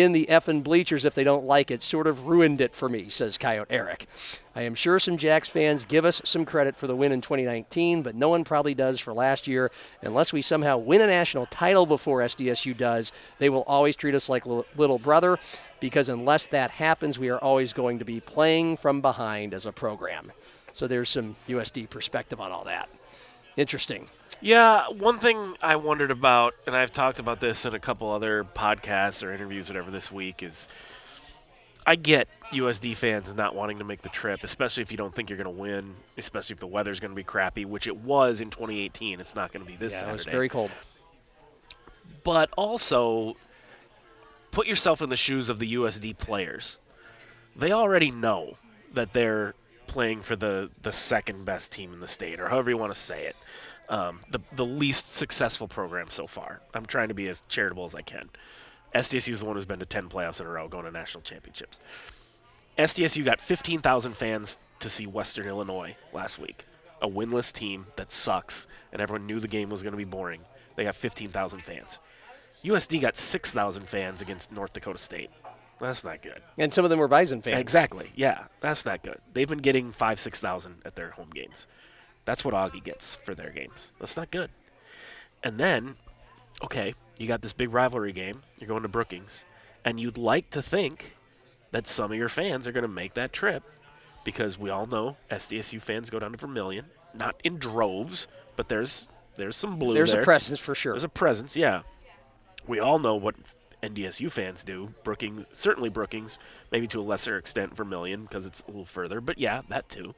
In 0.00 0.12
the 0.12 0.26
effing 0.26 0.62
bleachers 0.62 1.04
if 1.04 1.14
they 1.14 1.24
don't 1.24 1.44
like 1.44 1.70
it 1.70 1.82
sort 1.82 2.06
of 2.06 2.26
ruined 2.26 2.60
it 2.60 2.74
for 2.74 2.88
me, 2.88 3.08
says 3.08 3.38
Coyote 3.38 3.70
Eric. 3.70 4.06
I 4.54 4.62
am 4.62 4.74
sure 4.74 4.98
some 4.98 5.16
Jacks 5.16 5.48
fans 5.48 5.84
give 5.84 6.04
us 6.04 6.20
some 6.24 6.44
credit 6.44 6.76
for 6.76 6.86
the 6.86 6.96
win 6.96 7.12
in 7.12 7.20
2019, 7.20 8.02
but 8.02 8.14
no 8.14 8.28
one 8.28 8.44
probably 8.44 8.74
does 8.74 8.98
for 8.98 9.12
last 9.12 9.46
year. 9.46 9.70
Unless 10.02 10.32
we 10.32 10.42
somehow 10.42 10.78
win 10.78 11.00
a 11.00 11.06
national 11.06 11.46
title 11.46 11.86
before 11.86 12.20
SDSU 12.20 12.76
does, 12.76 13.12
they 13.38 13.48
will 13.48 13.62
always 13.62 13.96
treat 13.96 14.14
us 14.14 14.28
like 14.28 14.46
li- 14.46 14.64
little 14.76 14.98
brother 14.98 15.38
because 15.80 16.08
unless 16.08 16.46
that 16.46 16.70
happens, 16.70 17.18
we 17.18 17.28
are 17.28 17.38
always 17.38 17.72
going 17.72 17.98
to 17.98 18.04
be 18.04 18.20
playing 18.20 18.76
from 18.76 19.00
behind 19.00 19.54
as 19.54 19.66
a 19.66 19.72
program. 19.72 20.32
So 20.72 20.86
there's 20.86 21.08
some 21.08 21.36
USD 21.48 21.90
perspective 21.90 22.40
on 22.40 22.50
all 22.50 22.64
that. 22.64 22.88
Interesting. 23.58 24.08
Yeah, 24.40 24.88
one 24.90 25.18
thing 25.18 25.56
I 25.60 25.74
wondered 25.76 26.12
about, 26.12 26.54
and 26.66 26.76
I've 26.76 26.92
talked 26.92 27.18
about 27.18 27.40
this 27.40 27.66
in 27.66 27.74
a 27.74 27.80
couple 27.80 28.08
other 28.08 28.44
podcasts 28.44 29.26
or 29.26 29.32
interviews, 29.32 29.68
whatever, 29.68 29.90
this 29.90 30.12
week, 30.12 30.44
is 30.44 30.68
I 31.84 31.96
get 31.96 32.28
USD 32.52 32.94
fans 32.94 33.34
not 33.34 33.56
wanting 33.56 33.78
to 33.78 33.84
make 33.84 34.02
the 34.02 34.10
trip, 34.10 34.44
especially 34.44 34.82
if 34.84 34.92
you 34.92 34.96
don't 34.96 35.12
think 35.12 35.28
you're 35.28 35.36
going 35.42 35.52
to 35.56 35.60
win, 35.60 35.96
especially 36.16 36.54
if 36.54 36.60
the 36.60 36.68
weather's 36.68 37.00
going 37.00 37.10
to 37.10 37.16
be 37.16 37.24
crappy, 37.24 37.64
which 37.64 37.88
it 37.88 37.96
was 37.96 38.40
in 38.40 38.50
2018. 38.50 39.18
It's 39.18 39.34
not 39.34 39.52
going 39.52 39.66
to 39.66 39.70
be 39.70 39.76
this 39.76 39.92
Yeah, 39.92 39.98
Saturday. 40.00 40.10
it 40.10 40.12
was 40.12 40.26
very 40.26 40.48
cold. 40.48 40.70
but 42.22 42.50
also 42.56 43.36
put 44.52 44.68
yourself 44.68 45.02
in 45.02 45.08
the 45.08 45.16
shoes 45.16 45.48
of 45.48 45.58
the 45.58 45.74
USD 45.74 46.16
players. 46.16 46.78
They 47.56 47.72
already 47.72 48.12
know 48.12 48.54
that 48.94 49.12
they're 49.14 49.54
playing 49.88 50.20
for 50.20 50.36
the, 50.36 50.70
the 50.82 50.92
second 50.92 51.44
best 51.44 51.72
team 51.72 51.92
in 51.92 52.00
the 52.00 52.06
state, 52.06 52.38
or 52.38 52.48
however 52.48 52.70
you 52.70 52.76
want 52.76 52.92
to 52.92 52.98
say 52.98 53.26
it. 53.26 53.36
Um, 53.88 54.20
the, 54.30 54.40
the 54.54 54.66
least 54.66 55.14
successful 55.14 55.66
program 55.66 56.10
so 56.10 56.26
far. 56.26 56.60
I'm 56.74 56.84
trying 56.84 57.08
to 57.08 57.14
be 57.14 57.26
as 57.28 57.42
charitable 57.48 57.84
as 57.84 57.94
I 57.94 58.02
can. 58.02 58.28
SDSU 58.94 59.30
is 59.30 59.40
the 59.40 59.46
one 59.46 59.56
who's 59.56 59.64
been 59.64 59.78
to 59.78 59.86
10 59.86 60.08
playoffs 60.08 60.40
in 60.40 60.46
a 60.46 60.50
row, 60.50 60.68
going 60.68 60.84
to 60.84 60.90
national 60.90 61.22
championships. 61.22 61.80
SDSU 62.78 63.24
got 63.24 63.40
15,000 63.40 64.14
fans 64.14 64.58
to 64.80 64.90
see 64.90 65.06
Western 65.06 65.46
Illinois 65.46 65.96
last 66.12 66.38
week. 66.38 66.66
A 67.00 67.08
winless 67.08 67.52
team 67.52 67.86
that 67.96 68.12
sucks, 68.12 68.66
and 68.92 69.00
everyone 69.00 69.26
knew 69.26 69.40
the 69.40 69.48
game 69.48 69.70
was 69.70 69.82
going 69.82 69.92
to 69.92 69.98
be 69.98 70.04
boring. 70.04 70.40
They 70.76 70.84
got 70.84 70.94
15,000 70.94 71.60
fans. 71.60 71.98
USD 72.64 73.00
got 73.00 73.16
6,000 73.16 73.88
fans 73.88 74.20
against 74.20 74.52
North 74.52 74.72
Dakota 74.72 74.98
State. 74.98 75.30
That's 75.80 76.04
not 76.04 76.22
good. 76.22 76.42
And 76.56 76.72
some 76.72 76.84
of 76.84 76.90
them 76.90 76.98
were 76.98 77.08
Bison 77.08 77.40
fans. 77.42 77.58
Exactly. 77.58 78.10
Yeah, 78.16 78.44
that's 78.60 78.84
not 78.84 79.02
good. 79.02 79.18
They've 79.32 79.48
been 79.48 79.58
getting 79.58 79.92
five, 79.92 80.18
6,000 80.18 80.82
at 80.84 80.96
their 80.96 81.10
home 81.10 81.30
games. 81.34 81.66
That's 82.24 82.44
what 82.44 82.54
Augie 82.54 82.82
gets 82.82 83.16
for 83.16 83.34
their 83.34 83.50
games. 83.50 83.94
That's 83.98 84.16
not 84.16 84.30
good. 84.30 84.50
And 85.42 85.58
then, 85.58 85.94
okay, 86.64 86.94
you 87.16 87.26
got 87.28 87.42
this 87.42 87.52
big 87.52 87.72
rivalry 87.72 88.12
game. 88.12 88.42
You're 88.58 88.68
going 88.68 88.82
to 88.82 88.88
Brookings, 88.88 89.44
and 89.84 90.00
you'd 90.00 90.18
like 90.18 90.50
to 90.50 90.62
think 90.62 91.14
that 91.70 91.86
some 91.86 92.10
of 92.10 92.18
your 92.18 92.28
fans 92.28 92.66
are 92.66 92.72
going 92.72 92.82
to 92.82 92.88
make 92.88 93.14
that 93.14 93.32
trip 93.32 93.62
because 94.24 94.58
we 94.58 94.70
all 94.70 94.86
know 94.86 95.16
SDSU 95.30 95.80
fans 95.80 96.10
go 96.10 96.18
down 96.18 96.32
to 96.32 96.38
Vermillion, 96.38 96.86
not 97.14 97.36
in 97.44 97.58
droves, 97.58 98.26
but 98.56 98.68
there's 98.68 99.08
there's 99.36 99.56
some 99.56 99.78
blue 99.78 99.94
There's 99.94 100.10
there. 100.10 100.20
a 100.20 100.24
presence 100.24 100.58
for 100.58 100.74
sure. 100.74 100.92
There's 100.94 101.04
a 101.04 101.08
presence, 101.08 101.56
yeah. 101.56 101.82
We 102.66 102.80
all 102.80 102.98
know 102.98 103.14
what 103.14 103.36
NDSU 103.82 104.30
fans 104.30 104.64
do. 104.64 104.94
Brookings, 105.04 105.46
certainly 105.52 105.88
Brookings, 105.88 106.38
maybe 106.70 106.86
to 106.88 107.00
a 107.00 107.02
lesser 107.02 107.36
extent 107.36 107.76
Vermillion 107.76 108.22
because 108.22 108.46
it's 108.46 108.62
a 108.62 108.66
little 108.66 108.84
further, 108.84 109.20
but 109.20 109.38
yeah, 109.38 109.62
that 109.68 109.88
too. 109.88 110.14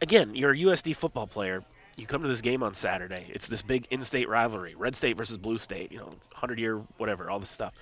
Again, 0.00 0.34
you're 0.34 0.52
a 0.52 0.56
USD 0.56 0.94
football 0.94 1.26
player. 1.26 1.62
You 1.96 2.06
come 2.06 2.22
to 2.22 2.28
this 2.28 2.40
game 2.40 2.62
on 2.62 2.74
Saturday. 2.74 3.26
It's 3.30 3.48
this 3.48 3.62
big 3.62 3.86
in-state 3.90 4.28
rivalry, 4.28 4.74
Red 4.76 4.94
State 4.94 5.16
versus 5.16 5.36
Blue 5.36 5.58
State. 5.58 5.90
You 5.90 5.98
know, 5.98 6.10
hundred-year, 6.34 6.82
whatever, 6.96 7.28
all 7.28 7.40
this 7.40 7.50
stuff. 7.50 7.74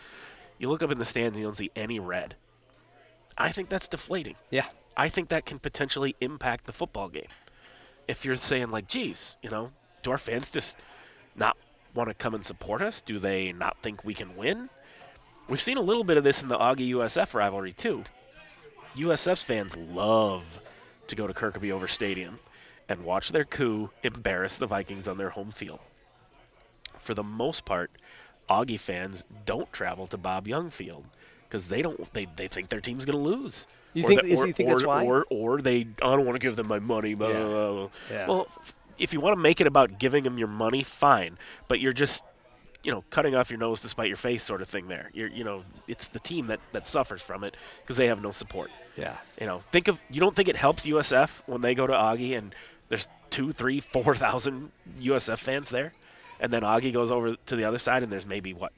You 0.59 0.71
look 0.71 0.83
up 0.83 0.91
in 0.91 0.99
the 0.99 1.05
stands 1.05 1.35
and 1.35 1.41
you 1.41 1.47
don't 1.47 1.57
see 1.57 1.71
any 1.77 1.99
red. 2.01 2.35
I 3.37 3.53
think 3.53 3.69
that's 3.69 3.89
deflating. 3.89 4.37
yeah. 4.51 4.67
I 4.97 5.11
think 5.11 5.29
that 5.29 5.45
can 5.45 5.59
potentially 5.59 6.17
impact 6.23 6.65
the 6.65 6.73
football 6.73 7.11
game. 7.11 7.29
If 8.09 8.25
you're 8.25 8.37
saying 8.37 8.71
like, 8.71 8.89
geez, 8.89 9.37
you 9.43 9.51
know, 9.51 9.73
do 10.03 10.11
our 10.11 10.17
fans 10.17 10.51
just 10.51 10.79
not 11.37 11.55
want 11.97 12.09
to 12.11 12.15
come 12.15 12.35
and 12.35 12.45
support 12.45 12.83
us? 12.83 13.01
Do 13.01 13.19
they 13.19 13.53
not 13.53 13.79
think 13.83 14.05
we 14.05 14.15
can 14.15 14.37
win? 14.37 14.69
We've 15.49 15.61
seen 15.61 15.77
a 15.79 15.81
little 15.83 16.05
bit 16.05 16.17
of 16.17 16.25
this 16.25 16.43
in 16.43 16.49
the 16.49 16.59
Augie 16.59 16.91
USF 16.91 17.35
rivalry 17.35 17.73
too. 17.73 18.05
USF's 18.97 19.43
fans 19.43 19.77
love 19.77 20.61
to 21.09 21.17
go 21.17 21.27
to 21.27 21.33
Kirkeby-Over 21.35 21.89
Stadium 21.89 22.39
and 22.89 23.05
watch 23.05 23.31
their 23.33 23.45
coup 23.45 23.91
embarrass 24.03 24.57
the 24.57 24.67
Vikings 24.67 25.09
on 25.09 25.19
their 25.19 25.31
home 25.31 25.51
field. 25.51 25.81
For 26.99 27.15
the 27.15 27.23
most 27.23 27.65
part, 27.65 27.91
Augie 28.49 28.79
fans 28.81 29.25
don't 29.45 29.73
travel 29.73 30.07
to 30.09 30.17
Bob 30.17 30.49
Young 30.49 30.71
Field 30.71 31.05
because 31.49 31.69
they 31.69 31.83
don't 31.83 32.13
they, 32.13 32.27
they 32.37 32.49
think 32.49 32.69
their 32.69 32.81
team's 32.81 33.05
going 33.05 33.19
to 33.23 33.23
lose. 33.31 33.67
You 33.95 34.05
Or 34.05 34.09
think- 34.09 34.25
is- 34.25 34.41
or, 34.43 34.47
you 34.47 34.53
think 34.53 34.69
or, 34.69 34.73
that's 34.75 34.87
why? 34.87 35.05
Or, 35.05 35.25
or 35.31 35.61
they 35.61 35.81
I 36.03 36.17
don't 36.17 36.25
want 36.27 36.35
to 36.35 36.39
give 36.45 36.57
them 36.57 36.67
my 36.69 36.79
money. 36.81 37.15
Blah, 37.15 37.29
Yeah. 37.29 37.35
blah, 37.39 37.49
blah, 37.49 37.73
blah. 37.73 37.89
Yeah. 38.11 38.27
Well, 38.29 38.49
if 38.99 39.13
you 39.13 39.21
want 39.21 39.37
to 39.37 39.41
make 39.41 39.61
it 39.61 39.67
about 39.67 39.99
giving 39.99 40.25
them 40.25 40.39
your 40.39 40.49
money, 40.49 40.83
fine. 40.83 41.39
But 41.69 41.81
you're 41.81 41.93
just 41.93 42.25
you 42.83 42.93
know 42.93 43.03
cutting 43.11 43.35
off 43.35 43.51
your 43.51 43.59
nose 43.59 43.81
to 43.81 43.89
spite 43.89 44.07
your 44.07 44.17
face 44.17 44.43
sort 44.43 44.63
of 44.63 44.69
thing. 44.69 44.89
There, 44.89 45.11
you're 45.13 45.29
you 45.29 45.45
know 45.45 45.65
it's 45.89 46.09
the 46.09 46.21
team 46.21 46.47
that 46.47 46.61
that 46.73 46.87
suffers 46.87 47.21
from 47.21 47.45
it 47.45 47.57
because 47.83 47.97
they 47.97 48.07
have 48.07 48.23
no 48.23 48.33
support. 48.33 48.71
Yeah. 48.97 49.17
You 49.41 49.47
know, 49.47 49.61
think 49.73 49.89
of 49.89 50.01
you 50.11 50.21
don't 50.21 50.35
think 50.35 50.49
it 50.49 50.57
helps 50.57 50.87
USF 50.87 51.31
when 51.47 51.61
they 51.61 51.75
go 51.75 51.87
to 51.87 51.93
Augie 51.93 52.39
and 52.39 52.55
there's 52.89 53.09
two, 53.31 53.53
three, 53.53 53.81
four 53.93 54.15
thousand 54.15 54.71
USF 55.01 55.39
fans 55.39 55.71
there, 55.71 55.93
and 56.41 56.53
then 56.53 56.63
Augie 56.63 56.93
goes 56.93 57.11
over 57.11 57.35
to 57.35 57.57
the 57.57 57.65
other 57.65 57.79
side 57.79 58.03
and 58.03 58.13
there's 58.13 58.27
maybe 58.27 58.55
what 58.55 58.73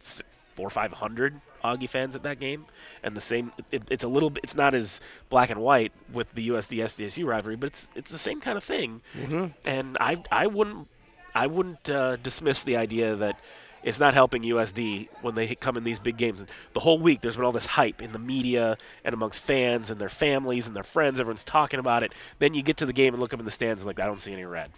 four 0.54 0.66
or 0.66 0.70
five 0.70 0.92
hundred 0.92 1.40
Augie 1.64 1.88
fans 1.88 2.16
at 2.16 2.22
that 2.22 2.38
game, 2.38 2.66
and 3.02 3.16
the 3.16 3.20
same. 3.20 3.52
It, 3.70 3.82
it's 3.90 4.04
a 4.04 4.08
little. 4.08 4.32
It's 4.42 4.54
not 4.54 4.74
as 4.74 5.00
black 5.28 5.50
and 5.50 5.60
white 5.60 5.92
with 6.12 6.32
the 6.34 6.48
USD 6.48 6.78
SDSU 6.78 7.26
rivalry, 7.26 7.56
but 7.56 7.68
it's 7.68 7.90
it's 7.94 8.10
the 8.10 8.18
same 8.18 8.40
kind 8.40 8.56
of 8.56 8.64
thing. 8.64 9.02
Mm-hmm. 9.16 9.46
And 9.64 9.96
I 10.00 10.22
I 10.30 10.46
wouldn't 10.46 10.88
I 11.34 11.46
wouldn't 11.46 11.90
uh, 11.90 12.16
dismiss 12.16 12.62
the 12.62 12.76
idea 12.76 13.16
that 13.16 13.38
it's 13.82 14.00
not 14.00 14.14
helping 14.14 14.42
USD 14.42 15.08
when 15.22 15.34
they 15.34 15.54
come 15.54 15.76
in 15.76 15.84
these 15.84 16.00
big 16.00 16.16
games. 16.16 16.44
The 16.72 16.80
whole 16.80 16.98
week, 16.98 17.20
there's 17.20 17.36
been 17.36 17.44
all 17.44 17.52
this 17.52 17.66
hype 17.66 18.02
in 18.02 18.12
the 18.12 18.18
media 18.18 18.76
and 19.04 19.14
amongst 19.14 19.42
fans 19.42 19.90
and 19.90 20.00
their 20.00 20.08
families 20.08 20.66
and 20.66 20.74
their 20.74 20.82
friends. 20.82 21.20
Everyone's 21.20 21.44
talking 21.44 21.78
about 21.78 22.02
it. 22.02 22.12
Then 22.38 22.54
you 22.54 22.62
get 22.62 22.76
to 22.78 22.86
the 22.86 22.92
game 22.92 23.14
and 23.14 23.20
look 23.20 23.32
up 23.32 23.38
in 23.38 23.44
the 23.44 23.52
stands 23.52 23.82
and 23.82 23.86
like, 23.86 24.00
I 24.00 24.06
don't 24.06 24.20
see 24.20 24.32
any 24.32 24.44
red. 24.44 24.70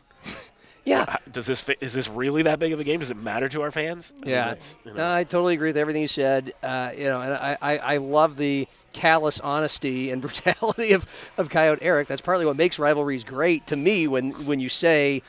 Yeah. 0.84 1.16
Does 1.30 1.46
this 1.46 1.68
is 1.80 1.92
this 1.92 2.08
really 2.08 2.42
that 2.42 2.58
big 2.58 2.72
of 2.72 2.80
a 2.80 2.84
game? 2.84 3.00
Does 3.00 3.10
it 3.10 3.16
matter 3.16 3.48
to 3.50 3.62
our 3.62 3.70
fans? 3.70 4.12
I 4.16 4.24
mean, 4.24 4.30
Yeah, 4.34 4.54
you 4.84 4.90
know. 4.92 4.96
no, 4.96 5.12
I 5.14 5.24
totally 5.24 5.54
agree 5.54 5.68
with 5.68 5.76
everything 5.76 6.02
you 6.02 6.08
said. 6.08 6.52
Uh, 6.62 6.90
you 6.96 7.04
know, 7.04 7.20
and 7.20 7.34
I, 7.34 7.56
I, 7.60 7.78
I 7.78 7.96
love 7.98 8.36
the 8.36 8.66
callous 8.92 9.40
honesty 9.40 10.10
and 10.10 10.20
brutality 10.22 10.92
of, 10.92 11.06
of 11.36 11.48
Coyote 11.50 11.82
Eric. 11.82 12.08
That's 12.08 12.20
partly 12.22 12.46
what 12.46 12.56
makes 12.56 12.78
rivalries 12.78 13.24
great 13.24 13.66
to 13.68 13.76
me. 13.76 14.06
When 14.08 14.32
when 14.46 14.58
you 14.60 14.68
say, 14.68 15.22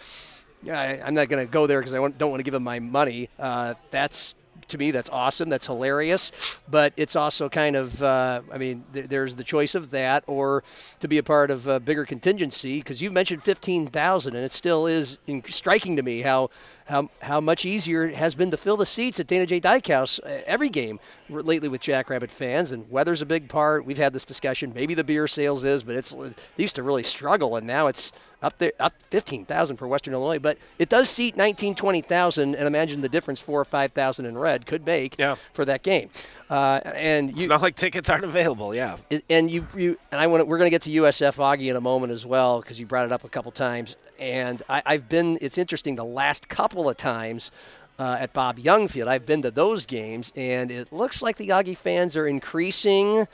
I, 0.65 0.99
I'm 1.01 1.13
not 1.13 1.27
going 1.27 1.45
to 1.45 1.51
go 1.51 1.67
there 1.67 1.79
because 1.79 1.93
I 1.93 1.97
don't 1.97 2.29
want 2.31 2.39
to 2.39 2.43
give 2.43 2.53
him 2.53 2.63
my 2.63 2.79
money. 2.79 3.29
Uh, 3.39 3.73
that's 3.91 4.35
to 4.71 4.77
me, 4.77 4.91
that's 4.91 5.09
awesome. 5.09 5.49
That's 5.49 5.67
hilarious. 5.67 6.31
But 6.69 6.93
it's 6.97 7.15
also 7.15 7.49
kind 7.49 7.75
of, 7.75 8.01
uh, 8.01 8.41
I 8.51 8.57
mean, 8.57 8.83
th- 8.93 9.07
there's 9.07 9.35
the 9.35 9.43
choice 9.43 9.75
of 9.75 9.91
that 9.91 10.23
or 10.27 10.63
to 10.99 11.07
be 11.07 11.17
a 11.17 11.23
part 11.23 11.51
of 11.51 11.67
a 11.67 11.79
bigger 11.79 12.05
contingency 12.05 12.79
because 12.79 13.01
you've 13.01 13.13
mentioned 13.13 13.43
15,000, 13.43 14.35
and 14.35 14.43
it 14.43 14.51
still 14.51 14.87
is 14.87 15.17
in- 15.27 15.43
striking 15.49 15.95
to 15.95 16.03
me 16.03 16.21
how, 16.21 16.49
how 16.85 17.09
how 17.21 17.39
much 17.39 17.65
easier 17.65 18.05
it 18.05 18.15
has 18.15 18.35
been 18.35 18.51
to 18.51 18.57
fill 18.57 18.77
the 18.77 18.85
seats 18.85 19.19
at 19.19 19.27
Dana 19.27 19.45
J. 19.45 19.59
Dykehouse 19.59 20.19
uh, 20.19 20.41
every 20.45 20.69
game 20.69 20.99
lately 21.29 21.69
with 21.69 21.81
Jackrabbit 21.81 22.31
fans. 22.31 22.71
And 22.71 22.89
weather's 22.89 23.21
a 23.21 23.25
big 23.25 23.47
part. 23.47 23.85
We've 23.85 23.97
had 23.97 24.13
this 24.13 24.25
discussion. 24.25 24.73
Maybe 24.73 24.93
the 24.93 25.03
beer 25.03 25.27
sales 25.27 25.63
is, 25.63 25.83
but 25.83 25.95
it's 25.95 26.11
they 26.11 26.33
used 26.57 26.75
to 26.75 26.83
really 26.83 27.03
struggle, 27.03 27.55
and 27.55 27.65
now 27.67 27.87
it's 27.87 28.11
up 28.41 28.57
there, 28.57 28.71
up 28.79 28.93
15,000 29.09 29.77
for 29.77 29.87
Western 29.87 30.13
Illinois. 30.13 30.39
But 30.39 30.57
it 30.79 30.89
does 30.89 31.09
seat 31.09 31.37
19, 31.37 31.75
20,000, 31.75 32.55
and 32.55 32.67
imagine 32.67 33.01
the 33.01 33.09
difference 33.09 33.39
four 33.39 33.61
or 33.61 33.65
5,000 33.65 34.25
in 34.25 34.37
red 34.37 34.65
could 34.65 34.85
make 34.85 35.15
Yeah. 35.19 35.35
for 35.53 35.65
that 35.65 35.83
game. 35.83 36.09
Uh, 36.49 36.81
and 36.95 37.29
you, 37.31 37.37
it's 37.37 37.47
not 37.47 37.61
like 37.61 37.75
tickets 37.75 38.09
aren't 38.09 38.25
available. 38.25 38.73
Yeah. 38.75 38.97
and 39.29 39.49
you, 39.49 39.65
you 39.75 39.97
and 40.11 40.19
I 40.19 40.27
want 40.27 40.47
we're 40.47 40.57
going 40.57 40.65
to 40.67 40.71
get 40.71 40.81
to 40.83 40.89
USF 40.91 41.37
Augie 41.37 41.69
in 41.69 41.75
a 41.75 41.81
moment 41.81 42.11
as 42.11 42.25
well 42.25 42.59
because 42.61 42.79
you 42.79 42.85
brought 42.85 43.05
it 43.05 43.11
up 43.11 43.23
a 43.23 43.29
couple 43.29 43.51
times. 43.51 43.95
And 44.19 44.61
I, 44.69 44.81
I've 44.85 45.07
been. 45.07 45.37
It's 45.41 45.57
interesting. 45.57 45.95
The 45.95 46.03
last 46.03 46.49
couple 46.49 46.89
of 46.89 46.97
times 46.97 47.51
uh, 47.99 48.17
at 48.19 48.33
Bob 48.33 48.59
Young 48.59 48.87
Field, 48.87 49.07
I've 49.07 49.25
been 49.25 49.41
to 49.43 49.51
those 49.51 49.85
games, 49.85 50.33
and 50.35 50.71
it 50.71 50.91
looks 50.91 51.21
like 51.21 51.37
the 51.37 51.49
Augie 51.49 51.77
fans 51.77 52.17
are 52.17 52.27
increasing 52.27 53.27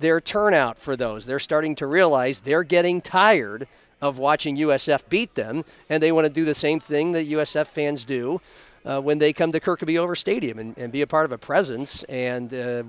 their 0.00 0.20
turnout 0.20 0.76
for 0.76 0.96
those. 0.96 1.26
They're 1.26 1.38
starting 1.38 1.76
to 1.76 1.86
realize 1.86 2.40
they're 2.40 2.64
getting 2.64 3.00
tired 3.00 3.68
of 4.04 4.18
watching 4.18 4.58
USF 4.58 5.08
beat 5.08 5.34
them, 5.34 5.64
and 5.88 6.02
they 6.02 6.12
want 6.12 6.26
to 6.26 6.32
do 6.32 6.44
the 6.44 6.54
same 6.54 6.78
thing 6.78 7.12
that 7.12 7.26
USF 7.26 7.66
fans 7.66 8.04
do 8.04 8.38
uh, 8.84 9.00
when 9.00 9.18
they 9.18 9.32
come 9.32 9.50
to 9.52 9.58
Kirkeby-Over 9.58 10.14
Stadium 10.14 10.58
and, 10.58 10.76
and 10.76 10.92
be 10.92 11.00
a 11.00 11.06
part 11.06 11.24
of 11.24 11.32
a 11.32 11.38
presence. 11.38 12.02
And 12.02 12.52
uh, 12.52 12.82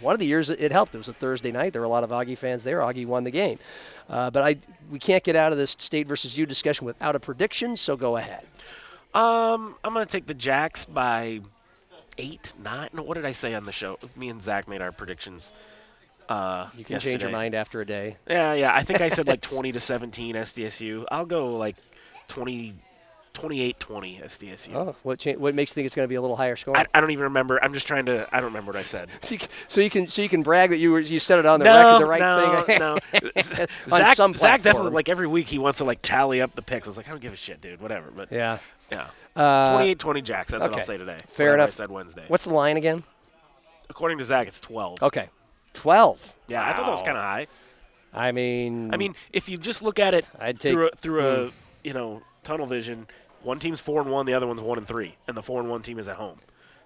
one 0.00 0.14
of 0.14 0.20
the 0.20 0.26
years 0.26 0.48
it 0.48 0.70
helped. 0.70 0.94
It 0.94 0.98
was 0.98 1.08
a 1.08 1.12
Thursday 1.12 1.50
night. 1.50 1.72
There 1.72 1.82
were 1.82 1.86
a 1.86 1.90
lot 1.90 2.04
of 2.04 2.10
Augie 2.10 2.38
fans 2.38 2.62
there. 2.62 2.78
Augie 2.78 3.04
won 3.04 3.24
the 3.24 3.32
game. 3.32 3.58
Uh, 4.08 4.30
but 4.30 4.44
I, 4.44 4.56
we 4.92 5.00
can't 5.00 5.24
get 5.24 5.34
out 5.34 5.50
of 5.50 5.58
this 5.58 5.74
state 5.76 6.06
versus 6.06 6.38
you 6.38 6.46
discussion 6.46 6.86
without 6.86 7.16
a 7.16 7.20
prediction. 7.20 7.76
So 7.76 7.96
go 7.96 8.16
ahead. 8.16 8.44
Um, 9.12 9.74
I'm 9.82 9.92
gonna 9.92 10.06
take 10.06 10.28
the 10.28 10.34
Jacks 10.34 10.84
by 10.84 11.40
eight, 12.16 12.54
nine. 12.62 12.90
What 12.92 13.14
did 13.14 13.26
I 13.26 13.32
say 13.32 13.54
on 13.54 13.64
the 13.64 13.72
show? 13.72 13.98
Me 14.14 14.28
and 14.28 14.40
Zach 14.40 14.68
made 14.68 14.80
our 14.80 14.92
predictions. 14.92 15.52
Uh, 16.30 16.68
You 16.76 16.84
can 16.84 17.00
change 17.00 17.22
your 17.22 17.32
mind 17.32 17.54
after 17.56 17.80
a 17.80 17.86
day. 17.86 18.16
Yeah, 18.28 18.54
yeah. 18.54 18.72
I 18.74 18.82
think 18.84 19.00
I 19.00 19.08
said 19.08 19.26
like 19.26 19.40
20 19.42 19.72
to 19.72 19.80
17 19.80 20.36
SDSU. 20.36 21.04
I'll 21.10 21.26
go 21.26 21.56
like 21.56 21.74
28-20 22.28 22.74
SDSU. 23.34 24.74
Oh, 24.74 24.94
what 25.02 25.18
cha- 25.18 25.32
what 25.32 25.54
makes 25.54 25.70
you 25.70 25.74
think 25.74 25.86
it's 25.86 25.94
going 25.94 26.04
to 26.04 26.08
be 26.08 26.14
a 26.14 26.20
little 26.20 26.36
higher 26.36 26.54
score? 26.56 26.76
I, 26.76 26.86
I 26.94 27.00
don't 27.00 27.10
even 27.10 27.24
remember. 27.24 27.62
I'm 27.62 27.72
just 27.74 27.86
trying 27.86 28.06
to. 28.06 28.28
I 28.32 28.36
don't 28.36 28.46
remember 28.50 28.70
what 28.72 28.78
I 28.78 28.82
said. 28.84 29.08
so, 29.22 29.32
you, 29.32 29.38
can- 29.38 29.48
so 29.68 29.80
you 29.80 29.90
can 29.90 30.06
so 30.08 30.22
you 30.22 30.28
can 30.28 30.42
brag 30.42 30.70
that 30.70 30.78
you 30.78 30.92
were 30.92 31.00
you 31.00 31.18
said 31.18 31.38
it 31.40 31.46
on 31.46 31.58
the 31.58 31.64
no, 31.64 31.74
record 31.76 32.02
the 32.04 32.08
right 32.08 32.20
no, 32.20 32.62
thing. 32.62 32.78
no. 32.78 32.98
On 33.92 33.98
Zach, 33.98 34.16
some 34.16 34.34
Zach 34.34 34.62
definitely 34.62 34.92
like 34.92 35.08
every 35.08 35.26
week 35.26 35.48
he 35.48 35.58
wants 35.58 35.78
to 35.78 35.84
like 35.84 36.00
tally 36.02 36.40
up 36.40 36.54
the 36.54 36.62
picks. 36.62 36.86
I 36.86 36.90
was 36.90 36.96
like, 36.96 37.08
I 37.08 37.10
don't 37.10 37.20
give 37.20 37.32
a 37.32 37.36
shit, 37.36 37.60
dude. 37.60 37.80
Whatever. 37.80 38.10
But 38.14 38.30
yeah. 38.30 38.58
yeah, 38.92 39.08
Uh, 39.34 39.78
28-20 39.78 40.22
Jacks. 40.24 40.52
That's 40.52 40.62
what. 40.62 40.74
I'll 40.76 40.80
say 40.82 40.96
today. 40.96 41.18
Fair 41.26 41.54
enough. 41.54 41.68
I 41.68 41.72
said 41.72 41.90
Wednesday. 41.90 42.24
What's 42.28 42.44
the 42.44 42.52
line 42.54 42.76
again? 42.76 43.02
According 43.88 44.18
to 44.18 44.24
Zach, 44.24 44.46
it's 44.46 44.60
12. 44.60 45.02
Okay, 45.02 45.28
twelve. 45.72 46.34
Yeah, 46.48 46.66
I 46.66 46.72
thought 46.74 46.86
that 46.86 46.92
was 46.92 47.02
kind 47.02 47.16
of 47.16 47.22
high. 47.22 47.46
I 48.12 48.32
mean, 48.32 48.92
I 48.92 48.96
mean, 48.96 49.14
if 49.32 49.48
you 49.48 49.56
just 49.56 49.82
look 49.82 49.98
at 49.98 50.14
it 50.14 50.26
I'd 50.38 50.58
take- 50.58 50.72
through 50.72 50.88
a, 50.88 50.96
through 50.96 51.20
a 51.20 51.36
mm. 51.48 51.52
you 51.84 51.92
know 51.92 52.22
tunnel 52.42 52.66
vision, 52.66 53.06
one 53.42 53.58
team's 53.58 53.80
four 53.80 54.00
and 54.00 54.10
one, 54.10 54.26
the 54.26 54.34
other 54.34 54.46
one's 54.46 54.60
one 54.60 54.78
and 54.78 54.86
three, 54.86 55.16
and 55.28 55.36
the 55.36 55.42
four 55.42 55.60
and 55.60 55.70
one 55.70 55.82
team 55.82 55.98
is 55.98 56.08
at 56.08 56.16
home. 56.16 56.38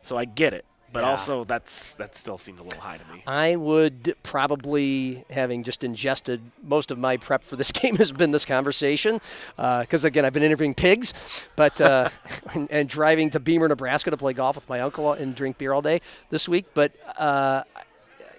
So 0.03 0.19
I 0.19 0.27
get 0.27 0.53
it, 0.53 0.67
but 0.93 1.01
Yeah. 1.01 1.11
also 1.11 1.45
that's 1.45 1.95
that 1.95 2.15
still 2.15 2.37
seemed 2.37 2.59
a 2.59 2.63
little 2.63 2.81
high 2.83 2.99
to 2.99 3.13
me. 3.13 3.23
I 3.27 3.57
would 3.57 4.15
probably, 4.23 5.25
having 5.31 5.63
just 5.63 5.83
ingested 5.83 6.43
most 6.63 6.91
of 6.91 6.99
my 6.99 7.17
prep 7.17 7.43
for 7.43 7.57
this 7.57 7.73
game, 7.81 7.97
has 7.97 8.13
been 8.13 8.31
this 8.31 8.45
conversation. 8.45 9.19
Because 9.57 10.05
again, 10.05 10.27
I've 10.27 10.35
been 10.35 10.43
interviewing 10.43 10.75
pigs, 10.75 11.15
but 11.57 11.81
uh, 11.81 12.11
and, 12.53 12.71
and 12.71 12.87
driving 12.87 13.31
to 13.31 13.41
Beemer, 13.41 13.69
Nebraska, 13.71 14.11
to 14.11 14.17
play 14.19 14.35
golf 14.35 14.57
with 14.57 14.69
my 14.69 14.81
uncle 14.81 15.15
and 15.15 15.35
drink 15.35 15.57
beer 15.57 15.73
all 15.73 15.81
day 15.81 16.03
this 16.29 16.47
week. 16.51 16.67
But 16.75 16.93
uh, 17.19 17.63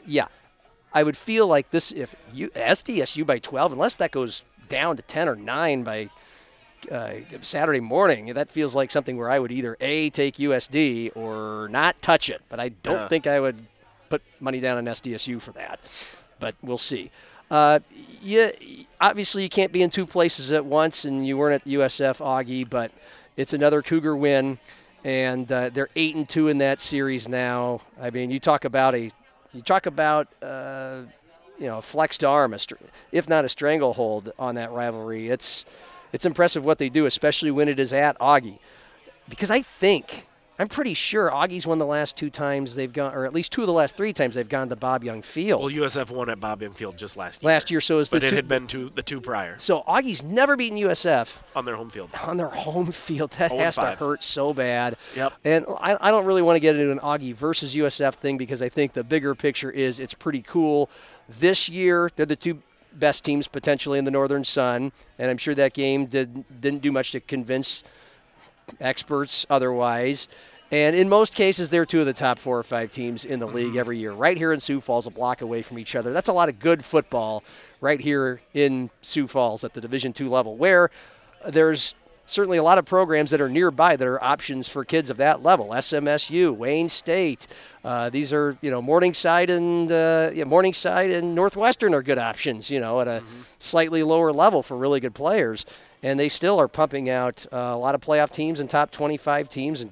yeah, 0.05 0.27
I 0.95 1.03
would 1.03 1.17
feel 1.17 1.45
like 1.45 1.69
this 1.71 1.91
if 1.91 2.15
you 2.33 2.49
SDSU 2.49 3.25
by 3.25 3.37
12, 3.39 3.73
unless 3.73 3.95
that 3.97 4.11
goes 4.11 4.43
down 4.69 4.95
to 4.97 5.03
10 5.03 5.27
or 5.29 5.35
9 5.35 5.83
by 5.83 6.09
uh, 6.91 7.13
Saturday 7.41 7.81
morning, 7.81 8.33
that 8.33 8.49
feels 8.49 8.73
like 8.73 8.89
something 8.89 9.17
where 9.17 9.29
I 9.29 9.37
would 9.37 9.51
either 9.51 9.75
a 9.81 10.09
take 10.09 10.37
USD 10.37 11.11
or 11.15 11.67
not 11.69 12.01
touch 12.01 12.29
it. 12.29 12.41
But 12.49 12.59
I 12.59 12.69
don't 12.69 12.95
Yeah. 12.95 13.07
think 13.09 13.27
I 13.27 13.39
would 13.39 13.65
put 14.09 14.21
money 14.39 14.59
down 14.61 14.77
on 14.77 14.85
SDSU 14.87 15.41
for 15.41 15.51
that. 15.51 15.79
But 16.39 16.55
we'll 16.61 16.77
see. 16.77 17.11
Uh, 17.51 17.79
yeah, 18.21 18.51
obviously 19.01 19.43
you 19.43 19.49
can't 19.49 19.71
be 19.71 19.81
in 19.81 19.89
two 19.89 20.05
places 20.05 20.51
at 20.51 20.65
once, 20.65 21.05
and 21.05 21.27
you 21.27 21.37
weren't 21.37 21.61
at 21.61 21.67
USF 21.67 22.19
Augie, 22.19 22.67
but 22.67 22.91
it's 23.37 23.53
another 23.53 23.81
Cougar 23.81 24.15
win, 24.15 24.57
and 25.03 25.51
uh, 25.51 25.69
they're 25.69 25.89
eight 25.95 26.15
and 26.15 26.27
two 26.27 26.47
in 26.47 26.57
that 26.59 26.79
series 26.79 27.27
now. 27.27 27.81
I 28.01 28.09
mean, 28.09 28.31
you 28.31 28.39
talk 28.39 28.63
about 28.65 28.95
a, 28.95 29.11
you 29.55 29.61
talk 29.61 29.85
about. 29.85 30.27
Uh, 30.41 31.03
you 31.57 31.67
know, 31.67 31.77
a 31.77 31.81
flexed 31.81 32.23
arm, 32.23 32.53
a 32.53 32.59
str- 32.59 32.75
if 33.11 33.29
not 33.29 33.45
a 33.45 33.49
stranglehold 33.49 34.31
on 34.37 34.55
that 34.55 34.71
rivalry. 34.71 35.29
It's 35.29 35.63
it's 36.11 36.25
impressive 36.25 36.63
what 36.63 36.77
they 36.77 36.89
do, 36.89 37.05
especially 37.05 37.51
when 37.51 37.67
it 37.67 37.79
is 37.79 37.93
at 37.93 38.17
Augie. 38.19 38.59
Because 39.27 39.49
I 39.51 39.61
think 39.61 40.27
I'm 40.57 40.69
pretty 40.69 40.93
sure 40.93 41.29
Augie's 41.29 41.67
won 41.67 41.79
the 41.79 41.85
last 41.85 42.15
two 42.15 42.29
times 42.29 42.75
they've 42.75 42.91
gone, 42.91 43.13
or 43.13 43.25
at 43.25 43.33
least 43.33 43.51
two 43.51 43.61
of 43.61 43.67
the 43.67 43.73
last 43.73 43.97
three 43.97 44.13
times 44.13 44.35
they've 44.35 44.47
gone 44.47 44.69
to 44.69 44.75
Bob 44.75 45.03
Young 45.03 45.21
Field 45.21 45.61
Well, 45.61 45.71
USF 45.71 46.11
won 46.11 46.29
at 46.29 46.39
Bob 46.39 46.61
Young 46.61 46.71
Field 46.71 46.97
just 46.97 47.17
last 47.17 47.43
year. 47.43 47.51
last 47.51 47.69
year. 47.69 47.81
So 47.81 47.99
is 47.99 48.09
the 48.09 48.17
but 48.17 48.23
it 48.23 48.29
two, 48.29 48.35
had 48.35 48.47
been 48.47 48.67
two 48.67 48.89
the 48.95 49.03
two 49.03 49.19
prior 49.19 49.57
so 49.57 49.83
Augie's 49.87 50.23
never 50.23 50.55
beaten 50.55 50.77
USF 50.77 51.39
on 51.55 51.65
their 51.65 51.75
home 51.75 51.89
field. 51.89 52.09
on 52.23 52.37
their 52.37 52.47
home 52.47 52.91
field. 52.91 53.31
That 53.31 53.49
0 53.49 53.59
and 53.59 53.65
has 53.65 53.75
to 53.75 53.95
hurt 53.95 54.23
so 54.23 54.53
bad. 54.53 54.95
Yep. 55.15 55.33
And 55.43 55.65
I, 55.81 55.97
I 55.99 56.11
don't 56.11 56.25
really 56.25 56.41
want 56.41 56.55
to 56.55 56.61
get 56.61 56.75
into 56.77 56.91
an 56.91 56.99
Augie 56.99 57.33
versus 57.33 57.75
USF 57.75 58.13
thing 58.15 58.37
because 58.37 58.61
I 58.61 58.69
think 58.69 58.93
the 58.93 59.03
bigger 59.03 59.35
picture 59.35 59.71
is 59.71 59.99
it's 59.99 60.13
pretty 60.13 60.41
cool. 60.41 60.89
This 61.27 61.67
year, 61.67 62.09
they're 62.15 62.25
the 62.25 62.35
two 62.35 62.61
best 62.93 63.25
teams 63.25 63.47
potentially 63.47 63.99
in 63.99 64.05
the 64.05 64.11
Northern 64.11 64.45
Sun, 64.45 64.91
and 65.19 65.29
I'm 65.29 65.37
sure 65.37 65.53
that 65.55 65.73
game 65.73 66.05
did, 66.05 66.45
didn't 66.61 66.81
do 66.81 66.91
much 66.93 67.11
to 67.11 67.19
convince 67.19 67.83
experts 68.79 69.45
otherwise. 69.49 70.27
And 70.71 70.95
in 70.95 71.07
most 71.07 71.35
cases, 71.35 71.69
they're 71.69 71.85
two 71.85 71.99
of 71.99 72.05
the 72.05 72.13
top 72.13 72.39
four 72.39 72.57
or 72.57 72.63
five 72.63 72.91
teams 72.91 73.23
in 73.23 73.39
the 73.39 73.47
league 73.47 73.75
every 73.75 73.99
year. 73.99 74.11
Right 74.11 74.35
here 74.35 74.51
in 74.51 74.59
Sioux 74.59 74.81
Falls, 74.81 75.05
a 75.05 75.11
block 75.11 75.41
away 75.41 75.61
from 75.61 75.77
each 75.77 75.95
other. 75.95 76.11
That's 76.11 76.27
a 76.27 76.33
lot 76.33 76.49
of 76.49 76.59
good 76.59 76.83
football 76.83 77.43
right 77.81 77.99
here 77.99 78.41
in 78.53 78.89
Sioux 79.01 79.27
Falls 79.27 79.63
at 79.63 79.73
the 79.73 79.81
Division 79.81 80.11
two 80.11 80.27
level, 80.27 80.57
where 80.57 80.89
there's 81.47 81.93
certainly 82.25 82.57
a 82.57 82.63
lot 82.63 82.77
of 82.77 82.85
programs 82.85 83.29
that 83.31 83.39
are 83.39 83.49
nearby 83.49 83.95
that 83.95 84.07
are 84.07 84.23
options 84.23 84.67
for 84.67 84.83
kids 84.83 85.09
of 85.09 85.17
that 85.17 85.43
level. 85.43 85.67
SMSU, 85.67 86.55
Wayne 86.55 86.89
State. 86.89 87.47
Uh, 87.83 88.09
these 88.09 88.33
are 88.33 88.57
you 88.61 88.71
know 88.71 88.81
Morningside 88.81 89.49
and 89.49 89.91
uh, 89.91 90.31
yeah, 90.33 90.43
Morningside 90.43 91.11
and 91.11 91.35
Northwestern 91.35 91.93
are 91.93 92.01
good 92.01 92.17
options. 92.17 92.69
You 92.71 92.79
know 92.79 93.01
at 93.01 93.07
a 93.07 93.23
slightly 93.59 94.03
lower 94.03 94.31
level 94.31 94.63
for 94.63 94.75
really 94.75 94.99
good 94.99 95.13
players, 95.13 95.65
and 96.05 96.19
they 96.19 96.29
still 96.29 96.61
are 96.61 96.67
pumping 96.67 97.09
out 97.09 97.47
uh, 97.51 97.57
a 97.57 97.77
lot 97.77 97.95
of 97.95 98.01
playoff 98.01 98.31
teams 98.31 98.59
and 98.59 98.69
top 98.69 98.91
25 98.91 99.49
teams 99.49 99.81
and 99.81 99.91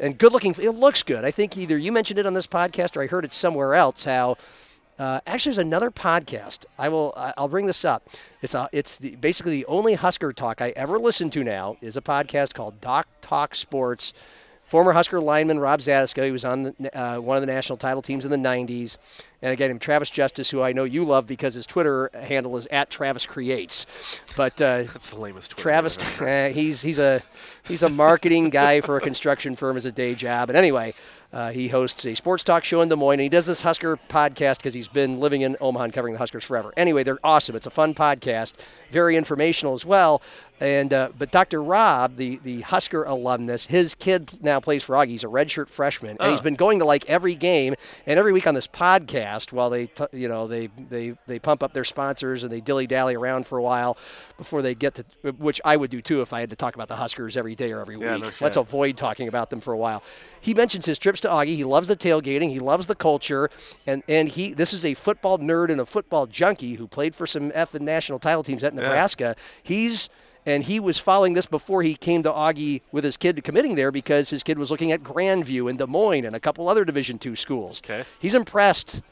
and 0.00 0.16
good 0.16 0.32
looking. 0.32 0.54
It 0.60 0.70
looks 0.70 1.02
good. 1.02 1.24
I 1.24 1.32
think 1.32 1.56
either 1.56 1.76
you 1.76 1.90
mentioned 1.90 2.20
it 2.20 2.26
on 2.26 2.34
this 2.34 2.46
podcast 2.46 2.96
or 2.96 3.02
I 3.02 3.06
heard 3.06 3.24
it 3.24 3.32
somewhere 3.32 3.74
else. 3.74 4.04
How 4.04 4.36
uh, 4.98 5.20
actually, 5.26 5.50
there's 5.50 5.58
another 5.64 5.90
podcast. 5.90 6.66
I 6.76 6.88
will. 6.88 7.14
I'll 7.16 7.48
bring 7.48 7.66
this 7.66 7.84
up. 7.84 8.08
It's 8.42 8.54
a, 8.54 8.68
It's 8.72 8.96
the, 8.96 9.16
basically 9.16 9.52
the 9.52 9.66
only 9.66 9.94
Husker 9.94 10.32
talk 10.32 10.60
I 10.60 10.70
ever 10.70 10.98
listen 10.98 11.30
to 11.30 11.44
now 11.44 11.76
is 11.80 11.96
a 11.96 12.00
podcast 12.00 12.54
called 12.54 12.80
Doc 12.80 13.06
Talk 13.20 13.54
Sports. 13.54 14.12
Former 14.68 14.92
Husker 14.92 15.20
lineman 15.20 15.58
Rob 15.58 15.80
Zatechka, 15.80 16.24
he 16.24 16.30
was 16.30 16.44
on 16.44 16.74
the, 16.78 16.98
uh, 16.98 17.18
one 17.20 17.36
of 17.36 17.40
the 17.40 17.46
national 17.52 17.78
title 17.78 18.02
teams 18.02 18.24
in 18.24 18.30
the 18.30 18.36
'90s, 18.36 18.98
and 19.40 19.52
again, 19.52 19.70
him 19.70 19.78
Travis 19.78 20.10
Justice, 20.10 20.50
who 20.50 20.60
I 20.60 20.72
know 20.72 20.84
you 20.84 21.04
love 21.04 21.26
because 21.26 21.54
his 21.54 21.64
Twitter 21.64 22.10
handle 22.12 22.56
is 22.56 22.66
at 22.66 22.90
Travis 22.90 23.24
Creates. 23.24 23.86
But 24.36 24.60
uh, 24.60 24.82
That's 24.92 25.10
the 25.10 25.18
lamest. 25.18 25.52
Twitter 25.52 25.62
Travis, 25.62 25.96
I've 25.98 26.06
ever 26.06 26.24
heard. 26.26 26.50
uh, 26.50 26.54
he's 26.54 26.82
he's 26.82 26.98
a 26.98 27.22
he's 27.66 27.82
a 27.82 27.88
marketing 27.88 28.50
guy 28.50 28.80
for 28.80 28.96
a 28.96 29.00
construction 29.00 29.56
firm 29.56 29.76
as 29.76 29.84
a 29.84 29.92
day 29.92 30.14
job. 30.14 30.50
And 30.50 30.56
anyway, 30.58 30.92
uh, 31.32 31.50
he 31.50 31.68
hosts 31.68 32.04
a 32.06 32.14
sports 32.14 32.42
talk 32.42 32.64
show 32.64 32.80
in 32.80 32.88
Des 32.88 32.96
Moines, 32.96 33.14
and 33.14 33.22
he 33.22 33.28
does 33.28 33.46
this 33.46 33.60
Husker 33.60 33.98
podcast 34.08 34.58
because 34.58 34.74
he's 34.74 34.88
been 34.88 35.20
living 35.20 35.42
in 35.42 35.56
Omaha 35.60 35.84
and 35.84 35.92
covering 35.92 36.14
the 36.14 36.18
Huskers 36.18 36.44
forever. 36.44 36.72
Anyway, 36.76 37.04
they're 37.04 37.18
awesome. 37.22 37.54
It's 37.54 37.66
a 37.66 37.70
fun 37.70 37.94
podcast, 37.94 38.54
very 38.90 39.16
informational 39.16 39.74
as 39.74 39.84
well. 39.84 40.22
And 40.60 40.92
uh, 40.92 41.10
but 41.16 41.30
Dr. 41.30 41.62
Rob, 41.62 42.16
the 42.16 42.38
the 42.42 42.62
Husker 42.62 43.04
alumnus, 43.04 43.66
his 43.66 43.94
kid 43.94 44.30
now 44.42 44.58
plays 44.58 44.82
for 44.82 44.94
Augie. 44.96 45.08
He's 45.10 45.22
a 45.24 45.28
redshirt 45.28 45.68
freshman, 45.68 46.16
and 46.18 46.30
he's 46.32 46.40
been 46.40 46.56
going 46.56 46.80
to 46.80 46.84
like 46.84 47.04
every 47.06 47.36
game 47.36 47.74
and 48.06 48.18
every 48.18 48.32
week 48.32 48.46
on 48.46 48.54
this 48.54 48.66
podcast 48.66 49.52
while 49.52 49.70
they 49.70 49.86
t- 49.86 50.04
you 50.12 50.28
know 50.28 50.48
they 50.48 50.68
they 50.90 51.14
they 51.28 51.38
pump 51.38 51.62
up 51.62 51.72
their 51.74 51.84
sponsors 51.84 52.42
and 52.42 52.52
they 52.52 52.60
dilly 52.60 52.86
dally 52.88 53.14
around 53.14 53.46
for 53.46 53.58
a 53.58 53.62
while 53.62 53.96
before 54.36 54.62
they 54.62 54.74
get 54.74 54.94
to 54.94 55.04
which 55.38 55.60
I 55.64 55.76
would 55.76 55.90
do 55.90 56.02
too 56.02 56.22
if 56.22 56.32
I 56.32 56.40
had 56.40 56.50
to 56.50 56.56
talk 56.56 56.74
about 56.74 56.88
the 56.88 56.96
Huskers 56.96 57.36
every 57.36 57.54
day 57.54 57.70
or 57.70 57.80
every 57.80 57.96
Yeah, 57.96 58.14
week. 58.14 58.24
no. 58.24 58.30
Let's 58.40 58.56
avoid 58.56 58.96
talking 58.96 59.28
about 59.28 59.50
them 59.50 59.60
for 59.60 59.72
a 59.72 59.78
while. 59.78 60.02
He 60.40 60.54
mentions 60.54 60.86
his 60.86 60.98
trips 60.98 61.20
to 61.20 61.28
Augie. 61.28 61.54
He 61.56 61.64
loves 61.64 61.86
the 61.88 61.96
tailgating. 61.96 62.50
He 62.50 62.58
loves 62.60 62.86
the 62.86 62.96
culture, 62.96 63.48
and 63.86 64.02
and 64.08 64.28
he 64.28 64.54
this 64.54 64.72
is 64.74 64.84
a 64.84 64.94
football 64.94 65.38
nerd 65.38 65.70
and 65.70 65.80
a 65.80 65.86
football 65.86 66.26
junkie 66.26 66.74
who 66.74 66.88
played 66.88 67.14
for 67.14 67.26
some 67.28 67.52
F 67.54 67.74
and 67.74 67.84
national 67.84 68.18
title 68.18 68.42
teams 68.42 68.64
at 68.64 68.74
Nebraska. 68.74 69.36
He's 69.62 70.08
and 70.48 70.64
he 70.64 70.80
was 70.80 70.98
following 70.98 71.34
this 71.34 71.44
before 71.44 71.82
he 71.82 71.94
came 71.94 72.22
to 72.22 72.30
Augie 72.30 72.80
with 72.90 73.04
his 73.04 73.18
kid 73.18 73.44
committing 73.44 73.74
there 73.74 73.92
because 73.92 74.30
his 74.30 74.42
kid 74.42 74.58
was 74.58 74.70
looking 74.70 74.92
at 74.92 75.02
Grandview 75.02 75.68
and 75.68 75.78
Des 75.78 75.86
Moines 75.86 76.24
and 76.24 76.34
a 76.34 76.40
couple 76.40 76.68
other 76.70 76.86
Division 76.86 77.18
two 77.18 77.36
schools. 77.36 77.82
Okay. 77.84 78.04
He's 78.18 78.34
impressed 78.34 79.02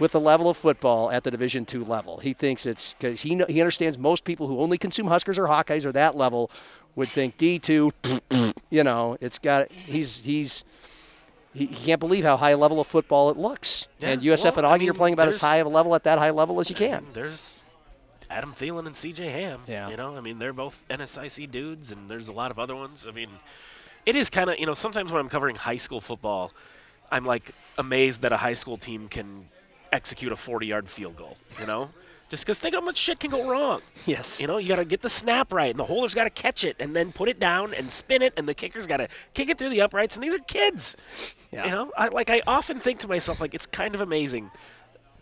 with 0.00 0.10
the 0.10 0.20
level 0.20 0.50
of 0.50 0.56
football 0.56 1.12
at 1.12 1.22
the 1.22 1.30
Division 1.30 1.64
two 1.64 1.84
level. 1.84 2.18
He 2.18 2.32
thinks 2.32 2.66
it's 2.66 2.94
because 2.94 3.20
he 3.20 3.40
he 3.48 3.60
understands 3.60 3.98
most 3.98 4.24
people 4.24 4.48
who 4.48 4.58
only 4.58 4.78
consume 4.78 5.06
Huskers 5.06 5.38
or 5.38 5.46
Hawkeyes 5.46 5.84
or 5.84 5.92
that 5.92 6.16
level 6.16 6.50
would 6.96 7.08
think 7.08 7.36
D 7.36 7.58
two. 7.58 7.92
You 8.72 8.84
know, 8.84 9.16
it's 9.20 9.40
got 9.40 9.70
he's 9.72 10.24
he's. 10.24 10.64
He, 11.52 11.66
can't 11.66 11.98
believe 11.98 12.22
how 12.22 12.36
high 12.36 12.50
a 12.50 12.56
level 12.56 12.78
of 12.78 12.86
football 12.86 13.30
it 13.30 13.36
looks. 13.36 13.88
Yeah, 13.98 14.10
And 14.10 14.22
USF 14.22 14.44
well, 14.44 14.58
and 14.58 14.66
I 14.68 14.78
Augie 14.78 14.88
are 14.88 14.94
playing 14.94 15.14
about 15.14 15.26
as 15.26 15.38
high 15.38 15.56
of 15.56 15.66
a 15.66 15.68
level 15.68 15.96
at 15.96 16.04
that 16.04 16.20
high 16.20 16.30
level 16.30 16.60
as 16.60 16.70
you 16.70 16.76
can. 16.76 17.04
There's 17.12 17.58
Adam 18.30 18.54
Thielen 18.54 18.86
and 18.86 18.96
C.J. 18.96 19.28
Ham. 19.28 19.60
Yeah. 19.66 19.90
You 19.90 19.96
know, 19.96 20.16
I 20.16 20.20
mean, 20.20 20.38
they're 20.38 20.52
both 20.52 20.82
NSIC 20.88 21.50
dudes, 21.50 21.90
and 21.90 22.08
there's 22.08 22.28
a 22.28 22.32
lot 22.32 22.50
of 22.50 22.58
other 22.58 22.76
ones. 22.76 23.04
I 23.06 23.12
mean, 23.12 23.28
it 24.06 24.16
is 24.16 24.30
kind 24.30 24.48
of 24.48 24.58
you 24.58 24.66
know 24.66 24.74
sometimes 24.74 25.12
when 25.12 25.20
I'm 25.20 25.28
covering 25.28 25.56
high 25.56 25.76
school 25.76 26.00
football, 26.00 26.52
I'm 27.10 27.26
like 27.26 27.50
amazed 27.76 28.22
that 28.22 28.32
a 28.32 28.36
high 28.36 28.54
school 28.54 28.76
team 28.76 29.08
can 29.08 29.48
execute 29.92 30.30
a 30.30 30.36
40-yard 30.36 30.88
field 30.88 31.16
goal. 31.16 31.36
You 31.58 31.66
know. 31.66 31.90
Just 32.30 32.44
because 32.44 32.60
think 32.60 32.76
how 32.76 32.80
much 32.80 32.96
shit 32.96 33.18
can 33.18 33.32
go 33.32 33.50
wrong. 33.50 33.82
Yes. 34.06 34.40
You 34.40 34.46
know, 34.46 34.58
you 34.58 34.68
got 34.68 34.76
to 34.76 34.84
get 34.84 35.02
the 35.02 35.10
snap 35.10 35.52
right, 35.52 35.68
and 35.68 35.78
the 35.78 35.84
holder's 35.84 36.14
got 36.14 36.24
to 36.24 36.30
catch 36.30 36.62
it, 36.62 36.76
and 36.78 36.94
then 36.94 37.10
put 37.10 37.28
it 37.28 37.40
down 37.40 37.74
and 37.74 37.90
spin 37.90 38.22
it, 38.22 38.32
and 38.36 38.48
the 38.48 38.54
kicker's 38.54 38.86
got 38.86 38.98
to 38.98 39.08
kick 39.34 39.48
it 39.48 39.58
through 39.58 39.70
the 39.70 39.80
uprights. 39.80 40.14
And 40.14 40.22
these 40.22 40.32
are 40.32 40.38
kids. 40.38 40.96
Yeah. 41.50 41.64
You 41.64 41.72
know, 41.72 41.92
I, 41.96 42.06
like 42.06 42.30
I 42.30 42.40
often 42.46 42.78
think 42.78 43.00
to 43.00 43.08
myself, 43.08 43.40
like 43.40 43.52
it's 43.52 43.66
kind 43.66 43.96
of 43.96 44.00
amazing 44.00 44.52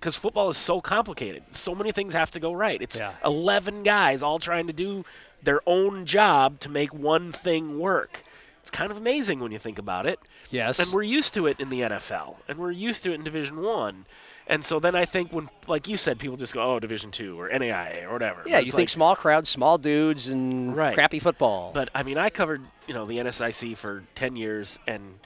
because 0.01 0.17
football 0.17 0.49
is 0.49 0.57
so 0.57 0.81
complicated. 0.81 1.43
So 1.53 1.75
many 1.75 1.93
things 1.93 2.15
have 2.15 2.31
to 2.33 2.41
go 2.41 2.53
right. 2.53 2.81
It's 2.81 2.99
Yeah. 2.99 3.13
11 3.25 3.83
guys 3.83 4.23
all 4.23 4.39
trying 4.39 4.67
to 4.69 4.73
do 4.73 5.05
their 5.43 5.61
own 5.67 6.05
job 6.07 6.61
to 6.61 6.69
make 6.69 6.93
one 6.95 7.33
thing 7.33 7.79
work. 7.79 8.23
It's 8.61 8.71
kind 8.71 8.91
of 8.91 8.97
amazing 8.99 9.41
when 9.41 9.51
you 9.53 9.59
think 9.59 9.79
about 9.79 10.07
it. 10.07 10.19
Yes. 10.51 10.79
And 10.79 10.93
we're 10.93 11.03
used 11.03 11.33
to 11.35 11.47
it 11.47 11.59
in 11.59 11.71
the 11.71 11.81
NFL, 11.83 12.37
and 12.49 12.59
we're 12.59 12.71
used 12.71 13.03
to 13.05 13.13
it 13.13 13.15
in 13.15 13.25
Division 13.25 13.61
One. 13.63 14.05
And 14.47 14.65
so 14.65 14.79
then 14.81 14.95
I 14.95 15.05
think 15.05 15.31
when, 15.33 15.49
like 15.67 15.89
you 15.89 15.97
said, 15.97 16.19
people 16.19 16.37
just 16.37 16.55
go, 16.55 16.63
oh, 16.63 16.79
Division 16.81 17.11
two 17.11 17.39
or 17.41 17.49
NAIA 17.51 18.05
or 18.09 18.13
whatever. 18.13 18.43
Yeah, 18.47 18.59
you 18.59 18.67
it's 18.67 18.71
think 18.73 18.83
like- 18.83 18.89
small 18.89 19.15
crowds, 19.17 19.49
small 19.51 19.79
dudes, 19.79 20.27
and 20.29 20.75
Right. 20.77 20.95
crappy 20.95 21.19
football. 21.19 21.71
But 21.75 21.91
I 21.95 22.03
mean, 22.03 22.19
I 22.19 22.31
covered 22.31 22.63
you 22.87 22.95
know 22.95 23.05
the 23.07 23.19
NSIC 23.19 23.77
for 23.77 24.05
ten 24.15 24.37
years, 24.37 24.79
and 24.87 25.19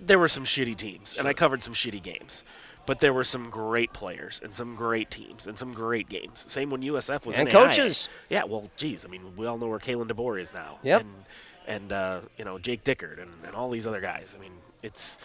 there 0.00 0.18
were 0.18 0.28
some 0.28 0.44
shitty 0.44 0.76
teams, 0.76 1.14
and 1.18 1.28
I 1.28 1.32
covered 1.34 1.62
some 1.62 1.74
shitty 1.74 2.02
games. 2.02 2.44
But 2.84 2.98
there 3.00 3.12
were 3.12 3.22
some 3.24 3.48
great 3.48 3.92
players 3.92 4.40
and 4.42 4.52
some 4.54 4.74
great 4.74 5.08
teams 5.10 5.46
and 5.46 5.56
some 5.56 5.72
great 5.72 6.08
games. 6.08 6.44
Same 6.48 6.68
when 6.70 6.82
USF 6.82 7.24
was 7.24 7.36
And 7.36 7.48
NAIA. 7.48 7.52
coaches. 7.52 8.08
Yeah, 8.28 8.42
well, 8.44 8.68
geez, 8.76 9.04
I 9.04 9.08
mean, 9.08 9.36
we 9.36 9.46
all 9.46 9.56
know 9.56 9.68
where 9.68 9.78
Kalen 9.78 10.08
DeBoer 10.08 10.40
is 10.40 10.52
now. 10.52 10.78
Yep. 10.82 11.00
And 11.02 11.10
and 11.66 11.92
uh, 11.92 12.20
you 12.36 12.44
know 12.44 12.58
Jake 12.58 12.82
Dickert 12.82 13.20
and, 13.22 13.30
and 13.46 13.54
all 13.54 13.70
these 13.70 13.86
other 13.86 14.00
guys. 14.00 14.34
I 14.36 14.40
mean, 14.42 14.52
it's 14.82 15.16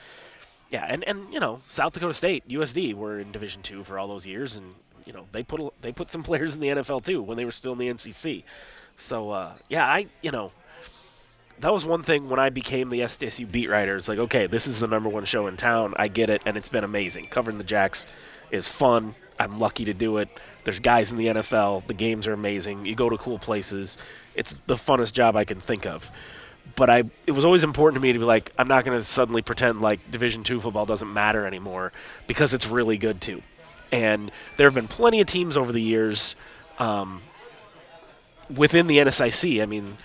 yeah, 0.69 0.85
and, 0.87 1.03
and 1.05 1.33
you 1.33 1.39
know 1.39 1.61
South 1.67 1.93
Dakota 1.93 2.13
State 2.13 2.47
USD 2.47 2.93
were 2.93 3.19
in 3.19 3.31
Division 3.31 3.61
two 3.63 3.83
for 3.83 3.97
all 3.97 4.07
those 4.07 4.27
years, 4.27 4.55
and 4.55 4.75
you 5.05 5.13
know 5.13 5.25
they 5.31 5.41
put 5.41 5.59
a, 5.59 5.69
they 5.81 5.91
put 5.91 6.11
some 6.11 6.21
players 6.29 6.53
in 6.53 6.61
the 6.61 6.67
NFL 6.67 7.03
too 7.05 7.23
when 7.23 7.37
they 7.37 7.45
were 7.45 7.51
still 7.51 7.71
in 7.73 7.79
the 7.79 7.87
NCC. 7.89 8.43
So 8.95 9.31
uh, 9.31 9.53
yeah, 9.67 9.85
I 9.87 10.05
you 10.21 10.29
know 10.31 10.51
that 11.59 11.73
was 11.73 11.85
one 11.85 12.03
thing 12.03 12.29
when 12.29 12.39
I 12.39 12.49
became 12.49 12.89
the 12.89 13.01
SDSU 13.01 13.51
beat 13.51 13.69
writer. 13.69 13.95
It's 13.95 14.07
like, 14.07 14.19
okay, 14.19 14.47
this 14.47 14.67
is 14.67 14.79
the 14.79 14.87
number 14.87 15.09
one 15.09 15.25
show 15.25 15.47
in 15.47 15.57
town. 15.57 15.93
I 15.97 16.07
get 16.07 16.29
it, 16.29 16.41
and 16.45 16.55
it's 16.55 16.69
been 16.69 16.83
amazing. 16.83 17.25
Covering 17.25 17.57
the 17.57 17.63
Jacks 17.63 18.05
is 18.51 18.67
fun. 18.67 19.15
I'm 19.39 19.59
lucky 19.59 19.85
to 19.85 19.93
do 19.93 20.17
it. 20.17 20.29
There's 20.63 20.79
guys 20.79 21.11
in 21.11 21.17
the 21.17 21.27
NFL. 21.27 21.87
The 21.87 21.93
games 21.93 22.27
are 22.27 22.33
amazing. 22.33 22.85
You 22.85 22.95
go 22.95 23.09
to 23.09 23.17
cool 23.17 23.39
places. 23.39 23.97
It's 24.35 24.53
the 24.67 24.75
funnest 24.75 25.13
job 25.13 25.35
I 25.35 25.45
can 25.45 25.59
think 25.59 25.85
of. 25.85 26.11
But 26.75 26.89
I, 26.89 27.03
it 27.25 27.31
was 27.31 27.45
always 27.45 27.63
important 27.63 27.95
to 27.95 28.05
me 28.05 28.13
to 28.13 28.19
be 28.19 28.25
like, 28.25 28.51
I'm 28.57 28.67
not 28.67 28.83
going 28.83 28.97
to 28.97 29.03
suddenly 29.03 29.41
pretend 29.41 29.81
like 29.81 30.11
Division 30.11 30.43
two 30.43 30.59
football 30.59 30.85
doesn't 30.85 31.11
matter 31.11 31.45
anymore 31.45 31.91
because 32.27 32.53
it's 32.53 32.67
really 32.67 32.97
good 32.97 33.21
too. 33.21 33.41
And 33.91 34.31
there 34.57 34.67
have 34.67 34.75
been 34.75 34.89
plenty 34.89 35.21
of 35.21 35.27
teams 35.27 35.55
over 35.55 35.71
the 35.71 35.81
years 35.81 36.35
um, 36.77 37.21
within 38.53 38.87
the 38.87 38.97
NSIC. 38.97 39.61
I 39.61 39.65
mean, 39.65 39.97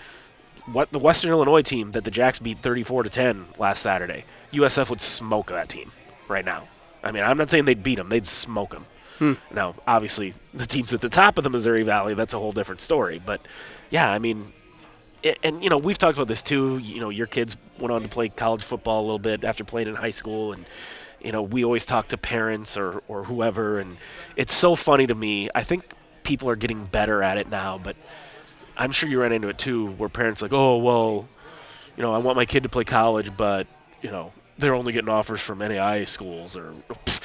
what 0.65 0.91
the 0.91 0.99
Western 0.99 1.31
Illinois 1.31 1.61
team 1.61 1.91
that 1.91 2.03
the 2.03 2.11
Jacks 2.11 2.39
beat 2.39 2.59
34 2.59 3.03
to 3.03 3.09
10 3.09 3.45
last 3.57 3.81
Saturday, 3.81 4.25
USF 4.53 4.89
would 4.89 5.01
smoke 5.01 5.47
that 5.47 5.69
team 5.69 5.91
right 6.27 6.45
now. 6.45 6.67
I 7.03 7.11
mean, 7.11 7.23
I'm 7.23 7.37
not 7.37 7.49
saying 7.49 7.65
they'd 7.65 7.83
beat 7.83 7.95
them; 7.95 8.09
they'd 8.09 8.25
smoke 8.27 8.71
them. 8.71 8.85
Hmm. 9.19 9.33
Now, 9.53 9.75
obviously, 9.85 10.33
the 10.53 10.65
teams 10.65 10.93
at 10.93 11.01
the 11.01 11.09
top 11.09 11.37
of 11.37 11.43
the 11.43 11.49
Missouri 11.49 11.83
Valley, 11.83 12.13
that's 12.13 12.33
a 12.33 12.39
whole 12.39 12.51
different 12.51 12.81
story. 12.81 13.21
But 13.23 13.41
yeah, 13.89 14.09
I 14.09 14.19
mean, 14.19 14.53
it, 15.21 15.37
and 15.43 15.63
you 15.63 15.69
know, 15.69 15.77
we've 15.77 15.97
talked 15.97 16.17
about 16.17 16.27
this 16.27 16.41
too. 16.41 16.77
You 16.77 17.01
know, 17.01 17.09
your 17.09 17.27
kids 17.27 17.57
went 17.77 17.91
on 17.91 18.03
to 18.03 18.09
play 18.09 18.29
college 18.29 18.63
football 18.63 19.01
a 19.01 19.03
little 19.03 19.19
bit 19.19 19.43
after 19.43 19.63
playing 19.63 19.89
in 19.89 19.95
high 19.95 20.11
school, 20.11 20.53
and 20.53 20.65
you 21.21 21.31
know, 21.31 21.41
we 21.41 21.63
always 21.65 21.85
talk 21.85 22.07
to 22.09 22.17
parents 22.17 22.77
or 22.77 23.03
or 23.07 23.25
whoever, 23.25 23.79
and 23.79 23.97
it's 24.35 24.53
so 24.53 24.75
funny 24.75 25.07
to 25.07 25.15
me. 25.15 25.49
I 25.53 25.63
think 25.63 25.93
people 26.23 26.49
are 26.49 26.55
getting 26.55 26.85
better 26.85 27.21
at 27.21 27.37
it 27.37 27.49
now, 27.49 27.77
but 27.77 27.95
I'm 28.77 28.91
sure 28.91 29.09
you 29.09 29.19
ran 29.21 29.31
into 29.31 29.49
it 29.49 29.57
too, 29.57 29.87
where 29.91 30.09
parents 30.09 30.41
like, 30.41 30.53
oh 30.53 30.77
well, 30.77 31.27
you 31.97 32.01
know, 32.03 32.13
I 32.13 32.17
want 32.17 32.35
my 32.35 32.45
kid 32.45 32.63
to 32.63 32.69
play 32.69 32.83
college, 32.83 33.35
but 33.35 33.67
you 34.01 34.09
know, 34.11 34.31
they're 34.57 34.75
only 34.75 34.93
getting 34.93 35.09
offers 35.09 35.41
from 35.41 35.59
NAIA 35.59 36.07
schools 36.07 36.55
or 36.57 36.73
"Pff, 36.89 37.21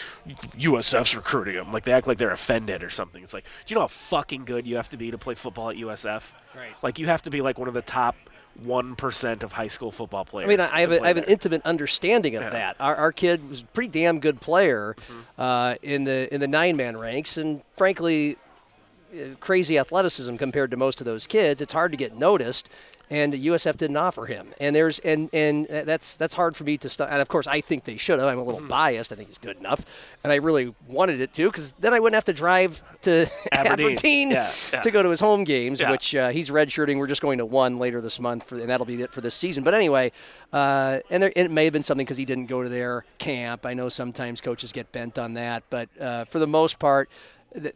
USF's 0.59 1.15
recruiting 1.17 1.57
them. 1.57 1.73
Like 1.73 1.85
they 1.85 1.93
act 1.93 2.07
like 2.07 2.19
they're 2.19 2.31
offended 2.31 2.83
or 2.83 2.91
something. 2.91 3.23
It's 3.23 3.35
like, 3.35 3.45
do 3.45 3.73
you 3.73 3.75
know 3.77 3.83
how 3.83 3.87
fucking 3.89 4.45
good 4.45 4.67
you 4.67 4.77
have 4.77 4.89
to 4.91 4.97
be 4.97 5.11
to 5.11 5.19
play 5.19 5.35
football 5.35 5.71
at 5.71 5.77
USF? 5.77 6.23
Right. 6.57 6.71
Like 6.83 6.99
you 6.99 7.07
have 7.07 7.23
to 7.23 7.31
be 7.31 7.41
like 7.43 7.59
one 7.59 7.69
of 7.69 7.75
the 7.75 7.83
top 7.83 8.17
one 8.63 8.97
percent 8.97 9.43
of 9.45 9.53
high 9.53 9.67
school 9.69 9.91
football 9.93 10.23
I 10.27 10.31
players. 10.31 10.49
mean, 10.49 10.61
I 10.61 10.69
I 10.73 10.81
have, 10.81 10.89
to 10.91 10.97
a, 10.97 10.99
play 10.99 11.05
I 11.07 11.09
have 11.09 11.17
an 11.19 11.25
intimate 11.25 11.63
understanding 11.65 12.35
of 12.35 12.43
Yeah. 12.43 12.49
that. 12.51 12.77
Our, 12.81 12.97
our 12.97 13.13
kid 13.13 13.49
was 13.49 13.61
a 13.63 13.65
pretty 13.67 13.91
damn 13.91 14.19
good 14.21 14.41
player 14.41 14.97
Mm-hmm. 14.99 15.41
uh, 15.41 15.75
in 15.83 16.05
the 16.05 16.33
in 16.35 16.41
the 16.41 16.49
nine 16.49 16.77
man 16.77 16.97
ranks, 16.97 17.37
and 17.37 17.63
frankly, 17.77 18.37
crazy 19.41 19.79
athleticism 19.79 20.37
compared 20.37 20.71
to 20.71 20.77
most 20.77 21.01
of 21.01 21.05
those 21.05 21.27
kids. 21.27 21.61
It's 21.61 21.73
hard 21.73 21.93
to 21.93 21.97
get 21.97 22.17
noticed, 22.17 22.69
and 23.11 23.33
USF 23.33 23.79
didn't 23.79 23.97
offer 23.97 24.27
him. 24.27 24.53
And 24.61 24.77
there's 24.77 24.99
and 24.99 25.31
and 25.33 25.67
that's 25.67 26.15
that's 26.17 26.35
hard 26.35 26.55
for 26.57 26.65
me 26.65 26.77
to 26.79 26.89
stop. 26.91 27.09
And 27.11 27.23
of 27.23 27.29
course, 27.29 27.47
I 27.47 27.61
think 27.63 27.85
they 27.85 27.97
should 27.97 28.19
have. 28.19 28.29
I'm 28.29 28.39
a 28.39 28.43
little 28.43 28.61
Mm-hmm. 28.61 28.69
biased. 28.69 29.13
I 29.13 29.15
think 29.15 29.29
he's 29.29 29.39
good 29.39 29.57
enough, 29.57 29.85
and 30.23 30.31
I 30.33 30.37
really 30.37 30.75
wanted 30.89 31.21
it 31.23 31.33
to 31.35 31.47
because 31.51 31.73
then 31.81 31.95
I 31.95 32.01
wouldn't 32.01 32.17
have 32.17 32.25
to 32.27 32.33
drive 32.35 32.83
to 33.03 33.27
Aberdeen. 33.53 33.87
Aberdeen, 33.93 34.31
Yeah, 34.31 34.53
yeah. 34.73 34.81
to 34.83 34.91
go 34.91 35.03
to 35.03 35.09
his 35.09 35.21
home 35.21 35.45
games, 35.45 35.81
Yeah. 35.81 35.91
which 35.91 36.15
uh, 36.15 36.29
he's 36.31 36.51
redshirting. 36.51 36.99
We're 36.99 37.07
just 37.07 37.23
going 37.23 37.39
to 37.39 37.47
one 37.47 37.79
later 37.79 38.01
this 38.03 38.21
month, 38.21 38.45
for, 38.45 38.57
and 38.59 38.69
that'll 38.69 38.85
be 38.85 39.01
it 39.01 39.13
for 39.13 39.23
this 39.23 39.35
season. 39.35 39.65
But 39.65 39.73
anyway, 39.75 40.13
uh, 40.53 40.99
and 41.11 41.23
there, 41.23 41.33
it 41.35 41.51
may 41.51 41.65
have 41.65 41.73
been 41.73 41.83
something 41.83 42.05
because 42.05 42.19
he 42.19 42.27
didn't 42.27 42.47
go 42.47 42.63
to 42.63 42.69
their 42.69 43.05
camp. 43.19 43.65
I 43.65 43.73
know 43.73 43.89
sometimes 43.89 44.41
coaches 44.43 44.71
get 44.73 44.93
bent 44.93 45.19
on 45.19 45.33
that, 45.35 45.63
but 45.71 45.89
uh, 45.99 46.25
for 46.27 46.41
the 46.41 46.47
most 46.47 46.79
part, 46.79 47.09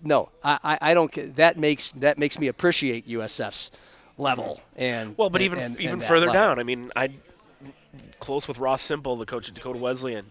no, 0.03 0.29
I, 0.45 0.79
I, 0.81 0.95
don't. 0.95 1.37
That 1.37 1.59
makes 1.59 1.93
that 1.97 2.19
makes 2.19 2.39
me 2.39 2.49
appreciate 2.49 3.09
USF's 3.09 3.71
level 4.19 4.61
and 4.77 5.17
Well, 5.17 5.31
but 5.31 5.41
and- 5.41 5.47
even 5.47 5.59
and- 5.59 5.81
even 5.81 5.93
and 5.95 6.05
further 6.05 6.27
level. 6.27 6.41
down, 6.41 6.59
I 6.59 6.63
mean, 6.63 6.91
I 6.95 7.11
close 8.21 8.47
with 8.47 8.59
Ross 8.59 8.83
Simple, 8.83 9.17
the 9.17 9.27
coach 9.27 9.49
at 9.49 9.55
Dakota 9.55 9.79
Wesleyan. 9.79 10.27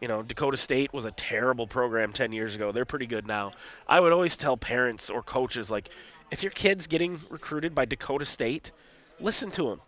You 0.00 0.08
know, 0.08 0.22
Dakota 0.22 0.56
State 0.58 0.92
was 0.92 1.04
a 1.06 1.10
terrible 1.10 1.66
program 1.66 2.12
10 2.12 2.32
years 2.32 2.54
ago. 2.54 2.70
They're 2.70 2.84
pretty 2.84 3.06
good 3.06 3.26
now. 3.26 3.52
I 3.88 3.98
would 4.00 4.12
always 4.12 4.36
tell 4.36 4.56
parents 4.58 5.08
or 5.08 5.22
coaches 5.22 5.70
like 5.70 5.88
if 6.30 6.42
your 6.42 6.52
kid's 6.52 6.86
getting 6.86 7.18
recruited 7.30 7.74
by 7.74 7.84
Dakota 7.86 8.24
State, 8.26 8.72
listen 9.20 9.50
to 9.52 9.70
them. 9.70 9.80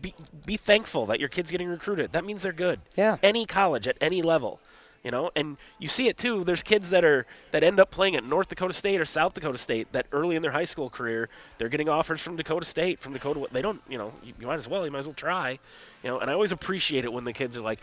Be 0.00 0.14
be 0.44 0.56
thankful 0.56 1.06
that 1.06 1.20
your 1.20 1.28
kid's 1.28 1.50
getting 1.52 1.68
recruited. 1.68 2.10
That 2.12 2.24
means 2.24 2.42
they're 2.42 2.52
good. 2.52 2.80
Yeah. 2.96 3.18
Any 3.22 3.46
college 3.46 3.86
at 3.86 3.96
any 4.00 4.20
level. 4.20 4.58
You 5.06 5.12
know, 5.12 5.30
and 5.36 5.56
you 5.78 5.86
see 5.86 6.08
it 6.08 6.18
too. 6.18 6.42
There's 6.42 6.64
kids 6.64 6.90
that 6.90 7.04
are 7.04 7.26
that 7.52 7.62
end 7.62 7.78
up 7.78 7.92
playing 7.92 8.16
at 8.16 8.24
North 8.24 8.48
Dakota 8.48 8.72
State 8.72 9.00
or 9.00 9.04
South 9.04 9.34
Dakota 9.34 9.56
State 9.56 9.92
that 9.92 10.06
early 10.10 10.34
in 10.34 10.42
their 10.42 10.50
high 10.50 10.64
school 10.64 10.90
career 10.90 11.28
they're 11.58 11.68
getting 11.68 11.88
offers 11.88 12.20
from 12.20 12.34
Dakota 12.34 12.66
State, 12.66 12.98
from 12.98 13.12
Dakota. 13.12 13.46
They 13.52 13.62
don't, 13.62 13.80
you 13.88 13.98
know, 13.98 14.12
you, 14.24 14.34
you 14.40 14.48
might 14.48 14.56
as 14.56 14.66
well, 14.66 14.84
you 14.84 14.90
might 14.90 14.98
as 14.98 15.06
well 15.06 15.14
try. 15.14 15.60
You 16.02 16.10
know, 16.10 16.18
and 16.18 16.28
I 16.28 16.32
always 16.32 16.50
appreciate 16.50 17.04
it 17.04 17.12
when 17.12 17.22
the 17.22 17.32
kids 17.32 17.56
are 17.56 17.60
like 17.60 17.78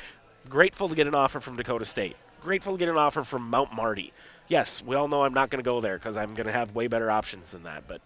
grateful 0.49 0.89
to 0.89 0.95
get 0.95 1.07
an 1.07 1.15
offer 1.15 1.39
from 1.39 1.55
Dakota 1.55 1.86
State, 1.86 2.17
grateful 2.41 2.74
to 2.74 2.78
get 2.78 2.89
an 2.89 2.97
offer 2.97 3.24
from 3.24 3.49
Mount 3.49 3.74
Marty. 3.74 4.11
Yes, 4.49 4.84
we 4.86 4.97
all 4.97 5.07
know 5.07 5.24
I'm 5.24 5.34
not 5.34 5.49
going 5.49 5.63
to 5.63 5.65
go 5.65 5.80
there 5.80 5.97
because 5.97 6.17
I'm 6.17 6.34
going 6.34 6.47
to 6.47 6.51
have 6.51 6.76
way 6.76 6.88
better 6.88 7.09
options 7.09 7.51
than 7.51 7.63
that. 7.63 7.88
But 7.88 8.01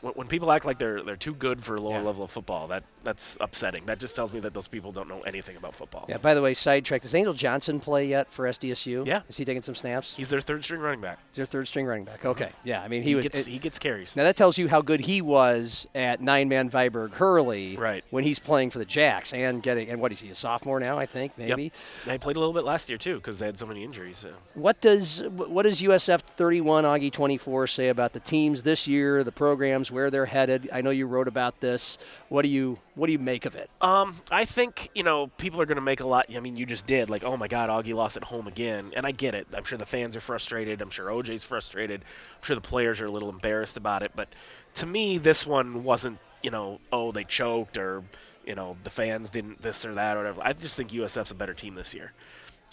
when, 0.00 0.12
when 0.14 0.26
people 0.26 0.50
act 0.52 0.64
like 0.64 0.78
they're 0.78 1.02
they're 1.02 1.16
too 1.16 1.34
good 1.34 1.62
for 1.62 1.76
a 1.76 1.80
lower 1.80 1.98
Yeah. 1.98 2.02
level 2.06 2.24
of 2.24 2.30
football, 2.30 2.66
that 2.68 2.84
that's 3.02 3.36
upsetting. 3.40 3.86
That 3.86 3.98
just 3.98 4.14
tells 4.16 4.32
me 4.32 4.40
that 4.40 4.52
those 4.54 4.68
people 4.68 4.92
don't 4.92 5.08
know 5.08 5.20
anything 5.22 5.56
about 5.56 5.74
football. 5.74 6.04
Yeah. 6.08 6.18
By 6.18 6.34
the 6.34 6.42
way, 6.42 6.52
sidetrack. 6.54 7.02
Does 7.02 7.14
Angel 7.14 7.32
Johnson 7.32 7.80
play 7.80 8.06
yet 8.08 8.30
for 8.30 8.46
SDSU? 8.46 9.06
Yeah. 9.06 9.22
Is 9.28 9.36
he 9.38 9.44
taking 9.44 9.62
some 9.62 9.74
snaps? 9.74 10.14
He's 10.14 10.28
their 10.28 10.40
third 10.42 10.62
string 10.64 10.80
running 10.82 11.00
back. 11.00 11.18
He's 11.30 11.36
their 11.38 11.46
third 11.46 11.66
string 11.66 11.86
running 11.86 12.04
back. 12.04 12.24
Okay. 12.24 12.50
Yeah. 12.64 12.82
I 12.82 12.88
mean, 12.88 13.02
he, 13.02 13.10
He, 13.10 13.14
was. 13.14 13.22
gets 13.24 13.46
it- 13.46 13.50
he 13.50 13.58
gets 13.58 13.78
carries. 13.78 14.16
Now 14.16 14.24
that 14.24 14.36
tells 14.36 14.58
you 14.58 14.68
how 14.68 14.82
good 14.82 15.00
he 15.00 15.22
was 15.22 15.86
at 15.94 16.20
nine-man 16.20 16.68
Viborg 16.70 17.12
Hurley 17.12 17.76
Right. 17.76 18.04
when 18.10 18.22
he's 18.24 18.38
playing 18.38 18.70
for 18.70 18.78
the 18.78 18.84
Jacks 18.84 19.32
and 19.32 19.62
getting 19.62 19.88
and 19.88 20.00
what 20.00 20.12
is 20.12 20.20
he 20.20 20.28
a 20.28 20.34
sophomore 20.34 20.78
now? 20.80 20.98
I 20.98 21.06
think 21.06 21.32
maybe. 21.38 21.62
Yep. 21.64 21.72
They 22.06 22.18
played 22.18 22.36
a 22.36 22.38
little 22.38 22.54
bit 22.54 22.64
last 22.64 22.88
year 22.90 22.98
too 22.98 23.16
because 23.16 23.38
they 23.38 23.46
had 23.46 23.58
so 23.58 23.64
many 23.66 23.82
injuries. 23.82 24.18
So. 24.18 24.32
What 24.54 24.80
does 24.82 25.22
what 25.26 25.62
does 25.62 25.80
USF 25.80 26.20
31 26.36 26.84
Augie 26.84 27.12
24 27.12 27.66
say 27.66 27.88
about 27.88 28.12
the 28.12 28.20
teams 28.20 28.62
this 28.62 28.86
year, 28.86 29.24
the 29.24 29.32
programs, 29.32 29.89
where 29.90 30.10
they're 30.10 30.26
headed? 30.26 30.68
I 30.72 30.80
know 30.80 30.90
you 30.90 31.06
wrote 31.06 31.28
about 31.28 31.60
this. 31.60 31.98
What 32.28 32.42
do 32.42 32.48
you 32.48 32.78
what 32.94 33.06
do 33.06 33.12
you 33.12 33.18
make 33.18 33.46
of 33.46 33.54
it? 33.54 33.70
Um, 33.80 34.14
I 34.30 34.44
think 34.44 34.90
you 34.94 35.02
know 35.02 35.28
people 35.38 35.60
are 35.60 35.66
going 35.66 35.76
to 35.76 35.82
make 35.82 36.00
a 36.00 36.06
lot. 36.06 36.26
I 36.34 36.40
mean, 36.40 36.56
you 36.56 36.66
just 36.66 36.86
did 36.86 37.10
like, 37.10 37.24
oh 37.24 37.36
my 37.36 37.48
God, 37.48 37.70
Augie 37.70 37.94
lost 37.94 38.16
at 38.16 38.24
home 38.24 38.46
again, 38.46 38.92
and 38.94 39.06
I 39.06 39.12
get 39.12 39.34
it. 39.34 39.46
I'm 39.54 39.64
sure 39.64 39.78
the 39.78 39.86
fans 39.86 40.16
are 40.16 40.20
frustrated. 40.20 40.80
I'm 40.80 40.90
sure 40.90 41.06
OJ's 41.08 41.44
frustrated. 41.44 42.02
I'm 42.02 42.44
sure 42.44 42.56
the 42.56 42.62
players 42.62 43.00
are 43.00 43.06
a 43.06 43.10
little 43.10 43.30
embarrassed 43.30 43.76
about 43.76 44.02
it. 44.02 44.12
But 44.14 44.28
to 44.74 44.86
me, 44.86 45.18
this 45.18 45.46
one 45.46 45.84
wasn't 45.84 46.18
you 46.42 46.50
know, 46.50 46.80
oh 46.92 47.12
they 47.12 47.24
choked 47.24 47.76
or 47.76 48.02
you 48.46 48.54
know 48.54 48.76
the 48.84 48.90
fans 48.90 49.30
didn't 49.30 49.62
this 49.62 49.84
or 49.84 49.94
that 49.94 50.16
or 50.16 50.20
whatever. 50.20 50.40
I 50.42 50.52
just 50.52 50.76
think 50.76 50.90
USF's 50.90 51.30
a 51.30 51.34
better 51.34 51.54
team 51.54 51.74
this 51.74 51.94
year, 51.94 52.12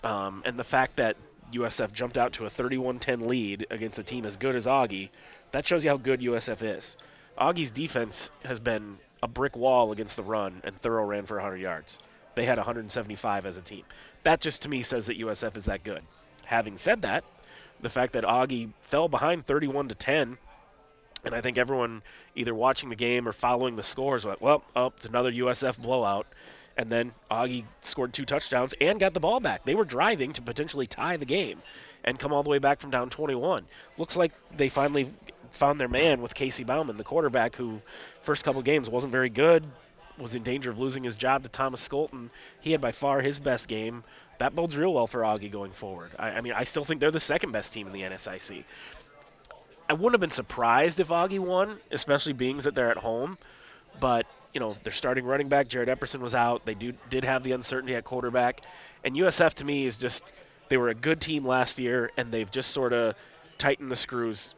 um, 0.04 0.42
and 0.46 0.58
the 0.58 0.64
fact 0.64 0.98
that 0.98 1.18
USF 1.54 1.94
jumped 1.94 2.18
out 2.18 2.34
to 2.34 2.46
a 2.46 2.50
31-10 2.50 3.26
lead 3.26 3.68
against 3.70 3.98
a 3.98 4.04
team 4.04 4.26
as 4.26 4.36
good 4.36 4.54
as 4.54 4.66
Augie, 4.66 5.10
that 5.52 5.66
shows 5.66 5.84
you 5.84 5.92
how 5.92 5.98
good 5.98 6.22
USF 6.22 6.62
is. 6.62 6.98
Augie's 7.38 7.72
defense 7.72 8.32
has 8.44 8.60
been 8.60 8.98
a 9.22 9.28
brick 9.28 9.56
wall 9.56 9.92
against 9.92 10.16
the 10.16 10.24
run, 10.24 10.62
and 10.64 10.76
Thorough 10.76 11.06
ran 11.06 11.26
for 11.26 11.36
100 11.36 11.58
yards. 11.58 12.00
They 12.36 12.46
had 12.46 12.58
175 12.58 13.46
as 13.46 13.58
a 13.58 13.62
team. 13.62 13.84
That 14.24 14.42
just 14.42 14.62
to 14.64 14.70
me 14.70 14.84
says 14.84 15.08
that 15.08 15.20
USF 15.20 15.56
is 15.58 15.66
that 15.66 15.84
good. 15.84 16.04
Having 16.46 16.78
said 16.78 17.02
that, 17.02 17.24
the 17.82 17.90
fact 17.90 18.14
that 18.14 18.24
Augie 18.24 18.74
fell 18.80 19.08
behind 19.08 19.46
31 19.46 19.88
to 19.90 19.96
10, 19.96 20.38
and 21.26 21.36
I 21.36 21.42
think 21.42 21.58
everyone 21.58 22.04
either 22.36 22.54
watching 22.54 22.90
the 22.90 22.96
game 22.96 23.28
or 23.28 23.32
following 23.32 23.76
the 23.76 23.84
scores 23.84 24.26
went, 24.26 24.42
well, 24.42 24.64
oh, 24.76 24.88
it's 24.88 25.06
another 25.06 25.32
USF 25.32 25.80
blowout. 25.80 26.28
And 26.78 26.92
then 26.92 27.14
Augie 27.32 27.66
scored 27.82 28.14
two 28.14 28.24
touchdowns 28.24 28.76
and 28.80 29.00
got 29.00 29.16
the 29.16 29.20
ball 29.20 29.40
back. 29.40 29.66
They 29.66 29.74
were 29.74 29.84
driving 29.84 30.32
to 30.34 30.42
potentially 30.44 30.86
tie 30.86 31.18
the 31.18 31.26
game 31.26 31.64
and 32.04 32.20
come 32.20 32.32
all 32.32 32.44
the 32.44 32.52
way 32.52 32.60
back 32.60 32.80
from 32.80 32.92
down 32.92 33.10
21. 33.10 33.66
Looks 33.98 34.16
like 34.16 34.32
they 34.56 34.70
finally 34.70 35.12
found 35.52 35.80
their 35.80 35.88
man 35.88 36.22
with 36.22 36.34
Casey 36.34 36.64
Bauman, 36.64 36.98
the 36.98 37.04
quarterback 37.04 37.56
who 37.56 37.82
first 38.22 38.44
couple 38.44 38.62
games 38.62 38.90
wasn't 38.90 39.12
very 39.12 39.30
good, 39.30 39.66
was 40.18 40.36
in 40.36 40.44
danger 40.44 40.70
of 40.70 40.80
losing 40.80 41.04
his 41.04 41.16
job 41.16 41.44
to 41.44 41.50
Thomas 41.50 41.88
Skolton. 41.88 42.30
He 42.60 42.72
had 42.72 42.82
by 42.82 42.92
far 42.92 43.22
his 43.22 43.40
best 43.40 43.68
game. 43.68 44.04
That 44.40 44.56
bodes 44.56 44.78
real 44.78 44.94
well 44.94 45.08
for 45.08 45.22
Augie 45.22 45.52
going 45.52 45.72
forward. 45.72 46.12
I, 46.18 46.30
I 46.32 46.42
mean, 46.42 46.54
I 46.54 46.64
still 46.64 46.84
think 46.84 47.00
they're 47.00 47.12
the 47.12 47.20
second 47.20 47.52
best 47.52 47.74
team 47.74 47.88
in 47.88 47.94
the 47.94 48.02
NSIC. 48.02 48.64
I 49.90 49.94
wouldn't 49.94 50.14
have 50.14 50.22
been 50.22 50.30
surprised 50.30 51.00
if 51.00 51.08
Augie 51.08 51.40
won, 51.40 51.80
especially 51.92 52.34
being 52.34 52.58
that 52.58 52.76
they're 52.76 52.92
at 52.92 52.98
home. 52.98 53.38
But 54.00 54.26
you 54.54 54.60
know, 54.60 54.76
their 54.84 54.94
starting 54.94 55.26
running 55.26 55.50
back 55.50 55.68
Jared 55.68 55.90
Epperson 55.90 56.20
was 56.20 56.36
out. 56.36 56.66
They 56.66 56.74
do 56.74 56.94
did 57.10 57.24
have 57.24 57.44
the 57.44 57.52
uncertainty 57.52 57.96
at 57.96 58.04
quarterback, 58.04 58.62
and 59.04 59.16
USF 59.16 59.54
to 59.56 59.66
me 59.66 59.86
is 59.86 59.98
just 59.98 60.24
they 60.70 60.78
were 60.78 60.90
a 60.90 60.96
good 60.96 61.22
team 61.22 61.46
last 61.46 61.80
year, 61.80 62.12
and 62.18 62.32
they've 62.32 62.50
just 62.50 62.72
sort 62.72 62.94
of 62.94 63.16
tightened 63.58 63.92
the 63.92 63.96
screws 63.96 64.56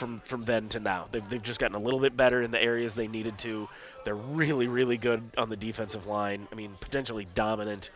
from 0.00 0.20
from 0.24 0.44
then 0.44 0.68
to 0.70 0.80
now. 0.80 1.06
They've 1.12 1.28
they've 1.28 1.42
just 1.42 1.60
gotten 1.60 1.76
a 1.76 1.80
little 1.80 2.00
bit 2.00 2.16
better 2.16 2.42
in 2.42 2.50
the 2.50 2.60
areas 2.60 2.94
they 2.94 3.06
needed 3.06 3.38
to. 3.38 3.68
They're 4.04 4.16
really 4.16 4.66
really 4.66 4.96
good 4.96 5.22
on 5.38 5.50
the 5.50 5.56
defensive 5.56 6.06
line. 6.06 6.48
I 6.50 6.56
mean, 6.56 6.72
potentially 6.80 7.28
dominant. 7.34 7.90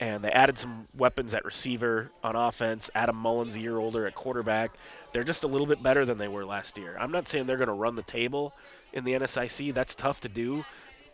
And 0.00 0.24
they 0.24 0.30
added 0.30 0.58
some 0.58 0.88
weapons 0.96 1.34
at 1.34 1.44
receiver 1.44 2.10
on 2.22 2.34
offense. 2.34 2.90
Adam 2.96 3.14
Mullins, 3.14 3.54
a 3.54 3.60
year 3.60 3.78
older 3.78 4.06
at 4.06 4.14
quarterback. 4.16 4.72
They're 5.12 5.22
just 5.22 5.44
a 5.44 5.46
little 5.46 5.68
bit 5.68 5.82
better 5.84 6.04
than 6.04 6.18
they 6.18 6.26
were 6.26 6.44
last 6.44 6.76
year. 6.78 6.96
I'm 6.98 7.12
not 7.12 7.28
saying 7.28 7.46
they're 7.46 7.56
going 7.56 7.68
to 7.68 7.74
run 7.74 7.94
the 7.94 8.02
table 8.02 8.54
in 8.92 9.04
the 9.04 9.12
NSIC. 9.12 9.72
That's 9.72 9.94
tough 9.94 10.20
to 10.22 10.28
do, 10.28 10.64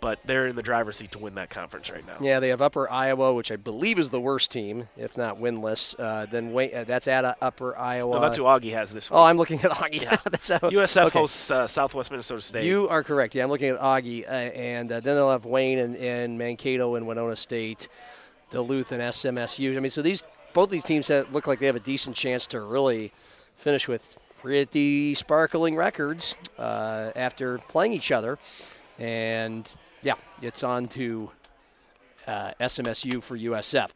but 0.01 0.19
they're 0.25 0.47
in 0.47 0.57
the 0.57 0.63
driver's 0.63 0.97
seat 0.97 1.13
to 1.13 1.19
win 1.19 1.35
that 1.35 1.51
conference 1.51 1.91
right 1.91 2.07
now. 2.07 2.17
Yeah, 2.21 2.41
they 2.41 2.49
have 2.49 2.63
Upper 2.63 2.91
Iowa, 2.91 3.35
which 3.35 3.53
I 3.53 3.57
believe 3.57 3.99
is 3.99 4.11
the 4.11 4.21
worst 4.21 4.51
team, 4.51 4.89
if 4.97 5.17
not 5.17 5.39
winless. 5.39 5.95
Uh, 5.99 6.27
then 6.27 6.53
wait, 6.53 6.73
uh, 6.73 6.85
that's 6.85 7.09
at 7.09 7.25
uh, 7.25 7.35
Upper 7.41 7.77
Iowa. 7.77 8.17
No, 8.17 8.21
that's 8.21 8.37
who 8.37 8.45
Augie 8.45 8.73
has 8.73 8.93
this 8.93 9.11
week. 9.11 9.19
Oh, 9.19 9.23
I'm 9.23 9.37
looking 9.37 9.61
at 9.63 9.71
Augie. 9.71 10.01
that's 10.31 10.49
how, 10.49 10.59
USF 10.59 11.07
okay. 11.07 11.19
hosts 11.19 11.51
uh, 11.51 11.67
Southwest 11.67 12.11
Minnesota 12.11 12.43
State. 12.43 12.65
You 12.65 12.89
are 12.89 13.03
correct. 13.03 13.35
Yeah, 13.35 13.45
I'm 13.45 13.51
looking 13.51 13.69
at 13.69 13.81
Augie, 13.81 14.25
uh, 14.27 14.31
and 14.31 14.91
uh, 14.91 15.01
then 15.01 15.17
they'll 15.17 15.31
have 15.31 15.45
Wayne 15.45 15.79
and, 15.79 15.97
and 15.97 16.39
Mankato 16.39 16.95
and 16.95 17.07
Winona 17.07 17.37
State, 17.37 17.89
Duluth 18.51 18.93
and 18.93 19.03
SMSU. 19.03 19.77
I 19.77 19.81
mean, 19.81 19.91
so 19.91 20.03
these 20.03 20.23
both 20.53 20.71
these 20.71 20.85
teams 20.85 21.09
have, 21.09 21.33
look 21.33 21.47
like 21.47 21.61
they 21.61 21.67
have 21.67 21.77
a 21.77 21.81
decent 21.81 22.17
chance 22.17 22.47
to 22.47 22.61
really 22.61 23.13
finish 23.57 23.87
with 23.87 24.17
pretty 24.41 25.15
sparkling 25.15 25.77
records 25.77 26.35
uh, 26.59 27.11
after 27.15 27.59
playing 27.59 27.93
each 27.93 28.11
other. 28.11 28.39
And 28.99 29.69
yeah, 30.03 30.15
it's 30.43 30.63
on 30.63 30.87
to 30.89 31.31
uh, 32.27 32.53
SMSU 32.61 33.23
for 33.23 33.37
USF. 33.37 33.91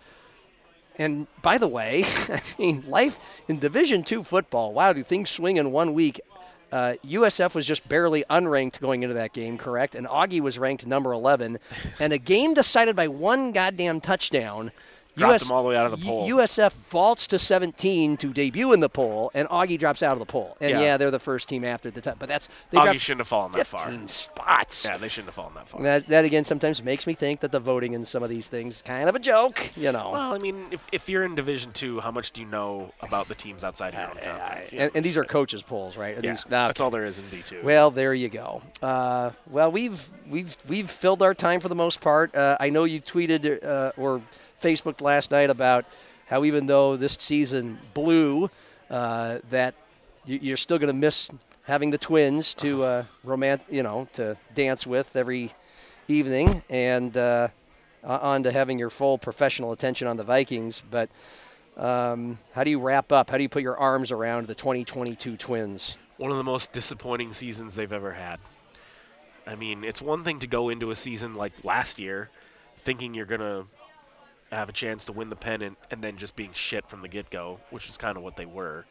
And 0.97 1.27
by 1.43 1.59
the 1.59 1.69
way, 1.69 2.05
I 2.29 2.41
mean, 2.59 2.85
life 2.87 3.19
in 3.49 3.59
Division 3.59 4.05
Two 4.05 4.23
football. 4.23 4.73
Wow, 4.73 4.93
do 4.93 5.03
things 5.03 5.31
swing 5.31 5.57
in 5.57 5.73
one 5.73 5.95
week? 5.95 6.21
Uh, 6.73 6.95
USF 7.05 7.55
was 7.55 7.67
just 7.67 7.89
barely 7.89 8.25
unranked 8.29 8.81
going 8.81 9.05
into 9.05 9.15
that 9.15 9.33
game, 9.33 9.57
correct? 9.59 9.95
And 9.95 10.09
Augie 10.09 10.41
was 10.41 10.59
ranked 10.59 10.87
number 10.87 11.13
11. 11.13 11.61
and 12.01 12.13
a 12.13 12.19
game 12.19 12.53
decided 12.53 12.97
by 12.97 13.07
one 13.07 13.53
goddamn 13.53 14.01
touchdown. 14.01 14.73
Dropped 15.17 15.41
them 15.45 15.53
all 15.53 15.63
the 15.63 15.69
way 15.69 15.77
out 15.77 15.87
of 15.87 15.93
the 15.99 16.05
poll. 16.05 16.29
USF 16.29 16.73
vaults 16.91 17.27
to 17.29 17.39
17 17.39 18.17
to 18.17 18.33
debut 18.33 18.73
in 18.73 18.81
the 18.81 18.89
poll, 18.89 19.31
and 19.35 19.49
Augie 19.49 19.79
drops 19.79 20.03
out 20.03 20.13
of 20.13 20.19
the 20.19 20.27
poll. 20.27 20.57
And 20.61 20.71
yeah, 20.71 20.81
Yeah. 20.81 20.97
they're 20.97 21.11
the 21.11 21.19
first 21.21 21.49
team 21.49 21.65
after 21.65 21.91
the 21.91 22.01
top. 22.01 22.19
But 22.19 22.29
that's 22.29 22.49
they 22.71 22.79
Augie 22.79 22.99
shouldn't 22.99 23.21
have 23.21 23.29
fallen 23.29 23.53
that 23.53 23.67
far. 23.67 23.87
15 23.87 24.09
spots. 24.09 24.85
Yeah, 24.85 24.97
they 24.97 25.09
shouldn't 25.09 25.29
have 25.29 25.35
fallen 25.35 25.55
that 25.55 25.69
far. 25.69 25.83
That, 25.83 26.07
that 26.09 26.25
again 26.25 26.45
sometimes 26.45 26.83
makes 26.83 27.07
me 27.07 27.15
think 27.15 27.41
that 27.41 27.53
the 27.53 27.61
voting 27.61 27.93
in 27.93 28.05
some 28.05 28.23
of 28.23 28.31
these 28.31 28.47
things 28.49 28.77
is 28.77 28.83
kind 28.83 29.09
of 29.09 29.15
a 29.15 29.19
joke, 29.19 29.71
you 29.77 29.93
know. 29.93 30.11
Well, 30.13 30.35
I 30.35 30.39
mean, 30.39 30.67
if, 30.71 30.85
if 30.93 31.09
you're 31.09 31.25
in 31.25 31.35
Division 31.35 31.73
Two, 31.73 32.01
how 32.01 32.11
much 32.11 32.33
do 32.33 32.41
you 32.41 32.47
know 32.49 32.93
about 33.01 33.29
the 33.29 33.35
teams 33.35 33.63
outside 33.65 33.95
your 33.95 34.03
own 34.03 34.17
conference? 34.23 34.73
You 34.73 34.81
and, 34.81 34.91
and 34.95 35.05
these 35.05 35.17
are 35.17 35.25
coaches' 35.25 35.63
polls, 35.63 35.97
right? 35.97 36.17
Are 36.19 36.21
yeah, 36.23 36.33
these- 36.33 36.49
nah, 36.49 36.67
that's 36.69 36.81
all 36.81 36.91
there 36.91 37.05
is 37.05 37.19
in 37.19 37.29
D 37.29 37.43
two. 37.47 37.61
Well, 37.63 37.91
there 37.91 38.15
you 38.15 38.29
go. 38.29 38.63
Uh, 38.83 39.31
well, 39.49 39.71
we've 39.71 40.09
we've 40.29 40.57
we've 40.69 40.91
filled 40.91 41.23
our 41.23 41.35
time 41.35 41.61
for 41.61 41.69
the 41.69 41.75
most 41.75 42.01
part. 42.01 42.35
Uh, 42.35 42.57
I 42.61 42.71
know 42.71 42.85
you 42.85 43.01
tweeted 43.01 43.65
uh, 43.65 43.93
or 43.97 44.21
Facebooked 44.65 45.01
last 45.03 45.31
night 45.31 45.51
about 45.51 45.85
how 46.27 46.45
even 46.45 46.67
though 46.67 46.97
this 46.97 47.17
season 47.21 47.79
blew, 47.93 48.51
uh, 48.91 49.39
that 49.51 49.75
you- 50.25 50.39
you're 50.41 50.57
still 50.57 50.79
going 50.79 50.89
to 50.89 50.93
miss 51.07 51.31
having 51.65 51.91
the 51.91 51.99
twins 51.99 52.55
to 52.55 52.83
uh, 52.83 53.05
romant, 53.27 53.61
you 53.71 53.83
know, 53.83 54.09
to 54.15 54.37
dance 54.55 54.87
with 54.87 55.15
every 55.17 55.53
evening, 56.09 56.63
and 56.71 57.17
uh, 57.17 57.49
uh, 58.03 58.19
on 58.23 58.43
to 58.43 58.53
having 58.53 58.79
your 58.79 58.91
full 58.91 59.19
professional 59.19 59.73
attention 59.73 60.07
on 60.09 60.17
the 60.17 60.25
Vikings. 60.25 60.83
But 60.91 61.09
um, 61.77 62.39
how 62.55 62.65
do 62.65 62.71
you 62.71 62.79
wrap 62.81 63.13
up? 63.13 63.31
How 63.31 63.37
do 63.37 63.43
you 63.43 63.49
put 63.49 63.63
your 63.63 63.77
arms 63.77 64.11
around 64.11 64.47
the 64.47 64.55
2022 64.55 65.37
Twins? 65.37 65.97
one 66.17 66.31
of 66.31 66.37
the 66.37 66.45
most 66.45 66.73
disappointing 66.73 67.33
seasons 67.33 67.75
they've 67.75 67.93
ever 67.93 68.13
had. 68.13 68.39
I 69.49 69.57
mean, 69.57 69.83
it's 69.83 70.01
one 70.01 70.23
thing 70.23 70.39
to 70.39 70.47
go 70.47 70.69
into 70.69 70.93
a 70.93 70.97
season 70.97 71.35
like 71.35 71.53
last 71.65 71.99
year 71.99 72.31
thinking 72.79 73.15
you're 73.15 73.27
going 73.27 73.41
to 73.41 73.65
have 74.51 74.69
a 74.69 74.73
chance 74.73 75.05
to 75.07 75.13
win 75.13 75.31
the 75.31 75.37
pennant 75.37 75.79
and 75.91 76.03
then 76.03 76.17
just 76.17 76.37
being 76.37 76.53
shit 76.53 76.89
from 76.89 77.03
the 77.03 77.09
get 77.09 77.31
go, 77.31 77.61
which 77.71 77.89
is 77.89 77.97
kind 77.97 78.17
of 78.17 78.23
what 78.23 78.37
they 78.37 78.47
were. 78.47 78.85